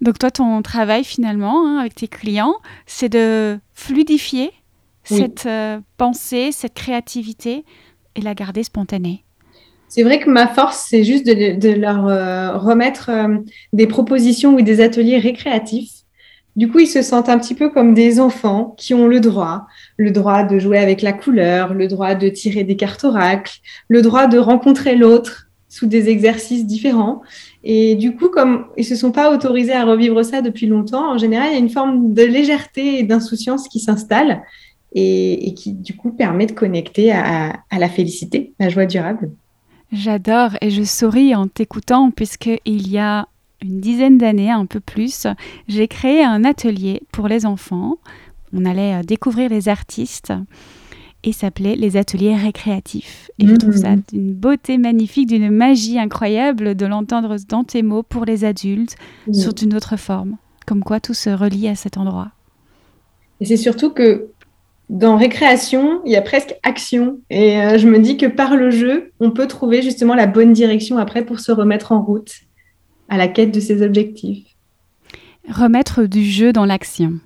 Donc 0.02 0.20
toi, 0.20 0.32
ton 0.32 0.62
travail 0.62 1.06
finalement 1.06 1.66
hein, 1.66 1.78
avec 1.78 1.96
tes 1.96 2.10
clients, 2.10 2.56
c'est 2.86 3.08
de 3.08 3.58
fluidifier 3.74 4.52
cette 5.06 5.46
euh, 5.46 5.80
pensée, 5.98 6.52
cette 6.52 6.74
créativité 6.74 7.64
et 8.16 8.22
la 8.22 8.34
garder 8.34 8.64
spontanée. 8.64 9.24
C'est 9.88 10.04
vrai 10.04 10.20
que 10.20 10.30
ma 10.30 10.48
force, 10.48 10.88
c'est 10.90 11.04
juste 11.04 11.26
de, 11.26 11.70
leur 11.80 12.08
euh, 12.08 12.58
remettre 12.58 13.10
euh, 13.10 13.38
des 13.74 13.88
propositions 13.88 14.56
ou 14.56 14.62
des 14.62 14.82
ateliers 14.82 15.20
récréatifs. 15.20 15.92
Du 16.56 16.70
coup, 16.70 16.80
ils 16.80 16.88
se 16.88 17.02
sentent 17.02 17.30
un 17.30 17.40
petit 17.40 17.56
peu 17.56 17.70
comme 17.70 17.94
des 17.94 18.20
enfants 18.20 18.76
qui 18.78 18.94
ont 18.94 19.08
le 19.08 19.20
droit, 19.20 19.68
le 19.98 20.12
droit 20.12 20.44
de 20.44 20.60
jouer 20.60 20.80
avec 20.80 21.02
la 21.02 21.14
couleur, 21.14 21.74
le 21.74 21.88
droit 21.88 22.14
de 22.14 22.28
tirer 22.28 22.64
des 22.64 22.76
cartes 22.76 23.04
oracles, 23.04 23.60
le 23.88 24.02
droit 24.02 24.28
de 24.28 24.38
rencontrer 24.38 24.96
l'autre 24.96 25.48
sous 25.74 25.88
des 25.88 26.08
exercices 26.08 26.68
différents. 26.68 27.24
Et 27.64 27.96
du 27.96 28.16
coup, 28.16 28.30
comme 28.30 28.68
ils 28.78 28.86
se 28.86 28.96
sont 28.96 29.12
pas 29.12 29.34
autorisés 29.34 29.74
à 29.74 29.86
revivre 29.86 30.24
ça 30.24 30.44
depuis 30.44 30.68
longtemps, 30.68 31.14
en 31.14 31.18
général, 31.18 31.48
il 31.50 31.54
y 31.54 31.56
a 31.56 31.60
une 31.60 31.72
forme 31.72 32.14
de 32.14 32.22
légèreté 32.22 33.00
et 33.00 33.04
d'insouciance 33.04 33.68
qui 33.68 33.80
s'installe 33.80 34.44
et, 34.94 35.56
qui, 35.56 35.74
du 35.74 35.96
coup, 35.96 36.12
permet 36.12 36.46
de 36.46 36.52
connecter 36.52 37.12
à, 37.12 37.56
à 37.72 37.80
la 37.80 37.90
félicité, 37.90 38.54
la 38.60 38.70
joie 38.70 38.86
durable. 38.86 39.32
J'adore 39.92 40.52
et 40.62 40.70
je 40.70 40.84
souris 40.84 41.34
en 41.34 41.48
t'écoutant 41.48 42.12
puisqu'il 42.12 42.88
y 42.88 43.00
a 43.00 43.28
une 43.64 43.80
dizaine 43.80 44.20
d'années, 44.20 44.52
un 44.52 44.68
peu 44.68 44.80
plus, 44.80 45.26
j'ai 45.68 45.88
créé 45.88 46.24
un 46.24 46.44
atelier 46.44 47.02
pour 47.12 47.28
les 47.28 47.48
enfants. 47.48 47.98
On 48.54 48.66
allait 48.66 48.94
euh, 48.94 49.02
découvrir 49.02 49.50
les 49.50 49.70
artistes 49.70 50.34
et 51.24 51.32
s'appelait 51.32 51.76
les 51.76 51.98
ateliers 51.98 52.36
récréatifs. 52.36 53.32
Et 53.40 53.48
je 53.48 53.56
trouve 53.56 53.76
ça 53.76 53.96
mmh. 53.96 54.04
d'une 54.12 54.34
beauté 54.34 54.78
magnifique, 54.78 55.28
d'une 55.28 55.50
magie 55.50 56.00
incroyable 56.00 56.76
de 56.76 56.86
l'entendre 56.86 57.38
dans 57.48 57.64
tes 57.64 57.82
mots 57.82 58.04
pour 58.04 58.26
les 58.26 58.46
adultes 58.46 58.96
mmh. 59.28 59.34
sous 59.34 59.56
une 59.56 59.76
autre 59.76 59.98
forme. 59.98 60.38
Comme 60.66 60.84
quoi 60.84 61.00
tout 61.00 61.14
se 61.14 61.30
relie 61.30 61.68
à 61.68 61.76
cet 61.76 61.98
endroit. 61.98 62.32
Et 63.40 63.46
c'est 63.46 63.58
surtout 63.58 63.90
que 63.90 64.30
dans 64.90 65.18
récréation, 65.18 66.02
il 66.06 66.12
y 66.12 66.16
a 66.16 66.22
presque 66.22 66.56
action. 66.64 67.20
Et 67.30 67.62
euh, 67.62 67.78
je 67.78 67.88
me 67.88 68.00
dis 68.00 68.18
que 68.18 68.26
par 68.26 68.56
le 68.56 68.70
jeu, 68.70 69.12
on 69.20 69.32
peut 69.32 69.48
trouver 69.48 69.82
justement 69.82 70.16
la 70.16 70.28
bonne 70.28 70.54
direction 70.54 70.98
après 70.98 71.26
pour 71.26 71.40
se 71.40 71.52
remettre 71.52 71.92
en 71.92 72.02
route 72.02 72.34
à 73.10 73.18
la 73.18 73.28
quête 73.28 73.52
de 73.52 73.60
ses 73.60 73.82
objectifs. 73.82 74.46
Remettre 75.50 76.04
du 76.04 76.24
jeu 76.24 76.54
dans 76.54 76.66
l'action. 76.66 77.20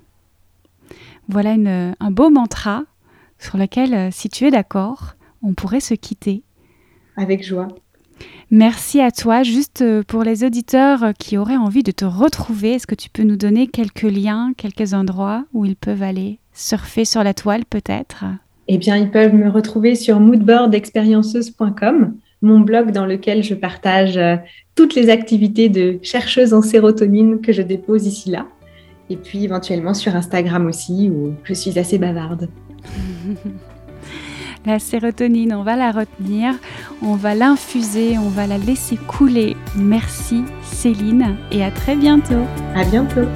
Voilà 1.28 1.56
un 2.00 2.10
beau 2.10 2.30
mantra 2.30 2.84
sur 3.38 3.58
lequel, 3.58 3.94
euh, 3.94 4.08
si 4.10 4.28
tu 4.28 4.46
es 4.46 4.50
d'accord, 4.50 5.14
on 5.42 5.54
pourrait 5.54 5.80
se 5.80 5.94
quitter. 5.94 6.42
Avec 7.16 7.44
joie. 7.44 7.68
Merci 8.50 9.00
à 9.00 9.10
toi. 9.10 9.42
Juste 9.42 9.82
euh, 9.82 10.02
pour 10.06 10.22
les 10.22 10.44
auditeurs 10.44 11.12
qui 11.18 11.36
auraient 11.36 11.56
envie 11.56 11.82
de 11.82 11.92
te 11.92 12.04
retrouver, 12.04 12.72
est-ce 12.72 12.86
que 12.86 12.94
tu 12.94 13.10
peux 13.10 13.22
nous 13.22 13.36
donner 13.36 13.66
quelques 13.66 14.02
liens, 14.02 14.52
quelques 14.56 14.94
endroits 14.94 15.44
où 15.52 15.64
ils 15.64 15.76
peuvent 15.76 16.02
aller 16.02 16.38
surfer 16.52 17.04
sur 17.04 17.22
la 17.22 17.34
toile 17.34 17.64
peut-être? 17.68 18.24
Eh 18.68 18.78
bien, 18.78 18.96
ils 18.96 19.10
peuvent 19.10 19.34
me 19.34 19.50
retrouver 19.50 19.94
sur 19.94 20.20
moodboardexpérienceuse.com, 20.20 22.14
mon 22.42 22.60
blog 22.60 22.90
dans 22.90 23.06
lequel 23.06 23.42
je 23.42 23.54
partage 23.54 24.16
euh, 24.16 24.36
toutes 24.74 24.94
les 24.94 25.10
activités 25.10 25.68
de 25.68 25.98
chercheuse 26.02 26.54
en 26.54 26.62
sérotonine 26.62 27.40
que 27.40 27.52
je 27.52 27.62
dépose 27.62 28.06
ici 28.06 28.30
là. 28.30 28.46
Et 29.10 29.16
puis 29.16 29.44
éventuellement 29.44 29.94
sur 29.94 30.14
Instagram 30.14 30.66
aussi, 30.66 31.10
où 31.10 31.32
je 31.44 31.54
suis 31.54 31.78
assez 31.78 31.98
bavarde. 31.98 32.48
la 34.66 34.78
sérotonine, 34.78 35.54
on 35.54 35.62
va 35.62 35.76
la 35.76 35.90
retenir, 35.90 36.54
on 37.02 37.14
va 37.14 37.34
l'infuser, 37.34 38.18
on 38.18 38.28
va 38.28 38.46
la 38.46 38.58
laisser 38.58 38.96
couler. 38.96 39.56
Merci 39.76 40.44
Céline 40.62 41.36
et 41.50 41.64
à 41.64 41.70
très 41.70 41.96
bientôt. 41.96 42.44
À 42.74 42.84
bientôt. 42.84 43.26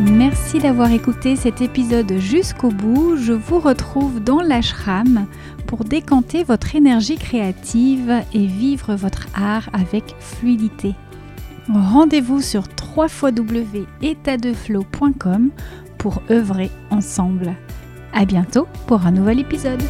Merci 0.00 0.58
d'avoir 0.58 0.92
écouté 0.92 1.34
cet 1.34 1.60
épisode 1.60 2.18
jusqu'au 2.18 2.68
bout. 2.68 3.16
Je 3.16 3.32
vous 3.32 3.58
retrouve 3.58 4.22
dans 4.22 4.40
l'ashram 4.40 5.26
pour 5.66 5.84
décanter 5.84 6.44
votre 6.44 6.76
énergie 6.76 7.16
créative 7.16 8.22
et 8.32 8.46
vivre 8.46 8.94
votre 8.94 9.26
art 9.34 9.68
avec 9.72 10.14
fluidité. 10.20 10.94
Rendez-vous 11.72 12.40
sur 12.40 12.64
www.étatdeflow.com 12.96 15.50
pour 15.98 16.22
œuvrer 16.30 16.70
ensemble. 16.90 17.54
À 18.12 18.24
bientôt 18.24 18.68
pour 18.86 19.04
un 19.06 19.10
nouvel 19.10 19.40
épisode. 19.40 19.82